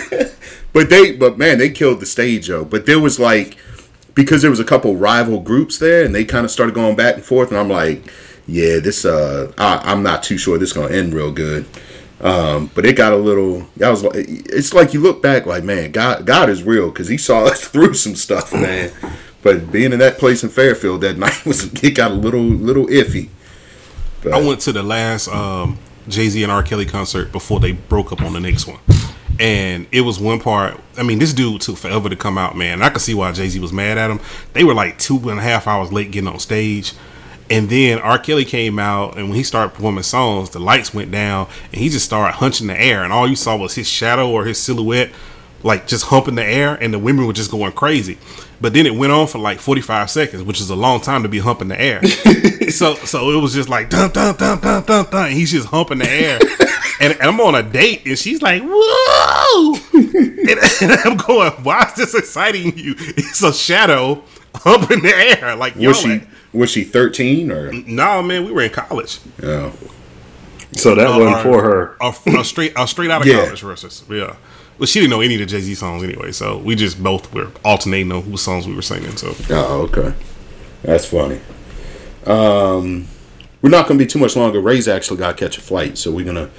but 0.73 0.89
they, 0.89 1.11
but 1.11 1.37
man, 1.37 1.57
they 1.57 1.69
killed 1.69 1.99
the 1.99 2.05
stage, 2.05 2.47
though. 2.47 2.65
But 2.65 2.85
there 2.85 2.99
was 2.99 3.19
like, 3.19 3.57
because 4.13 4.41
there 4.41 4.51
was 4.51 4.59
a 4.59 4.65
couple 4.65 4.95
rival 4.95 5.39
groups 5.39 5.77
there, 5.77 6.03
and 6.03 6.13
they 6.13 6.25
kind 6.25 6.45
of 6.45 6.51
started 6.51 6.75
going 6.75 6.95
back 6.95 7.15
and 7.15 7.23
forth, 7.23 7.49
and 7.49 7.57
I'm 7.57 7.69
like, 7.69 8.11
yeah, 8.47 8.79
this. 8.79 9.05
Uh, 9.05 9.51
I, 9.57 9.77
I'm 9.83 10.03
not 10.03 10.23
too 10.23 10.37
sure 10.37 10.57
this 10.57 10.69
is 10.69 10.73
gonna 10.73 10.93
end 10.93 11.13
real 11.13 11.31
good. 11.31 11.65
Um, 12.19 12.69
but 12.75 12.85
it 12.85 12.95
got 12.95 13.13
a 13.13 13.17
little. 13.17 13.67
I 13.83 13.89
was 13.89 14.03
like, 14.03 14.15
it's 14.15 14.73
like 14.73 14.93
you 14.93 14.99
look 14.99 15.21
back, 15.21 15.45
like 15.45 15.63
man, 15.63 15.91
God, 15.91 16.25
God 16.25 16.49
is 16.49 16.63
real 16.63 16.89
because 16.89 17.07
He 17.07 17.17
saw 17.17 17.45
us 17.45 17.61
through 17.67 17.93
some 17.95 18.15
stuff, 18.15 18.53
man. 18.53 18.91
But 19.41 19.71
being 19.71 19.91
in 19.91 19.99
that 19.99 20.17
place 20.17 20.43
in 20.43 20.49
Fairfield 20.49 21.01
that 21.01 21.17
night 21.17 21.45
was 21.45 21.71
it 21.83 21.95
got 21.95 22.11
a 22.11 22.15
little 22.15 22.41
little 22.41 22.87
iffy. 22.87 23.29
But, 24.23 24.33
I 24.33 24.41
went 24.41 24.61
to 24.61 24.71
the 24.71 24.83
last 24.83 25.27
um, 25.29 25.79
Jay 26.07 26.29
Z 26.29 26.43
and 26.43 26.51
R. 26.51 26.61
Kelly 26.61 26.85
concert 26.85 27.31
before 27.31 27.59
they 27.59 27.71
broke 27.71 28.11
up 28.11 28.21
on 28.21 28.33
the 28.33 28.39
next 28.39 28.67
one. 28.67 28.79
And 29.41 29.87
it 29.91 30.01
was 30.01 30.19
one 30.19 30.39
part. 30.39 30.79
I 30.97 31.03
mean, 31.03 31.17
this 31.17 31.33
dude 31.33 31.61
took 31.61 31.75
forever 31.75 32.07
to 32.09 32.15
come 32.15 32.37
out, 32.37 32.55
man. 32.55 32.83
I 32.83 32.89
could 32.89 33.01
see 33.01 33.15
why 33.15 33.31
Jay 33.31 33.49
Z 33.49 33.59
was 33.59 33.73
mad 33.73 33.97
at 33.97 34.11
him. 34.11 34.19
They 34.53 34.63
were 34.63 34.75
like 34.75 34.99
two 34.99 35.17
and 35.31 35.39
a 35.39 35.41
half 35.41 35.65
hours 35.65 35.91
late 35.91 36.11
getting 36.11 36.27
on 36.27 36.37
stage. 36.37 36.93
And 37.49 37.67
then 37.67 37.97
R. 37.97 38.19
Kelly 38.19 38.45
came 38.45 38.77
out, 38.77 39.17
and 39.17 39.27
when 39.27 39.35
he 39.35 39.43
started 39.43 39.73
performing 39.73 40.03
songs, 40.03 40.51
the 40.51 40.59
lights 40.59 40.93
went 40.93 41.11
down, 41.11 41.49
and 41.71 41.81
he 41.81 41.89
just 41.89 42.05
started 42.05 42.35
hunching 42.35 42.67
the 42.67 42.79
air, 42.79 43.03
and 43.03 43.11
all 43.11 43.27
you 43.27 43.35
saw 43.35 43.57
was 43.57 43.73
his 43.73 43.89
shadow 43.89 44.29
or 44.29 44.45
his 44.45 44.57
silhouette, 44.57 45.09
like 45.63 45.87
just 45.87 46.05
humping 46.05 46.35
the 46.35 46.45
air, 46.45 46.75
and 46.75 46.93
the 46.93 46.99
women 46.99 47.25
were 47.25 47.33
just 47.33 47.51
going 47.51 47.73
crazy. 47.73 48.19
But 48.61 48.73
then 48.73 48.85
it 48.85 48.93
went 48.93 49.11
on 49.11 49.25
for 49.25 49.39
like 49.39 49.59
forty 49.59 49.81
five 49.81 50.09
seconds, 50.11 50.43
which 50.43 50.61
is 50.61 50.69
a 50.69 50.75
long 50.75 51.01
time 51.01 51.23
to 51.23 51.29
be 51.29 51.39
humping 51.39 51.67
the 51.67 51.81
air. 51.81 52.03
so 52.69 52.93
so 52.93 53.31
it 53.31 53.41
was 53.41 53.53
just 53.53 53.69
like 53.69 53.89
dun 53.89 54.11
dun 54.11 54.35
dun 54.35 54.59
dun 54.59 54.83
dun 54.83 55.05
dun. 55.09 55.25
And 55.25 55.33
he's 55.33 55.51
just 55.51 55.67
humping 55.67 55.97
the 55.97 56.09
air, 56.09 56.39
and, 57.01 57.13
and 57.13 57.21
I'm 57.23 57.41
on 57.41 57.55
a 57.55 57.63
date, 57.63 58.05
and 58.05 58.17
she's 58.17 58.41
like, 58.41 58.61
"Whoa!" 58.63 59.75
and, 59.93 60.59
and 60.81 60.91
I'm 61.03 61.17
going, 61.17 61.51
"Why 61.63 61.83
is 61.87 61.95
this 61.95 62.15
exciting 62.15 62.77
you? 62.77 62.95
It's 62.97 63.41
a 63.43 63.51
shadow 63.53 64.23
humping 64.55 65.01
the 65.01 65.13
air." 65.15 65.55
Like, 65.55 65.75
was 65.75 65.99
she 65.99 66.21
was 66.53 66.69
she 66.69 66.83
thirteen 66.83 67.51
or 67.51 67.71
no, 67.73 68.21
man, 68.23 68.45
we 68.45 68.51
were 68.51 68.61
in 68.63 68.69
college. 68.71 69.19
no? 69.41 69.73
So 70.73 70.95
that 70.95 71.07
Uh, 71.07 71.17
wasn't 71.19 71.35
our- 71.35 71.43
for 71.43 71.61
her. 71.63 71.97
A, 71.99 72.13
a 72.39 72.43
straight, 72.45 72.71
a 72.77 72.87
straight 72.87 73.11
out 73.11 73.21
of 73.21 73.27
Yeah. 73.27 73.43
college 73.43 73.61
versus, 73.61 74.03
yeah. 74.09 74.35
Well, 74.79 74.87
she 74.87 74.99
didn't 75.01 75.11
know 75.11 75.19
any 75.21 75.33
of 75.35 75.41
the 75.41 75.45
Jay 75.45 75.59
Z 75.59 75.75
songs 75.75 76.01
anyway, 76.01 76.31
so 76.31 76.57
we 76.59 76.75
just 76.75 77.03
both 77.03 77.33
were 77.33 77.49
alternating 77.65 78.09
on 78.13 78.21
whose 78.23 78.41
songs 78.41 78.65
we 78.67 78.73
were 78.73 78.81
singing. 78.81 79.15
So 79.17 79.35
Oh, 79.49 79.81
okay, 79.91 80.13
that's 80.81 81.05
funny. 81.05 81.39
Um, 82.25 83.07
we're 83.61 83.69
not 83.69 83.87
going 83.87 83.97
to 83.99 84.03
be 84.05 84.07
too 84.09 84.17
much 84.19 84.35
longer. 84.35 84.59
Ray's 84.61 84.87
actually 84.87 85.17
got 85.17 85.37
to 85.37 85.43
catch 85.45 85.57
a 85.57 85.61
flight, 85.61 85.97
so 85.97 86.09
we're 86.11 86.25
gonna 86.25 86.49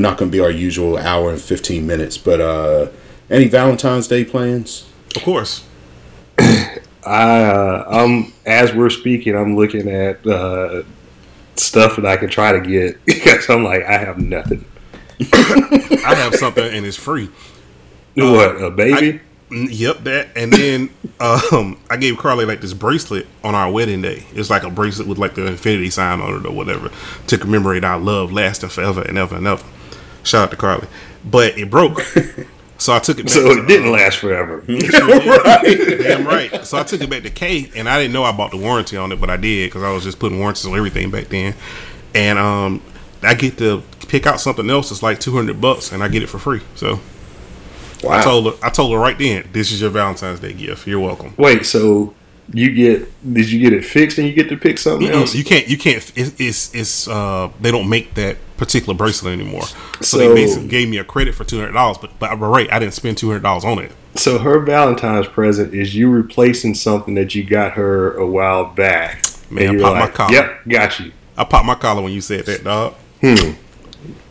we're 0.00 0.08
not 0.08 0.16
going 0.16 0.30
to 0.30 0.32
be 0.34 0.40
our 0.40 0.50
usual 0.50 0.96
hour 0.96 1.30
and 1.30 1.40
fifteen 1.40 1.86
minutes. 1.86 2.16
But 2.16 2.40
uh, 2.40 2.88
any 3.28 3.48
Valentine's 3.48 4.08
Day 4.08 4.24
plans? 4.24 4.90
of 5.14 5.22
course, 5.22 5.66
I, 6.38 6.72
uh, 7.04 7.84
I'm 7.86 8.32
as 8.46 8.72
we're 8.72 8.90
speaking, 8.90 9.36
I'm 9.36 9.56
looking 9.56 9.90
at 9.90 10.26
uh, 10.26 10.84
stuff 11.56 11.96
that 11.96 12.06
I 12.06 12.16
can 12.16 12.30
try 12.30 12.52
to 12.52 12.60
get 12.60 13.04
because 13.04 13.50
I'm 13.50 13.62
like, 13.62 13.84
I 13.84 13.98
have 13.98 14.18
nothing. 14.18 14.64
I 15.32 16.14
have 16.16 16.34
something 16.36 16.64
and 16.64 16.86
it's 16.86 16.96
free. 16.96 17.28
what 18.14 18.62
a 18.62 18.70
baby? 18.70 19.20
Mm, 19.50 19.68
Yep, 19.70 20.04
that. 20.04 20.28
And 20.34 20.50
then 20.50 20.90
um, 21.20 21.78
I 21.90 21.98
gave 21.98 22.16
Carly 22.16 22.46
like 22.46 22.62
this 22.62 22.72
bracelet 22.72 23.26
on 23.44 23.54
our 23.54 23.70
wedding 23.70 24.00
day. 24.00 24.24
It's 24.32 24.48
like 24.48 24.62
a 24.62 24.70
bracelet 24.70 25.06
with 25.08 25.18
like 25.18 25.34
the 25.34 25.46
infinity 25.46 25.90
sign 25.90 26.22
on 26.22 26.40
it 26.40 26.46
or 26.46 26.52
whatever 26.52 26.90
to 27.26 27.36
commemorate 27.36 27.84
our 27.84 27.98
love 27.98 28.32
lasting 28.32 28.70
forever 28.70 29.02
and 29.02 29.18
ever 29.18 29.36
and 29.36 29.46
ever. 29.46 29.64
Shout 30.22 30.44
out 30.44 30.50
to 30.50 30.56
Carly, 30.56 30.86
but 31.24 31.58
it 31.58 31.70
broke. 31.70 32.00
So 32.80 32.94
I 32.94 32.98
took 32.98 33.18
it. 33.18 33.24
Back 33.26 33.34
So 33.34 33.54
to, 33.54 33.62
it 33.62 33.66
didn't 33.66 33.88
uh, 33.88 33.90
last 33.90 34.16
forever. 34.20 34.60
right. 34.66 35.98
Damn 36.00 36.26
right. 36.26 36.64
So 36.64 36.78
I 36.78 36.82
took 36.82 37.02
it 37.02 37.10
back 37.10 37.24
to 37.24 37.28
Kay, 37.28 37.70
and 37.76 37.86
I 37.86 38.00
didn't 38.00 38.14
know 38.14 38.24
I 38.24 38.32
bought 38.32 38.52
the 38.52 38.56
warranty 38.56 38.96
on 38.96 39.12
it, 39.12 39.20
but 39.20 39.28
I 39.28 39.36
did 39.36 39.66
because 39.68 39.82
I 39.82 39.92
was 39.92 40.02
just 40.02 40.18
putting 40.18 40.38
warranties 40.38 40.64
on 40.64 40.74
everything 40.74 41.10
back 41.10 41.26
then. 41.28 41.54
And 42.14 42.38
um, 42.38 42.82
I 43.22 43.34
get 43.34 43.58
to 43.58 43.82
pick 44.08 44.26
out 44.26 44.40
something 44.40 44.70
else 44.70 44.88
that's 44.88 45.02
like 45.02 45.20
two 45.20 45.32
hundred 45.32 45.60
bucks, 45.60 45.92
and 45.92 46.02
I 46.02 46.08
get 46.08 46.22
it 46.22 46.28
for 46.28 46.38
free. 46.38 46.62
So 46.74 47.00
Wow. 48.02 48.18
I 48.18 48.22
told 48.22 48.46
her, 48.46 48.66
I 48.66 48.70
told 48.70 48.92
her 48.92 48.98
right 48.98 49.18
then, 49.18 49.46
this 49.52 49.70
is 49.72 49.82
your 49.82 49.90
Valentine's 49.90 50.40
Day 50.40 50.54
gift. 50.54 50.86
You're 50.86 51.00
welcome. 51.00 51.34
Wait, 51.36 51.66
so 51.66 52.14
you 52.52 52.72
get 52.72 53.34
did 53.34 53.50
you 53.50 53.60
get 53.60 53.72
it 53.72 53.84
fixed 53.84 54.18
and 54.18 54.26
you 54.26 54.32
get 54.32 54.48
to 54.48 54.56
pick 54.56 54.78
something 54.78 55.08
else? 55.08 55.34
You 55.34 55.44
can't. 55.44 55.68
You 55.68 55.76
can't. 55.76 55.98
It's. 56.16 56.40
It's. 56.40 56.74
it's 56.74 57.08
uh, 57.08 57.50
they 57.60 57.70
don't 57.70 57.88
make 57.88 58.14
that 58.14 58.38
particular 58.60 58.94
bracelet 58.94 59.32
anymore. 59.32 59.62
So, 59.62 59.74
So- 60.02 60.18
they 60.18 60.32
basically 60.34 60.68
gave 60.68 60.88
me 60.88 60.98
a 60.98 61.04
credit 61.04 61.34
for 61.34 61.42
two 61.44 61.58
hundred 61.58 61.72
dollars. 61.72 61.98
But 61.98 62.16
but 62.20 62.36
right, 62.38 62.72
I 62.72 62.78
didn't 62.78 62.94
spend 62.94 63.18
two 63.18 63.26
hundred 63.28 63.42
dollars 63.42 63.64
on 63.64 63.78
it. 63.80 63.90
So 64.14 64.38
her 64.38 64.60
Valentine's 64.60 65.26
present 65.26 65.74
is 65.74 65.94
you 65.94 66.10
replacing 66.10 66.74
something 66.74 67.14
that 67.14 67.34
you 67.34 67.42
got 67.44 67.72
her 67.72 68.16
a 68.16 68.26
while 68.26 68.64
back. 68.66 69.24
Man, 69.50 69.68
I 69.68 69.72
you're 69.72 69.80
my 69.80 70.08
collar. 70.08 70.32
Yep, 70.32 70.60
got 70.68 71.00
you. 71.00 71.12
I 71.36 71.44
popped 71.44 71.64
my 71.66 71.74
collar 71.74 72.02
when 72.02 72.12
you 72.12 72.20
said 72.20 72.44
that, 72.46 72.62
dog. 72.62 72.94
Hmm. 73.20 73.52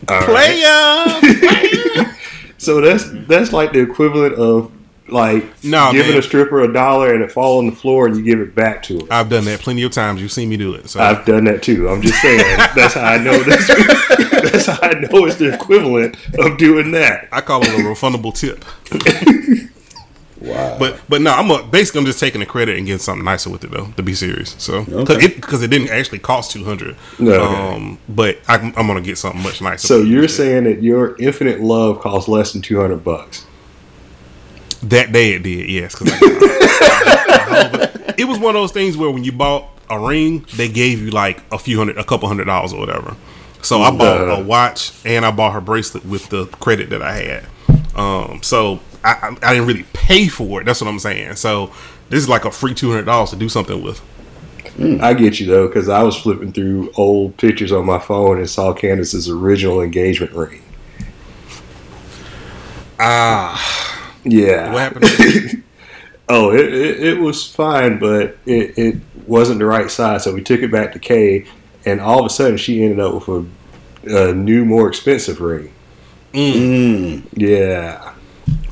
All 0.07 0.21
right. 0.27 1.25
Player. 1.25 2.05
So 2.59 2.81
that's 2.81 3.05
that's 3.25 3.53
like 3.53 3.71
the 3.71 3.79
equivalent 3.79 4.35
of 4.35 4.69
like 5.11 5.45
No, 5.63 5.91
giving 5.91 6.11
man. 6.11 6.19
a 6.19 6.21
stripper 6.21 6.61
a 6.61 6.71
dollar 6.73 7.13
and 7.13 7.23
it 7.23 7.31
fall 7.31 7.59
on 7.59 7.65
the 7.67 7.75
floor 7.75 8.07
and 8.07 8.15
you 8.17 8.23
give 8.23 8.39
it 8.39 8.55
back 8.55 8.83
to 8.83 8.99
her. 8.99 9.05
I've 9.11 9.29
done 9.29 9.45
that 9.45 9.59
plenty 9.59 9.83
of 9.83 9.91
times. 9.91 10.21
You've 10.21 10.31
seen 10.31 10.49
me 10.49 10.57
do 10.57 10.73
it. 10.73 10.89
So 10.89 10.99
I've 10.99 11.25
done 11.25 11.43
that 11.45 11.63
too. 11.63 11.89
I'm 11.89 12.01
just 12.01 12.21
saying 12.21 12.39
that's 12.75 12.93
how 12.93 13.03
I 13.05 13.17
know 13.17 13.37
this. 13.43 13.67
that's 14.41 14.65
how 14.67 14.79
I 14.81 14.93
know 14.99 15.25
it's 15.25 15.35
the 15.35 15.53
equivalent 15.53 16.15
of 16.37 16.57
doing 16.57 16.91
that. 16.91 17.27
I 17.31 17.41
call 17.41 17.61
it 17.61 17.67
a 17.69 17.71
refundable 17.83 18.33
tip. 18.33 18.63
wow. 20.41 20.77
But 20.79 20.99
but 21.09 21.21
no, 21.21 21.31
I'm 21.33 21.49
a, 21.51 21.63
basically 21.63 21.99
I'm 21.99 22.05
just 22.05 22.19
taking 22.19 22.39
the 22.39 22.45
credit 22.45 22.77
and 22.77 22.85
getting 22.85 22.99
something 22.99 23.25
nicer 23.25 23.49
with 23.49 23.63
it 23.63 23.71
though. 23.71 23.87
To 23.97 24.03
be 24.03 24.13
serious, 24.13 24.55
so 24.57 24.83
because 24.85 25.09
Okay. 25.17 25.25
it, 25.25 25.63
it 25.63 25.67
didn't 25.69 25.89
actually 25.89 26.19
cost 26.19 26.51
two 26.51 26.63
hundred. 26.63 26.95
No, 27.19 27.31
okay. 27.33 27.75
Um, 27.75 27.99
but 28.07 28.37
I, 28.47 28.55
I'm 28.55 28.87
gonna 28.87 29.01
get 29.01 29.17
something 29.17 29.41
much 29.41 29.61
nicer. 29.61 29.85
So 29.87 30.01
you're 30.01 30.27
saying 30.27 30.63
that 30.65 30.81
your 30.81 31.15
infinite 31.21 31.59
love 31.59 31.99
costs 31.99 32.29
less 32.29 32.53
than 32.53 32.61
200 32.61 33.03
bucks. 33.03 33.45
That 34.83 35.11
day 35.11 35.33
it 35.33 35.43
did, 35.43 35.69
yes. 35.69 35.95
'cause 35.95 36.09
I, 36.11 36.15
it 38.17 38.25
was 38.27 38.39
one 38.39 38.55
of 38.55 38.61
those 38.61 38.71
things 38.71 38.97
where 38.97 39.09
when 39.09 39.23
you 39.23 39.31
bought 39.31 39.65
a 39.89 39.99
ring, 39.99 40.45
they 40.55 40.69
gave 40.69 41.01
you 41.01 41.11
like 41.11 41.41
a 41.51 41.57
few 41.57 41.77
hundred, 41.77 41.97
a 41.97 42.03
couple 42.03 42.27
hundred 42.27 42.45
dollars 42.45 42.73
or 42.73 42.79
whatever. 42.79 43.15
So 43.61 43.81
I 43.81 43.91
bought 43.91 44.21
Uh. 44.21 44.35
a 44.35 44.43
watch 44.43 44.91
and 45.05 45.25
I 45.25 45.31
bought 45.31 45.53
her 45.53 45.61
bracelet 45.61 46.05
with 46.05 46.29
the 46.29 46.45
credit 46.45 46.89
that 46.91 47.01
I 47.01 47.13
had. 47.13 47.45
Um, 47.95 48.39
so 48.41 48.79
I, 49.03 49.11
I, 49.11 49.37
I 49.49 49.53
didn't 49.53 49.67
really 49.67 49.85
pay 49.93 50.27
for 50.27 50.61
it. 50.61 50.65
That's 50.65 50.79
what 50.79 50.87
I'm 50.87 50.99
saying. 50.99 51.35
So 51.35 51.71
this 52.09 52.23
is 52.23 52.29
like 52.29 52.45
a 52.45 52.51
free 52.51 52.73
two 52.73 52.89
hundred 52.91 53.05
dollars 53.05 53.31
to 53.31 53.35
do 53.35 53.49
something 53.49 53.81
with. 53.83 54.01
I 55.01 55.13
get 55.13 55.41
you 55.41 55.47
though, 55.47 55.67
because 55.67 55.89
I 55.89 56.03
was 56.03 56.15
flipping 56.15 56.53
through 56.53 56.91
old 56.95 57.35
pictures 57.35 57.73
on 57.73 57.85
my 57.85 57.99
phone 57.99 58.37
and 58.37 58.49
saw 58.49 58.71
Candace's 58.73 59.27
original 59.27 59.81
engagement 59.81 60.31
ring. 60.31 60.61
Ah, 62.99 63.98
Yeah. 64.31 64.71
what 64.73 64.81
happened? 64.81 65.63
Oh, 66.31 66.51
it, 66.53 66.71
it, 66.71 67.03
it 67.03 67.19
was 67.19 67.43
fine, 67.51 67.97
but 67.97 68.37
it, 68.45 68.77
it 68.77 68.97
wasn't 69.25 69.57
the 69.57 69.65
right 69.65 69.89
size. 69.89 70.25
So 70.25 70.31
we 70.31 70.43
took 70.43 70.61
it 70.61 70.71
back 70.71 70.93
to 70.93 70.99
Kay, 70.99 71.47
and 71.87 71.99
all 71.99 72.19
of 72.19 72.25
a 72.27 72.29
sudden 72.29 72.55
she 72.57 72.83
ended 72.83 72.99
up 72.99 73.27
with 73.27 73.47
a, 74.05 74.29
a 74.29 74.33
new, 74.35 74.63
more 74.63 74.87
expensive 74.87 75.41
ring. 75.41 75.73
Mm. 76.33 77.23
Yeah. 77.33 78.13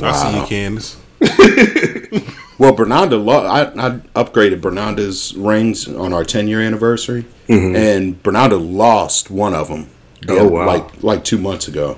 I 0.03 0.11
see 0.11 0.39
you, 0.39 0.45
Candace. 0.45 0.97
Well, 2.59 2.75
Bernarda, 2.75 3.23
lo- 3.23 3.45
I, 3.45 3.63
I 3.65 3.89
upgraded 4.15 4.61
Bernarda's 4.61 5.35
rings 5.35 5.87
on 5.87 6.11
our 6.11 6.23
10 6.23 6.47
year 6.47 6.59
anniversary, 6.61 7.25
and 7.47 8.21
Bernarda 8.23 8.57
lost 8.59 9.29
one 9.29 9.53
of 9.53 9.67
them. 9.67 9.89
Oh, 10.27 10.47
wow. 10.47 10.65
Like 10.65 11.03
like 11.03 11.23
two 11.23 11.37
months 11.37 11.67
ago. 11.67 11.97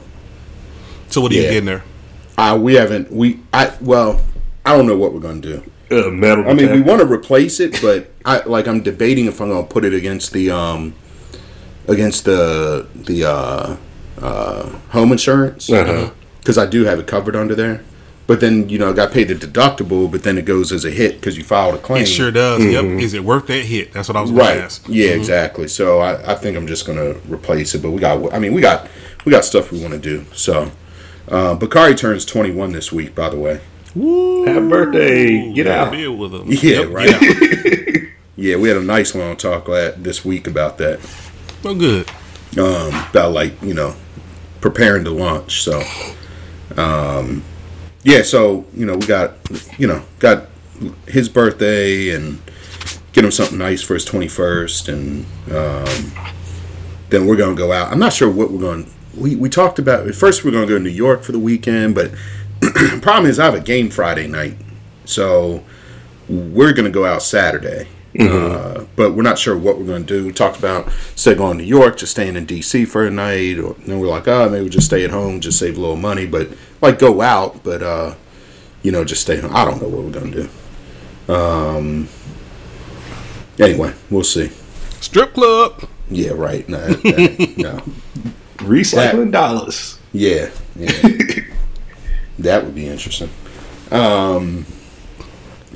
So 1.10 1.22
what 1.22 1.32
are 1.32 1.36
you 1.36 1.43
Yeah. 1.43 1.49
getting 1.49 1.66
there? 1.66 1.84
Uh, 2.40 2.58
we 2.58 2.76
haven't 2.76 3.12
we 3.12 3.40
I 3.54 3.74
well 3.82 4.22
I 4.66 4.76
don't 4.78 4.88
know 4.88 4.98
what 4.98 5.14
we're 5.14 5.20
gonna 5.20 5.42
do. 5.42 5.64
Uh, 5.92 6.10
metal. 6.10 6.48
I 6.48 6.54
mean, 6.54 6.72
we 6.72 6.82
want 6.82 7.02
to 7.02 7.08
replace 7.12 7.60
it, 7.60 7.82
but 7.82 8.12
I 8.24 8.42
like 8.46 8.68
I'm 8.68 8.82
debating 8.82 9.26
if 9.26 9.42
I'm 9.42 9.50
gonna 9.50 9.66
put 9.68 9.84
it 9.84 9.94
against 9.94 10.32
the 10.32 10.50
um 10.52 10.94
against 11.88 12.24
the 12.26 12.88
the 12.96 13.26
uh, 13.26 13.76
uh, 14.22 14.70
home 14.90 15.12
insurance 15.12 15.70
Uh-huh. 15.70 16.12
because 16.40 16.58
I 16.58 16.66
do 16.66 16.86
have 16.86 17.00
it 17.00 17.08
covered 17.08 17.36
under 17.36 17.56
there. 17.56 17.84
But 18.28 18.40
then 18.40 18.70
you 18.70 18.78
know 18.78 18.92
I 18.92 18.94
got 18.94 19.12
paid 19.12 19.28
the 19.28 19.36
deductible, 19.36 20.10
but 20.10 20.22
then 20.24 20.38
it 20.38 20.46
goes 20.46 20.72
as 20.72 20.86
a 20.86 20.92
hit 20.92 21.16
because 21.16 21.36
you 21.38 21.44
filed 21.44 21.74
a 21.76 21.80
claim. 21.80 22.04
It 22.04 22.06
sure 22.06 22.32
does. 22.32 22.64
Yep. 22.64 22.86
Is 23.02 23.14
it 23.16 23.24
worth 23.26 23.48
that 23.48 23.66
hit? 23.66 23.92
That's 23.92 24.08
what 24.08 24.16
I 24.16 24.22
was 24.22 24.30
going 24.30 24.42
Right. 24.46 24.54
to 24.58 24.64
ask. 24.64 24.86
Yeah, 24.88 25.10
exactly. 25.10 25.68
So 25.68 26.00
I, 26.00 26.34
I 26.34 26.36
think 26.36 26.56
I'm 26.56 26.68
just 26.68 26.86
gonna 26.88 27.16
replace 27.28 27.74
it. 27.76 27.82
But 27.82 27.90
we 27.92 28.00
got 28.00 28.32
I 28.34 28.40
mean 28.40 28.54
we 28.54 28.62
got 28.62 28.88
we 29.26 29.32
got 29.32 29.44
stuff 29.44 29.72
we 29.74 29.82
want 29.82 29.94
to 29.94 30.00
do. 30.00 30.26
So 30.34 30.72
uh, 31.28 31.55
Bakari 31.55 31.95
turns 31.95 32.26
21 32.26 32.72
this 32.72 32.91
week, 32.91 33.13
by 33.15 33.30
the 33.30 33.38
way. 33.38 33.61
Woo! 33.95 34.45
Happy 34.45 34.67
birthday. 34.67 35.53
Get 35.53 35.65
Got 35.65 35.72
a 35.74 35.82
out. 35.88 35.91
Deal 35.93 36.15
with 36.15 36.34
him. 36.34 36.43
Yeah, 36.47 36.82
Yep, 36.82 36.89
right. 36.89 38.05
Yeah, 38.36 38.55
we 38.55 38.70
had 38.70 38.78
a 38.78 38.82
nice 38.84 39.13
long 39.15 39.36
talk 39.36 39.67
la- 39.67 39.91
this 39.97 40.24
week 40.24 40.47
about 40.47 40.78
that. 40.78 41.01
Oh, 41.65 41.76
good. 41.76 42.07
um, 42.57 42.88
about 43.09 43.34
like 43.34 43.61
you 43.61 43.74
know 43.74 43.95
preparing 44.61 45.03
to 45.03 45.09
launch. 45.09 45.61
So, 45.61 45.84
um, 46.78 47.43
yeah, 48.03 48.22
so 48.22 48.65
you 48.74 48.86
know 48.86 48.95
we 48.95 49.05
got 49.05 49.34
you 49.78 49.88
know 49.88 50.03
got 50.20 50.45
his 51.07 51.28
birthday 51.28 52.11
and 52.15 52.39
get 53.11 53.26
him 53.26 53.32
something 53.32 53.57
nice 53.57 53.82
for 53.82 53.93
his 53.95 54.05
twenty 54.05 54.30
first, 54.30 54.88
and 54.88 55.26
um, 55.51 56.11
then 57.09 57.26
we're 57.28 57.36
gonna 57.36 57.55
go 57.55 57.74
out. 57.74 57.91
I'm 57.91 57.99
not 57.99 58.13
sure 58.13 58.30
what 58.30 58.51
we're 58.51 58.59
going. 58.61 58.89
To 59.20 59.24
We 59.24 59.36
we 59.36 59.49
talked 59.49 59.80
about 59.80 60.09
first 60.15 60.43
we're 60.43 60.51
gonna 60.51 60.65
go 60.67 60.78
to 60.78 60.84
New 60.84 60.89
York 60.89 61.24
for 61.24 61.32
the 61.32 61.39
weekend, 61.39 61.95
but 61.95 62.11
problem 63.01 63.26
is 63.26 63.39
I 63.39 63.45
have 63.45 63.53
a 63.55 63.59
game 63.61 63.89
Friday 63.89 64.28
night, 64.28 64.57
so 65.05 65.63
we're 66.28 66.74
gonna 66.74 66.89
go 66.89 67.05
out 67.05 67.22
Saturday. 67.22 67.88
Uh, 68.20 68.86
but 68.95 69.13
we're 69.13 69.22
not 69.22 69.38
sure 69.38 69.55
what 69.55 69.78
we're 69.78 69.86
going 69.86 70.03
to 70.03 70.20
do. 70.22 70.26
We 70.26 70.34
talked 70.34 70.57
about 70.57 70.88
of 70.88 71.38
going 71.38 71.59
to 71.59 71.63
New 71.63 71.70
York, 71.70 71.95
just 71.95 72.11
staying 72.13 72.36
in 72.36 72.47
DC 72.47 72.88
for 72.88 73.05
a 73.05 73.11
night, 73.11 73.59
or 73.59 73.76
then 73.86 73.99
we're 73.99 74.07
like, 74.07 74.28
oh, 74.28 74.49
maybe 74.49 74.61
we'll 74.63 74.70
just 74.72 74.88
stay 74.88 75.05
at 75.05 75.11
home, 75.11 75.39
just 75.39 75.59
save 75.59 75.78
a 75.78 75.80
little 75.80 75.95
money, 75.95 76.26
but 76.26 76.49
like 76.82 76.97
go 76.97 77.22
out, 77.22 77.63
but 77.63 77.84
uh, 77.84 78.15
you 78.82 78.91
know, 78.91 79.05
just 79.05 79.22
stay 79.22 79.39
home. 79.39 79.55
I 79.55 79.63
don't 79.63 79.80
know 79.80 79.88
what 79.88 80.03
we're 80.03 80.11
going 80.11 80.32
to 80.32 80.49
do. 81.28 81.34
Um, 81.34 82.09
anyway, 83.59 83.93
we'll 84.09 84.24
see. 84.24 84.47
Strip 84.99 85.36
club. 85.36 85.88
Yeah, 86.09 86.32
right. 86.32 86.67
No, 86.67 86.80
that- 86.88 87.53
no. 87.57 87.84
Recycling 88.60 89.32
dollars. 89.32 89.99
Yeah, 90.12 90.49
yeah. 90.76 90.91
that 92.39 92.66
would 92.66 92.76
be 92.76 92.88
interesting. 92.88 93.30
Um, 93.91 94.66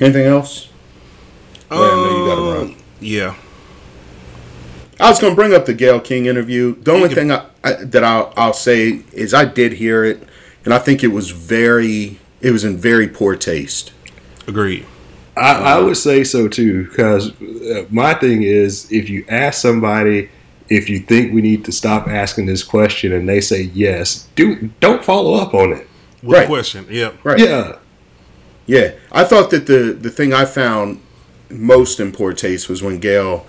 anything 0.00 0.26
else? 0.26 0.68
Yeah, 1.70 1.78
I 1.78 1.80
know 1.80 2.18
you 2.18 2.26
got 2.26 2.34
to 2.36 2.58
run. 2.58 2.76
Yeah. 3.00 3.34
I 5.00 5.10
was 5.10 5.18
going 5.20 5.32
to 5.32 5.34
bring 5.34 5.54
up 5.54 5.66
the 5.66 5.74
Gayle 5.74 6.00
King 6.00 6.26
interview. 6.26 6.76
The 6.76 6.92
only 6.92 7.08
thing 7.08 7.32
I, 7.32 7.46
I, 7.64 7.72
that 7.72 8.04
I'll, 8.04 8.32
I'll 8.36 8.52
say 8.52 9.02
is 9.12 9.34
I 9.34 9.44
did 9.44 9.74
hear 9.74 10.04
it, 10.04 10.22
and 10.64 10.72
I 10.72 10.78
think 10.78 11.02
it 11.02 11.08
was 11.08 11.30
very, 11.30 12.18
it 12.40 12.52
was 12.52 12.64
in 12.64 12.76
very 12.76 13.08
poor 13.08 13.34
taste. 13.34 13.92
Agreed. 14.46 14.86
I, 15.36 15.74
I 15.76 15.80
would 15.80 15.96
say 15.96 16.22
so 16.22 16.46
too, 16.46 16.86
because 16.88 17.32
uh, 17.40 17.86
my 17.90 18.14
thing 18.14 18.44
is, 18.44 18.90
if 18.92 19.08
you 19.10 19.24
ask 19.28 19.60
somebody 19.60 20.30
if 20.68 20.88
you 20.88 20.98
think 21.00 21.32
we 21.32 21.42
need 21.42 21.64
to 21.66 21.72
stop 21.72 22.08
asking 22.08 22.46
this 22.46 22.62
question, 22.64 23.12
and 23.12 23.28
they 23.28 23.40
say 23.40 23.62
yes, 23.74 24.28
do 24.34 24.70
don't 24.80 25.04
follow 25.04 25.34
up 25.34 25.54
on 25.54 25.72
it. 25.72 25.86
With 26.22 26.32
Right. 26.38 26.44
a 26.44 26.46
question. 26.46 26.86
Yep. 26.90 27.14
Right. 27.22 27.38
Yeah, 27.38 27.76
Yeah. 28.66 28.92
I 29.12 29.24
thought 29.24 29.50
that 29.50 29.66
the, 29.66 29.92
the 29.92 30.10
thing 30.10 30.32
I 30.32 30.46
found 30.46 31.00
most 31.50 32.00
in 32.00 32.12
poor 32.12 32.32
taste 32.32 32.68
was 32.68 32.82
when 32.82 32.98
Gayle 32.98 33.46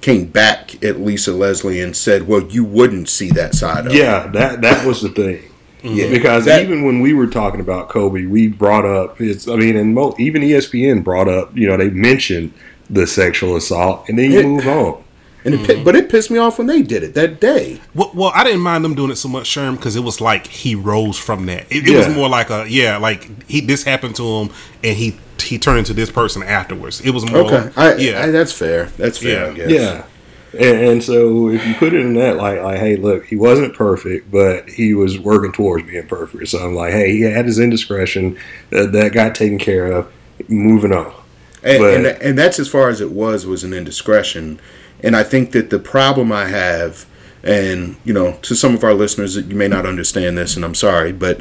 came 0.00 0.26
back 0.26 0.82
at 0.84 1.00
Lisa 1.00 1.32
Leslie 1.32 1.80
and 1.80 1.96
said, 1.96 2.26
well, 2.26 2.42
you 2.42 2.64
wouldn't 2.64 3.08
see 3.08 3.30
that 3.30 3.54
side 3.54 3.86
of 3.86 3.92
it. 3.92 3.98
yeah, 3.98 4.26
that 4.28 4.60
that 4.62 4.84
was 4.86 5.02
the 5.02 5.08
thing. 5.08 5.42
Mm-hmm. 5.82 5.94
Yeah. 5.94 6.10
Because 6.10 6.46
That- 6.46 6.62
even 6.62 6.84
when 6.84 7.00
we 7.00 7.14
were 7.14 7.28
talking 7.28 7.60
about 7.60 7.88
Kobe, 7.88 8.26
we 8.26 8.48
brought 8.48 8.84
up 8.84 9.18
his. 9.18 9.48
I 9.48 9.54
mean, 9.56 9.76
and 9.76 9.94
mo- 9.94 10.16
even 10.18 10.42
ESPN 10.42 11.04
brought 11.04 11.28
up. 11.28 11.56
You 11.56 11.68
know, 11.68 11.76
they 11.76 11.90
mentioned 11.90 12.52
the 12.90 13.06
sexual 13.06 13.54
assault, 13.56 14.08
and 14.08 14.18
then 14.18 14.32
you 14.32 14.40
It- 14.40 14.46
move 14.46 14.66
on. 14.66 15.02
And 15.46 15.54
it, 15.54 15.66
pi- 15.66 15.74
mm. 15.74 15.84
but 15.84 15.94
it 15.94 16.10
pissed 16.10 16.30
me 16.30 16.38
off 16.38 16.58
when 16.58 16.66
they 16.66 16.82
did 16.82 17.04
it 17.04 17.14
that 17.14 17.40
day. 17.40 17.80
Well, 17.94 18.10
well, 18.12 18.32
I 18.34 18.42
didn't 18.42 18.62
mind 18.62 18.84
them 18.84 18.96
doing 18.96 19.12
it 19.12 19.16
so 19.16 19.28
much, 19.28 19.48
Sherm, 19.48 19.76
because 19.76 19.94
it 19.94 20.02
was 20.02 20.20
like 20.20 20.48
he 20.48 20.74
rose 20.74 21.16
from 21.16 21.46
that. 21.46 21.66
It, 21.70 21.86
it 21.88 21.96
was 21.96 22.08
more 22.08 22.28
like 22.28 22.50
a 22.50 22.66
yeah, 22.68 22.96
like 22.96 23.48
he 23.48 23.60
this 23.60 23.84
happened 23.84 24.16
to 24.16 24.24
him, 24.24 24.50
and 24.82 24.96
he 24.96 25.16
he 25.40 25.58
turned 25.58 25.78
into 25.78 25.94
this 25.94 26.10
person 26.10 26.42
afterwards. 26.42 27.00
It 27.00 27.10
was 27.10 27.30
more 27.30 27.42
Okay. 27.42 27.70
I, 27.76 27.94
yeah, 27.94 28.24
I, 28.24 28.30
that's 28.30 28.52
fair. 28.52 28.86
That's 28.96 29.18
fair, 29.18 29.46
Yeah. 29.46 29.52
I 29.52 29.54
guess. 29.54 29.70
Yeah. 29.70 30.04
And, 30.52 30.80
and 30.88 31.04
so 31.04 31.50
if 31.50 31.64
you 31.66 31.74
put 31.74 31.92
it 31.92 32.00
in 32.00 32.14
that 32.14 32.36
like, 32.36 32.60
like, 32.62 32.78
hey, 32.78 32.96
look, 32.96 33.26
he 33.26 33.36
wasn't 33.36 33.74
perfect, 33.74 34.30
but 34.30 34.68
he 34.68 34.94
was 34.94 35.18
working 35.18 35.52
towards 35.52 35.86
being 35.86 36.06
perfect. 36.08 36.48
So 36.48 36.58
I'm 36.58 36.74
like, 36.74 36.92
hey, 36.92 37.12
he 37.12 37.20
had 37.22 37.44
his 37.44 37.58
indiscretion. 37.58 38.38
That, 38.70 38.92
that 38.92 39.12
got 39.12 39.34
taken 39.34 39.58
care 39.58 39.92
of. 39.92 40.10
Moving 40.48 40.92
on. 40.92 41.14
and, 41.62 41.78
But- 41.78 41.94
and 41.94 42.06
and 42.06 42.38
that's 42.38 42.58
as 42.58 42.68
far 42.68 42.88
as 42.88 43.00
it 43.00 43.10
was 43.12 43.46
was 43.46 43.62
an 43.64 43.72
indiscretion 43.72 44.58
and 45.02 45.16
i 45.16 45.22
think 45.22 45.52
that 45.52 45.70
the 45.70 45.78
problem 45.78 46.32
i 46.32 46.46
have 46.46 47.06
and 47.42 47.96
you 48.04 48.12
know 48.12 48.32
to 48.42 48.54
some 48.54 48.74
of 48.74 48.82
our 48.82 48.94
listeners 48.94 49.34
that 49.34 49.46
you 49.46 49.54
may 49.54 49.68
not 49.68 49.86
understand 49.86 50.36
this 50.36 50.56
and 50.56 50.64
i'm 50.64 50.74
sorry 50.74 51.12
but 51.12 51.40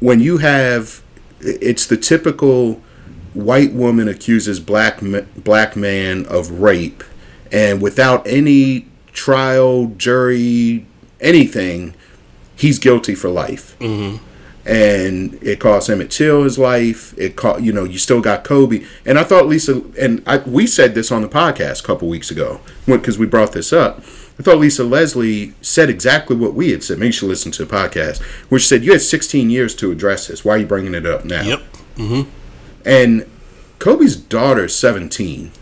when 0.00 0.20
you 0.20 0.38
have 0.38 1.02
it's 1.40 1.86
the 1.86 1.96
typical 1.96 2.80
white 3.34 3.72
woman 3.72 4.08
accuses 4.08 4.58
black 4.60 5.00
black 5.36 5.76
man 5.76 6.26
of 6.26 6.50
rape 6.50 7.04
and 7.52 7.80
without 7.80 8.26
any 8.26 8.86
trial 9.12 9.86
jury 9.96 10.86
anything 11.20 11.94
he's 12.56 12.78
guilty 12.78 13.14
for 13.14 13.28
life 13.28 13.78
mm-hmm. 13.78 14.22
And 14.66 15.40
it 15.42 15.60
cost 15.60 15.88
Emmett 15.88 16.10
Till 16.10 16.42
his 16.42 16.58
life. 16.58 17.16
It 17.16 17.36
caught 17.36 17.62
you 17.62 17.72
know 17.72 17.84
you 17.84 17.98
still 17.98 18.20
got 18.20 18.42
Kobe, 18.42 18.84
and 19.04 19.18
I 19.18 19.22
thought 19.22 19.46
Lisa 19.46 19.82
and 19.98 20.22
I, 20.26 20.38
we 20.38 20.66
said 20.66 20.94
this 20.94 21.12
on 21.12 21.22
the 21.22 21.28
podcast 21.28 21.84
a 21.84 21.86
couple 21.86 22.08
weeks 22.08 22.32
ago 22.32 22.60
because 22.84 23.16
we 23.16 23.26
brought 23.26 23.52
this 23.52 23.72
up. 23.72 24.02
I 24.38 24.42
thought 24.42 24.58
Lisa 24.58 24.84
Leslie 24.84 25.54
said 25.62 25.88
exactly 25.88 26.36
what 26.36 26.54
we 26.54 26.70
had 26.70 26.82
said. 26.82 26.98
Maybe 26.98 27.06
you 27.06 27.12
should 27.12 27.28
listen 27.28 27.52
to 27.52 27.64
the 27.64 27.74
podcast, 27.74 28.20
which 28.50 28.66
said 28.66 28.84
you 28.84 28.92
had 28.92 29.00
16 29.00 29.48
years 29.48 29.74
to 29.76 29.90
address 29.90 30.26
this. 30.26 30.44
Why 30.44 30.56
are 30.56 30.58
you 30.58 30.66
bringing 30.66 30.94
it 30.94 31.06
up 31.06 31.24
now? 31.24 31.42
Yep. 31.42 31.62
Mm-hmm. 31.96 32.30
And 32.84 33.30
Kobe's 33.78 34.14
daughter 34.14 34.64
is 34.64 34.76
17. 34.76 35.52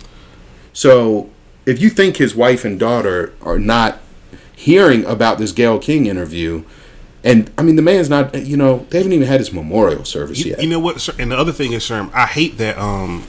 So 0.72 1.30
if 1.66 1.80
you 1.80 1.88
think 1.88 2.16
his 2.16 2.34
wife 2.34 2.64
and 2.64 2.78
daughter 2.78 3.32
are 3.42 3.58
not 3.58 3.98
hearing 4.56 5.04
about 5.04 5.38
this 5.38 5.52
Gayle 5.52 5.78
King 5.78 6.06
interview, 6.06 6.64
and 7.24 7.50
I 7.58 7.62
mean 7.62 7.76
the 7.76 7.82
man's 7.82 8.08
not, 8.10 8.34
you 8.46 8.56
know, 8.56 8.86
they 8.90 8.98
haven't 8.98 9.12
even 9.12 9.26
had 9.26 9.40
his 9.40 9.52
memorial 9.52 10.04
service 10.04 10.38
You, 10.44 10.50
yet. 10.52 10.62
you 10.62 10.68
know 10.68 10.78
what? 10.78 11.00
Sher- 11.00 11.14
And 11.18 11.32
the 11.32 11.36
other 11.38 11.52
thing 11.52 11.72
is, 11.72 11.82
Sherm, 11.82 12.12
I 12.14 12.26
hate 12.26 12.58
that. 12.58 12.78
Um, 12.78 13.24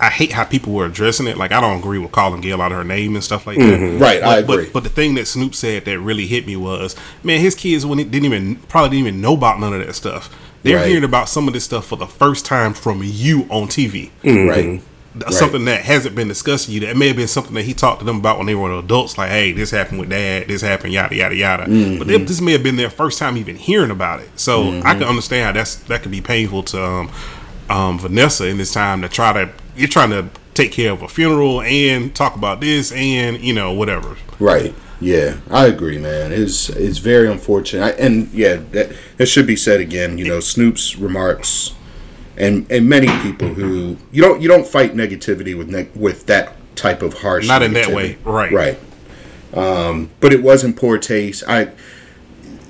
I 0.00 0.10
hate 0.10 0.32
how 0.32 0.42
people 0.42 0.72
were 0.72 0.84
addressing 0.86 1.28
it. 1.28 1.36
Like, 1.36 1.52
I 1.52 1.60
don't 1.60 1.78
agree 1.78 1.98
with 2.00 2.10
calling 2.10 2.40
Gayle 2.40 2.60
out 2.60 2.72
of 2.72 2.78
her 2.78 2.82
name 2.82 3.14
and 3.14 3.22
stuff 3.22 3.46
like 3.46 3.56
that. 3.58 3.98
Right, 4.00 4.20
but, 4.20 4.28
I 4.28 4.38
agree. 4.38 4.64
But, 4.64 4.72
but 4.72 4.82
the 4.82 4.88
thing 4.88 5.14
that 5.14 5.28
Snoop 5.28 5.54
said 5.54 5.84
that 5.84 6.00
really 6.00 6.26
hit 6.26 6.44
me 6.44 6.56
was, 6.56 6.96
man, 7.22 7.38
his 7.38 7.54
kids 7.54 7.86
when 7.86 7.98
didn't 7.98 8.24
even 8.24 8.56
probably 8.56 8.90
didn't 8.96 9.06
even 9.06 9.20
know 9.20 9.34
about 9.34 9.60
none 9.60 9.72
of 9.72 9.86
that 9.86 9.94
stuff. 9.94 10.28
They're 10.64 10.78
Right. 10.78 10.88
hearing 10.88 11.04
about 11.04 11.28
some 11.28 11.46
of 11.46 11.54
this 11.54 11.62
stuff 11.64 11.86
for 11.86 11.94
the 11.96 12.06
first 12.08 12.44
time 12.44 12.74
from 12.74 13.02
you 13.04 13.46
on 13.48 13.68
TV. 13.68 14.10
right. 14.24 14.82
That's 15.14 15.38
Something 15.38 15.66
that 15.66 15.82
hasn't 15.82 16.14
been 16.14 16.28
discussed 16.28 16.66
to 16.66 16.72
you. 16.72 16.80
That 16.80 16.96
may 16.96 17.08
have 17.08 17.16
been 17.16 17.28
something 17.28 17.52
that 17.54 17.64
he 17.64 17.74
talked 17.74 17.98
to 17.98 18.06
them 18.06 18.16
about 18.16 18.38
when 18.38 18.46
they 18.46 18.54
were 18.54 18.72
adults. 18.78 19.18
Like, 19.18 19.28
hey, 19.28 19.52
this 19.52 19.70
happened 19.70 20.00
with 20.00 20.08
dad. 20.08 20.48
This 20.48 20.62
happened, 20.62 20.94
yada 20.94 21.14
yada 21.14 21.34
yada. 21.34 21.64
Mm-hmm. 21.64 21.98
But 21.98 22.06
they, 22.06 22.16
this 22.16 22.40
may 22.40 22.52
have 22.52 22.62
been 22.62 22.76
their 22.76 22.88
first 22.88 23.18
time 23.18 23.36
even 23.36 23.56
hearing 23.56 23.90
about 23.90 24.20
it. 24.20 24.30
So 24.38 24.80
I 24.80 24.94
can 24.94 25.04
understand 25.04 25.44
how 25.46 25.52
that's 25.52 25.76
that 25.84 26.02
could 26.02 26.12
be 26.12 26.22
painful 26.22 26.62
to 26.64 26.82
um, 26.82 27.10
um, 27.68 27.98
Vanessa 27.98 28.46
in 28.46 28.56
this 28.56 28.72
time 28.72 29.02
to 29.02 29.08
try 29.08 29.32
to 29.32 29.52
you're 29.76 29.88
trying 29.88 30.10
to 30.10 30.28
take 30.54 30.72
care 30.72 30.92
of 30.92 31.02
a 31.02 31.08
funeral 31.08 31.62
and 31.62 32.14
talk 32.14 32.34
about 32.34 32.60
this 32.60 32.92
and 32.92 33.40
you 33.40 33.52
know 33.52 33.72
whatever. 33.72 34.16
Right. 34.38 34.74
Yeah, 35.00 35.38
I 35.50 35.66
agree, 35.66 35.98
man. 35.98 36.32
It's 36.32 36.68
it's 36.68 36.98
very 36.98 37.28
unfortunate, 37.28 37.84
I, 37.84 37.90
and 38.00 38.32
yeah, 38.32 38.56
that 38.70 38.92
that 39.16 39.26
should 39.26 39.48
be 39.48 39.56
said 39.56 39.80
again. 39.80 40.16
You 40.16 40.28
know, 40.28 40.38
Snoop's 40.38 40.96
remarks, 40.96 41.74
and 42.36 42.70
and 42.70 42.88
many 42.88 43.08
people 43.22 43.48
who 43.48 43.96
you 44.10 44.22
don't 44.22 44.40
you 44.40 44.48
don't 44.48 44.66
fight 44.66 44.94
negativity 44.94 45.56
with 45.56 45.96
with 45.96 46.26
that 46.26 46.54
type 46.76 47.02
of 47.02 47.20
harsh. 47.20 47.46
Not 47.46 47.62
in 47.62 47.72
that 47.74 47.88
way, 47.88 48.16
right. 48.24 48.52
Right. 48.52 48.78
Um, 49.54 50.10
but 50.20 50.32
it 50.32 50.42
was 50.42 50.64
in 50.64 50.72
poor 50.72 50.98
taste. 50.98 51.44
I 51.46 51.72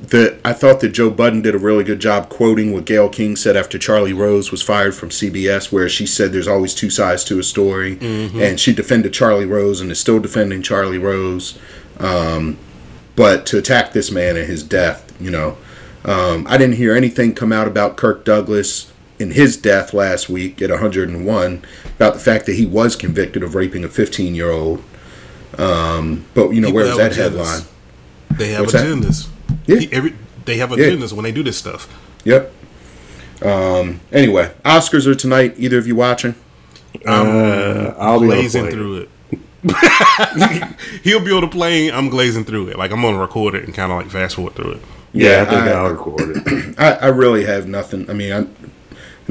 the 0.09 0.39
I 0.45 0.53
thought 0.53 0.81
that 0.81 0.91
Joe 0.91 1.11
Budden 1.11 1.43
did 1.43 1.55
a 1.55 1.59
really 1.59 1.85
good 1.85 2.01
job 2.01 2.29
quoting 2.29 2.73
what 2.73 2.85
Gayle 2.85 3.09
King 3.09 3.37
said 3.37 3.57
after 3.57 3.79
Charlie 3.79 4.13
Rose 4.13 4.51
was 4.51 4.63
fired 4.63 4.95
from 4.95 5.11
CBS, 5.11 5.71
where 5.71 5.89
she 5.89 6.07
said 6.07 6.33
there's 6.33 6.49
always 6.49 6.75
two 6.75 6.91
sides 6.91 7.25
to 7.25 7.39
a 7.39 7.43
story, 7.43 7.99
and 8.43 8.59
she 8.59 8.73
defended 8.73 9.13
Charlie 9.13 9.47
Rose 9.47 9.81
and 9.81 9.91
is 9.91 10.01
still 10.01 10.19
defending 10.21 10.63
Charlie 10.63 10.99
Rose. 10.99 11.59
Um, 11.99 12.59
but 13.15 13.47
to 13.47 13.59
attack 13.59 13.93
this 13.93 14.11
man 14.11 14.37
and 14.37 14.47
his 14.47 14.63
death, 14.63 15.15
you 15.21 15.31
know, 15.31 15.57
um, 16.05 16.47
I 16.49 16.59
didn't 16.59 16.77
hear 16.77 16.95
anything 16.95 17.35
come 17.35 17.53
out 17.53 17.69
about 17.69 17.97
Kirk 17.97 18.25
Douglas 18.25 18.92
in 19.19 19.31
his 19.33 19.57
death 19.57 19.93
last 19.95 20.29
week 20.29 20.61
at 20.63 20.71
101 20.71 21.63
about 21.97 22.15
the 22.15 22.21
fact 22.21 22.47
that 22.47 22.55
he 22.55 22.67
was 22.67 22.97
convicted 22.97 23.43
of 23.43 23.55
raping 23.55 23.85
a 23.85 23.89
15 23.89 24.35
year 24.35 24.51
old. 24.51 24.83
Um, 25.59 26.25
but 26.35 26.51
you 26.51 26.61
know, 26.61 26.69
People 26.69 26.83
where's 26.85 26.99
have 26.99 26.99
that 26.99 27.13
agendas. 27.13 27.17
headline? 27.17 27.63
They 28.39 28.49
have 28.53 28.61
What's 28.63 28.73
that? 28.73 28.87
agendas. 28.87 29.29
Yeah. 29.67 29.77
He- 29.79 29.93
every, 29.93 30.15
they 30.45 30.57
have 30.57 30.71
Yeah. 30.71 30.87
agendas 30.87 31.13
when 31.13 31.25
they 31.25 31.33
do 31.33 31.43
this 31.43 31.57
stuff. 31.59 31.89
Yep. 32.25 32.53
Um, 33.43 34.01
anyway, 34.13 34.53
Oscars 34.65 35.07
are 35.07 35.15
tonight. 35.15 35.55
Either 35.59 35.79
of 35.79 35.87
you 35.87 35.97
watching? 35.97 36.35
Uh, 37.07 37.95
I'll 37.99 38.21
be 38.21 38.27
glazing 38.27 38.63
plane. 38.63 38.73
through 38.73 38.97
it. 38.97 39.09
He'll 41.05 41.25
be 41.25 41.33
on 41.33 41.43
the 41.43 41.49
plane. 41.49 41.93
I'm 41.93 42.09
glazing 42.09 42.45
through 42.45 42.69
it. 42.69 42.77
Like 42.79 42.91
I'm 42.93 43.03
gonna 43.03 43.19
record 43.19 43.55
it 43.55 43.65
and 43.65 43.75
kind 43.75 43.93
of 43.93 43.99
like 43.99 44.09
fast 44.11 44.37
forward 44.37 44.55
through 44.55 44.73
it. 44.73 44.81
Yeah, 45.13 45.43
I 45.43 45.45
think 45.51 45.63
I- 45.63 45.71
I, 45.73 45.83
will 45.83 45.91
record 45.91 46.37
it. 46.37 46.75
I, 46.79 46.93
I 46.95 47.07
really 47.09 47.45
have 47.45 47.67
nothing. 47.69 48.09
I 48.09 48.13
mean, 48.15 48.33
I, 48.33 48.41
I 48.41 48.45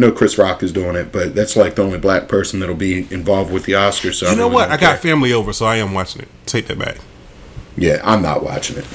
know 0.02 0.12
Chris 0.12 0.38
Rock 0.38 0.62
is 0.64 0.72
doing 0.74 0.96
it, 0.96 1.12
but 1.12 1.34
that's 1.34 1.56
like 1.56 1.76
the 1.76 1.84
only 1.84 1.98
black 1.98 2.28
person 2.28 2.60
that'll 2.60 2.76
be 2.76 3.08
involved 3.14 3.52
with 3.52 3.64
the 3.66 3.74
Oscars. 3.74 4.16
So 4.16 4.28
I 4.28 4.32
You 4.32 4.36
know 4.36 4.44
really 4.44 4.56
what? 4.56 4.70
I 4.70 4.78
got 4.78 4.80
care. 4.80 4.98
family 4.98 5.32
over, 5.32 5.54
so 5.54 5.66
I 5.66 5.78
am 5.78 5.94
watching 5.94 6.22
it. 6.22 6.28
Take 6.46 6.68
that 6.68 6.78
back. 6.78 6.98
Yeah, 7.78 8.02
I'm 8.04 8.22
not 8.22 8.44
watching 8.44 8.78
it. 8.78 8.86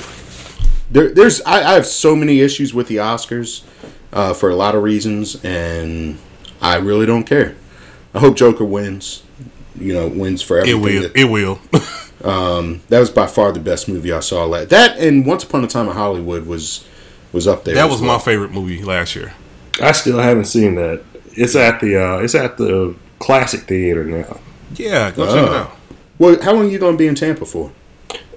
There, 0.91 1.09
there's 1.11 1.41
I, 1.43 1.63
I 1.71 1.73
have 1.75 1.87
so 1.87 2.15
many 2.15 2.41
issues 2.41 2.75
with 2.75 2.89
the 2.89 2.97
Oscars 2.97 3.63
uh, 4.13 4.35
for 4.35 4.51
a 4.51 4.55
lot 4.55 4.75
of 4.75 4.83
reasons, 4.83 5.43
and 5.45 6.19
I 6.61 6.77
really 6.77 7.07
don't 7.07 7.25
care. 7.25 7.57
I 8.15 8.19
hope 8.21 8.37
Joker 8.37 8.65
wins. 8.65 9.23
You 9.79 9.93
know, 9.95 10.09
wins 10.09 10.41
for 10.43 10.59
everything. 10.59 10.81
It 10.81 10.85
will. 10.85 11.03
that- 11.03 11.17
It 11.17 11.25
will. 11.25 11.59
that 12.89 12.99
was 12.99 13.11
by 13.11 13.27
far 13.27 13.53
the 13.53 13.61
best 13.61 13.89
movie 13.89 14.13
I 14.13 14.21
saw. 14.21 14.45
Last. 14.47 14.71
That 14.71 14.99
and 14.99 15.27
Once 15.27 15.45
Upon 15.45 15.65
a 15.65 15.67
Time 15.67 15.89
in 15.89 15.95
Hollywood 15.95 16.47
was 16.47 16.87
was 17.33 17.47
up 17.47 17.65
there. 17.65 17.75
that 17.75 17.91
was 17.91 18.01
well. 18.01 18.15
my 18.15 18.19
favorite 18.19 18.53
movie 18.53 18.83
last 18.83 19.15
year. 19.17 19.35
I 19.81 19.93
still 19.93 20.19
haven't 20.19 20.47
seen 20.47 20.75
that. 20.77 21.03
It's 21.33 21.55
at 21.55 21.81
the 21.81 21.97
uh, 22.03 22.19
it's 22.19 22.35
at 22.35 22.57
the 22.57 22.95
classic 23.19 23.63
theater 23.63 24.05
now. 24.05 24.41
Yeah, 24.75 25.11
go 25.11 25.27
check 25.27 25.37
it 25.47 25.51
Oh. 25.51 25.55
out. 25.55 25.77
Well, 26.19 26.43
how 26.43 26.55
long 26.55 26.67
are 26.67 26.71
you 26.71 26.79
going 26.79 26.95
to 26.95 26.99
be 26.99 27.07
in 27.07 27.15
Tampa 27.15 27.45
for? 27.45 27.73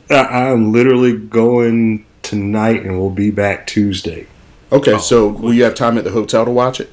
I, 0.09 0.15
I'm 0.51 0.71
literally 0.73 1.15
going 1.17 2.05
tonight, 2.23 2.81
and 2.83 2.99
we'll 2.99 3.09
be 3.09 3.31
back 3.31 3.67
Tuesday. 3.67 4.27
Okay, 4.71 4.97
so 4.99 5.27
will 5.29 5.53
you 5.53 5.63
have 5.63 5.75
time 5.75 5.97
at 5.97 6.03
the 6.03 6.11
hotel 6.11 6.45
to 6.45 6.51
watch 6.51 6.79
it? 6.81 6.91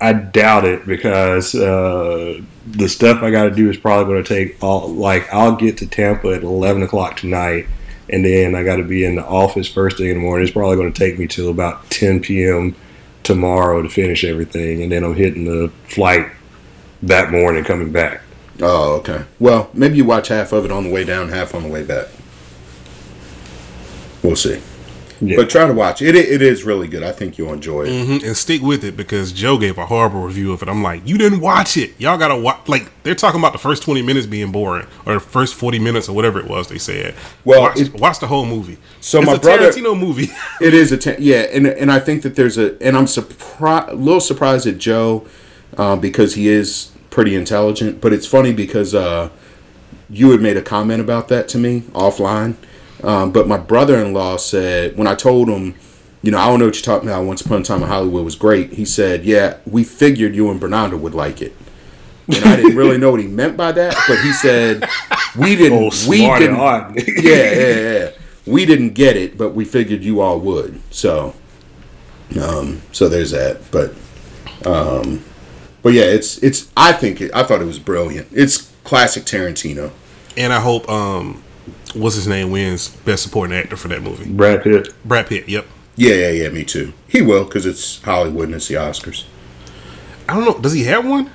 I 0.00 0.12
doubt 0.12 0.64
it 0.64 0.86
because 0.86 1.54
uh, 1.54 2.40
the 2.66 2.88
stuff 2.88 3.22
I 3.22 3.30
got 3.30 3.44
to 3.44 3.50
do 3.52 3.70
is 3.70 3.76
probably 3.76 4.12
going 4.12 4.24
to 4.24 4.28
take 4.28 4.62
all. 4.62 4.88
Like 4.88 5.32
I'll 5.32 5.54
get 5.56 5.78
to 5.78 5.86
Tampa 5.86 6.28
at 6.34 6.42
eleven 6.42 6.82
o'clock 6.82 7.16
tonight, 7.16 7.66
and 8.10 8.24
then 8.24 8.54
I 8.56 8.64
got 8.64 8.76
to 8.76 8.82
be 8.84 9.04
in 9.04 9.14
the 9.14 9.24
office 9.24 9.68
first 9.68 9.98
thing 9.98 10.08
in 10.08 10.14
the 10.16 10.20
morning. 10.20 10.44
It's 10.46 10.52
probably 10.52 10.76
going 10.76 10.92
to 10.92 10.98
take 10.98 11.18
me 11.18 11.26
till 11.28 11.48
about 11.48 11.88
ten 11.90 12.20
p.m. 12.20 12.74
tomorrow 13.24 13.82
to 13.82 13.88
finish 13.88 14.22
everything, 14.22 14.82
and 14.82 14.92
then 14.92 15.02
I'm 15.02 15.16
hitting 15.16 15.44
the 15.44 15.72
flight 15.88 16.30
that 17.02 17.32
morning 17.32 17.64
coming 17.64 17.90
back. 17.90 18.20
Oh, 18.60 18.94
okay. 18.96 19.24
Well, 19.40 19.70
maybe 19.74 19.96
you 19.96 20.04
watch 20.04 20.28
half 20.28 20.52
of 20.52 20.64
it 20.64 20.70
on 20.70 20.84
the 20.84 20.90
way 20.90 21.02
down, 21.02 21.30
half 21.30 21.54
on 21.54 21.64
the 21.64 21.68
way 21.68 21.82
back. 21.82 22.06
We'll 24.22 24.36
see. 24.36 24.62
Yeah. 25.20 25.36
But 25.36 25.48
try 25.50 25.66
to 25.66 25.72
watch 25.72 26.02
it. 26.02 26.14
It, 26.16 26.42
is 26.42 26.64
really 26.64 26.88
good. 26.88 27.02
I 27.02 27.12
think 27.12 27.38
you'll 27.38 27.52
enjoy 27.52 27.84
it. 27.86 28.04
hmm 28.06 28.26
And 28.26 28.36
stick 28.36 28.62
with 28.62 28.84
it 28.84 28.96
because 28.96 29.32
Joe 29.32 29.56
gave 29.58 29.78
a 29.78 29.86
horrible 29.86 30.22
review 30.22 30.52
of 30.52 30.62
it. 30.62 30.68
I'm 30.68 30.82
like, 30.82 31.06
you 31.06 31.16
didn't 31.16 31.40
watch 31.40 31.76
it. 31.76 31.92
Y'all 31.98 32.18
gotta 32.18 32.36
watch. 32.36 32.68
Like 32.68 32.90
they're 33.04 33.14
talking 33.14 33.40
about 33.40 33.52
the 33.52 33.58
first 33.58 33.82
20 33.84 34.02
minutes 34.02 34.26
being 34.26 34.50
boring, 34.52 34.86
or 35.06 35.14
the 35.14 35.20
first 35.20 35.54
40 35.54 35.78
minutes, 35.78 36.08
or 36.08 36.14
whatever 36.14 36.38
it 36.40 36.46
was. 36.46 36.68
They 36.68 36.78
said. 36.78 37.14
Well, 37.44 37.62
watch, 37.62 37.80
it- 37.80 37.94
watch 37.94 38.18
the 38.18 38.26
whole 38.26 38.44
movie. 38.46 38.78
So 39.00 39.18
it's 39.18 39.26
my 39.26 39.34
a 39.34 39.38
brother- 39.38 39.70
Tarantino 39.70 39.98
movie. 39.98 40.28
It 40.60 40.74
is 40.74 40.92
a 40.92 40.96
ten, 40.96 41.16
yeah, 41.18 41.42
and 41.52 41.66
and 41.66 41.90
I 41.92 42.00
think 42.00 42.22
that 42.22 42.36
there's 42.36 42.58
a 42.58 42.76
and 42.82 42.96
I'm 42.96 43.06
surprised, 43.06 43.90
a 43.90 43.94
little 43.94 44.20
surprised 44.20 44.66
at 44.66 44.78
Joe 44.78 45.26
uh, 45.76 45.96
because 45.96 46.34
he 46.34 46.48
is 46.48 46.90
pretty 47.10 47.34
intelligent. 47.34 48.00
But 48.00 48.12
it's 48.12 48.26
funny 48.26 48.52
because 48.52 48.94
uh, 48.94 49.30
you 50.10 50.30
had 50.30 50.40
made 50.40 50.56
a 50.56 50.62
comment 50.62 51.00
about 51.00 51.28
that 51.28 51.48
to 51.48 51.58
me 51.58 51.80
offline. 51.92 52.56
Um, 53.04 53.32
but 53.32 53.46
my 53.46 53.58
brother-in-law 53.58 54.38
said 54.38 54.96
when 54.96 55.06
I 55.06 55.14
told 55.14 55.48
him, 55.48 55.74
you 56.22 56.30
know, 56.30 56.38
I 56.38 56.46
don't 56.46 56.58
know 56.58 56.64
what 56.64 56.74
you're 56.74 56.82
talking 56.82 57.08
about. 57.08 57.24
Once 57.24 57.42
upon 57.42 57.60
a 57.60 57.64
time 57.64 57.82
in 57.82 57.88
Hollywood 57.88 58.24
was 58.24 58.34
great. 58.34 58.72
He 58.72 58.86
said, 58.86 59.24
yeah, 59.24 59.58
we 59.66 59.84
figured 59.84 60.34
you 60.34 60.50
and 60.50 60.58
Bernardo 60.58 60.96
would 60.96 61.14
like 61.14 61.42
it. 61.42 61.54
And 62.26 62.42
I 62.46 62.56
didn't 62.56 62.76
really 62.76 62.96
know 62.96 63.10
what 63.10 63.20
he 63.20 63.26
meant 63.26 63.56
by 63.58 63.72
that, 63.72 63.94
but 64.08 64.18
he 64.20 64.32
said 64.32 64.88
we 65.36 65.54
didn't. 65.56 65.78
Oh, 65.78 66.08
we 66.08 66.20
didn't. 66.38 66.56
yeah, 67.22 67.52
yeah, 67.52 67.80
yeah. 67.80 68.10
We 68.46 68.64
didn't 68.64 68.94
get 68.94 69.16
it, 69.18 69.36
but 69.36 69.50
we 69.50 69.66
figured 69.66 70.02
you 70.02 70.22
all 70.22 70.40
would. 70.40 70.80
So, 70.90 71.34
um, 72.40 72.80
so 72.92 73.10
there's 73.10 73.32
that. 73.32 73.70
But, 73.70 73.94
um, 74.66 75.22
but 75.82 75.92
yeah, 75.92 76.04
it's 76.04 76.38
it's. 76.42 76.72
I 76.74 76.92
think 76.92 77.20
it, 77.20 77.30
I 77.34 77.42
thought 77.42 77.60
it 77.60 77.66
was 77.66 77.78
brilliant. 77.78 78.28
It's 78.32 78.72
classic 78.84 79.24
Tarantino. 79.24 79.92
and 80.36 80.52
I 80.52 80.60
hope 80.60 80.88
um, 80.88 81.42
what's 81.94 82.16
his 82.16 82.26
name 82.28 82.50
wins 82.50 82.88
best 82.88 83.22
supporting 83.22 83.56
actor 83.56 83.76
for 83.76 83.88
that 83.88 84.02
movie. 84.02 84.30
Brad 84.30 84.62
Pitt. 84.62 84.88
Brad 85.04 85.26
Pitt. 85.26 85.48
Yep. 85.48 85.66
Yeah, 85.96 86.14
yeah, 86.14 86.30
yeah. 86.30 86.48
Me 86.50 86.64
too. 86.64 86.92
He 87.08 87.22
will 87.22 87.44
because 87.44 87.66
it's 87.66 88.02
Hollywood 88.02 88.46
and 88.46 88.54
it's 88.56 88.68
the 88.68 88.74
Oscars. 88.74 89.24
I 90.28 90.34
don't 90.34 90.44
know. 90.44 90.58
Does 90.58 90.72
he 90.72 90.84
have 90.84 91.06
one? 91.06 91.30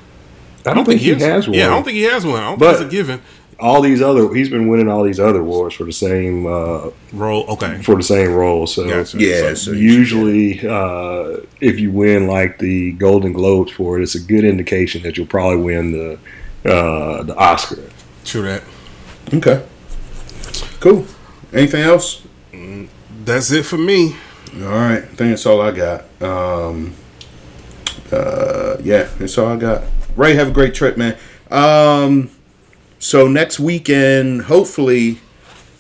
I 0.66 0.74
don't, 0.74 0.86
think, 0.86 1.00
he 1.00 1.10
has 1.16 1.48
one. 1.48 1.58
Yeah, 1.58 1.68
I 1.68 1.70
don't 1.70 1.84
think 1.84 1.96
he 1.96 2.04
has 2.04 2.26
one. 2.26 2.36
I 2.36 2.50
don't 2.50 2.60
But- 2.60 2.78
think 2.78 2.86
it's 2.88 2.94
a 2.94 2.98
given 2.98 3.22
all 3.60 3.82
these 3.82 4.02
other. 4.02 4.34
He's 4.34 4.50
been 4.50 4.68
winning 4.68 4.90
all 4.90 5.04
these 5.04 5.20
other 5.20 5.42
awards 5.42 5.76
for 5.76 5.84
the 5.84 5.92
same 5.92 6.46
uh, 6.46 6.90
role. 7.12 7.46
Okay. 7.50 7.82
for 7.82 7.96
the 7.96 8.04
same 8.04 8.34
role. 8.34 8.68
So 8.68 8.88
Gotcha. 8.88 9.18
Yeah. 9.20 9.50
So 9.50 9.54
So 9.56 9.72
usually, 9.72 10.66
uh, 10.68 11.38
if 11.60 11.80
you 11.80 11.92
win 11.92 12.28
like 12.28 12.60
the 12.60 12.94
Golden 12.94 13.34
Globes 13.34 13.72
for 13.72 14.00
it, 14.00 14.04
it's 14.04 14.16
a 14.16 14.22
good 14.22 14.44
indication 14.44 15.04
that 15.04 15.18
you'll 15.18 15.28
probably 15.28 15.62
win 15.62 15.92
the 15.92 16.14
uh, 16.72 17.24
the 17.24 17.36
Oscar. 17.36 17.84
True 18.26 18.44
that. 18.44 18.64
Okay. 19.34 19.64
Cool. 20.80 21.06
Anything 21.52 21.82
else? 21.82 22.26
That's 23.26 23.52
it 23.52 23.66
for 23.66 23.78
me. 23.78 24.16
All 24.56 24.62
right. 24.70 25.04
I 25.04 25.06
think 25.06 25.18
that's 25.32 25.46
all 25.46 25.62
I 25.62 25.72
got. 25.72 26.06
Um, 26.22 26.96
uh, 28.12 28.78
yeah, 28.82 29.10
that's 29.18 29.38
all 29.38 29.48
I 29.48 29.58
got. 29.58 29.84
Ray, 30.16 30.36
have 30.36 30.50
a 30.50 30.52
great 30.52 30.74
trip, 30.74 30.98
man. 30.98 31.18
Um, 31.52 32.32
so 32.98 33.28
next 33.28 33.60
weekend, 33.60 34.44
hopefully, 34.44 35.20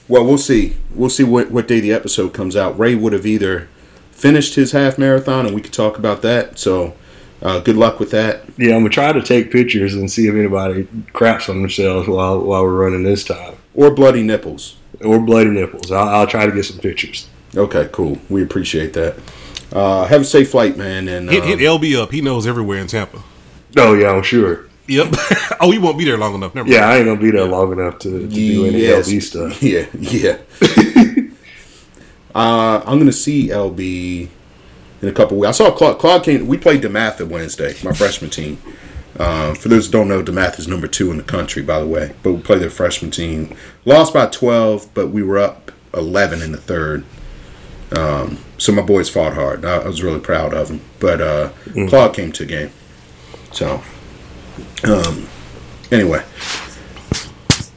well, 0.07 0.25
we'll 0.25 0.37
see. 0.37 0.77
We'll 0.93 1.09
see 1.09 1.23
what, 1.23 1.51
what 1.51 1.67
day 1.67 1.79
the 1.79 1.91
episode 1.91 2.33
comes 2.33 2.55
out. 2.55 2.77
Ray 2.77 2.95
would 2.95 3.13
have 3.13 3.25
either 3.25 3.67
finished 4.11 4.55
his 4.55 4.71
half 4.73 4.97
marathon, 4.97 5.45
and 5.45 5.55
we 5.55 5.61
could 5.61 5.73
talk 5.73 5.97
about 5.97 6.21
that. 6.23 6.59
So, 6.59 6.95
uh, 7.41 7.59
good 7.59 7.77
luck 7.77 7.99
with 7.99 8.11
that. 8.11 8.41
Yeah, 8.57 8.75
I'm 8.75 8.81
gonna 8.81 8.89
try 8.89 9.13
to 9.13 9.21
take 9.21 9.51
pictures 9.51 9.93
and 9.93 10.11
see 10.11 10.27
if 10.27 10.35
anybody 10.35 10.87
craps 11.13 11.47
on 11.47 11.61
themselves 11.61 12.07
while 12.07 12.41
while 12.41 12.63
we're 12.63 12.83
running 12.83 13.03
this 13.03 13.23
time, 13.23 13.55
Or 13.73 13.91
bloody 13.91 14.23
nipples. 14.23 14.75
Or 15.03 15.19
bloody 15.19 15.49
nipples. 15.49 15.91
I'll, 15.91 16.07
I'll 16.09 16.27
try 16.27 16.45
to 16.45 16.51
get 16.51 16.65
some 16.65 16.79
pictures. 16.79 17.27
Okay, 17.55 17.89
cool. 17.91 18.19
We 18.29 18.43
appreciate 18.43 18.93
that. 18.93 19.17
Uh, 19.71 20.05
have 20.05 20.21
a 20.21 20.25
safe 20.25 20.51
flight, 20.51 20.77
man. 20.77 21.07
And 21.07 21.29
Hit, 21.29 21.43
um, 21.43 21.47
hit 21.49 21.59
LB 21.59 21.95
up. 22.01 22.11
He 22.11 22.21
knows 22.21 22.47
everywhere 22.47 22.79
in 22.79 22.87
Tampa. 22.87 23.21
Oh 23.77 23.93
yeah, 23.93 24.11
I'm 24.11 24.23
sure. 24.23 24.65
Yep. 24.87 25.13
oh, 25.61 25.69
he 25.71 25.77
won't 25.77 25.97
be 25.97 26.05
there 26.05 26.17
long 26.17 26.33
enough. 26.35 26.55
Never 26.55 26.67
Yeah, 26.69 26.89
I 26.89 26.97
ain't 26.97 27.05
gonna 27.05 27.19
be 27.19 27.29
there 27.31 27.45
long 27.45 27.71
enough 27.71 27.99
to, 27.99 28.09
to 28.19 28.27
do 28.27 28.65
any 28.65 28.79
Yes. 28.81 29.07
LB 29.07 29.21
stuff. 29.21 29.61
Yeah, 29.63 29.85
yeah. 29.99 30.37
uh, 32.35 32.81
I'm 32.85 32.97
gonna 32.97 33.11
see 33.11 33.49
LB 33.49 34.29
in 35.01 35.07
a 35.07 35.11
couple 35.11 35.37
weeks. 35.37 35.49
I 35.49 35.51
saw 35.51 35.71
Claude. 35.71 35.99
Claude 35.99 36.23
came. 36.23 36.47
We 36.47 36.57
played 36.57 36.81
DeMatha 36.81 37.27
Wednesday, 37.27 37.75
my 37.83 37.93
freshman 37.93 38.31
team. 38.31 38.59
Um, 39.19 39.55
for 39.55 39.67
those 39.67 39.87
who 39.87 39.91
don't 39.91 40.07
know, 40.07 40.23
DeMatha 40.23 40.59
is 40.59 40.67
number 40.67 40.87
two 40.87 41.11
in 41.11 41.17
the 41.17 41.23
country, 41.23 41.61
by 41.61 41.79
the 41.79 41.85
way. 41.85 42.15
But 42.23 42.33
we 42.33 42.41
played 42.41 42.61
their 42.61 42.69
freshman 42.69 43.11
team. 43.11 43.53
Lost 43.83 44.13
by 44.13 44.27
12, 44.27 44.93
but 44.93 45.09
we 45.09 45.21
were 45.23 45.37
up 45.37 45.71
11 45.93 46.41
in 46.41 46.53
the 46.53 46.57
third. 46.57 47.03
Um, 47.91 48.37
so 48.57 48.71
my 48.71 48.81
boys 48.81 49.09
fought 49.09 49.33
hard. 49.33 49.65
I, 49.65 49.77
I 49.79 49.87
was 49.87 50.01
really 50.01 50.19
proud 50.19 50.53
of 50.53 50.69
them. 50.69 50.81
But 50.99 51.21
uh, 51.21 51.49
Claude 51.89 52.13
came 52.15 52.31
to 52.31 52.45
the 52.45 52.49
game. 52.49 52.71
So, 53.51 53.81
um, 54.83 55.27
anyway, 55.91 56.23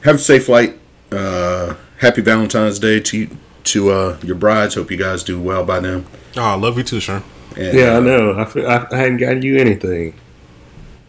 have 0.05 0.17
a 0.17 0.19
safe 0.19 0.47
flight. 0.47 0.79
Uh, 1.11 1.75
happy 1.99 2.21
Valentine's 2.21 2.79
Day 2.79 3.01
to 3.01 3.29
to 3.65 3.91
uh, 3.91 4.19
your 4.23 4.37
brides. 4.37 4.75
Hope 4.75 4.91
you 4.91 4.97
guys 4.97 5.23
do 5.25 5.41
well 5.41 5.65
by 5.65 5.81
them. 5.81 6.07
Oh, 6.37 6.43
I 6.43 6.55
love 6.55 6.77
you 6.77 6.85
too, 6.85 6.97
Sherm. 6.97 7.23
And, 7.57 7.77
Yeah, 7.77 7.93
I 7.93 7.97
uh, 7.97 8.01
know. 8.01 8.39
I, 8.39 8.45
fe- 8.45 8.67
I, 8.67 8.87
I 8.91 8.97
hadn't 8.97 9.19
gotten 9.19 9.43
you 9.43 9.57
anything. 9.57 10.15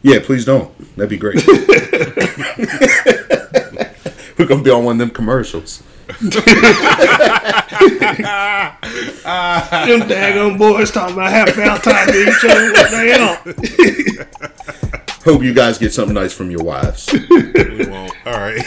Yeah, 0.03 0.19
please 0.21 0.45
don't. 0.45 0.71
That'd 0.95 1.09
be 1.09 1.17
great. 1.17 1.43
We're 4.37 4.45
gonna 4.47 4.61
be 4.61 4.69
on 4.69 4.83
one 4.83 4.95
of 4.95 4.99
them 4.99 5.09
commercials. 5.11 5.81
Them 6.07 6.17
daggone 10.01 10.57
boys 10.57 10.91
talking 10.91 11.13
about 11.15 11.31
happy 11.31 11.53
Valentine's 11.53 12.11
to 12.11 12.21
each 12.21 12.43
other. 12.43 12.73
What 12.73 12.91
the 12.91 12.97
hell? 13.13 13.37
Hope 15.23 15.41
you 15.41 15.53
guys 15.53 15.77
get 15.77 15.93
something 15.93 16.13
nice 16.15 16.33
from 16.33 16.51
your 16.51 16.63
wives. 16.63 17.09
We 17.13 17.85
won't. 17.87 18.11
All 18.25 18.33
right. 18.33 18.59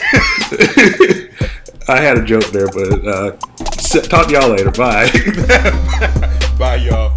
I 1.89 2.01
had 2.01 2.16
a 2.18 2.24
joke 2.24 2.47
there, 2.47 2.68
but 2.68 3.07
uh, 3.07 3.32
talk 4.03 4.28
to 4.28 4.32
y'all 4.32 4.49
later. 4.49 4.70
Bye. 4.70 5.11
Bye, 6.59 6.76
y'all. 6.76 7.14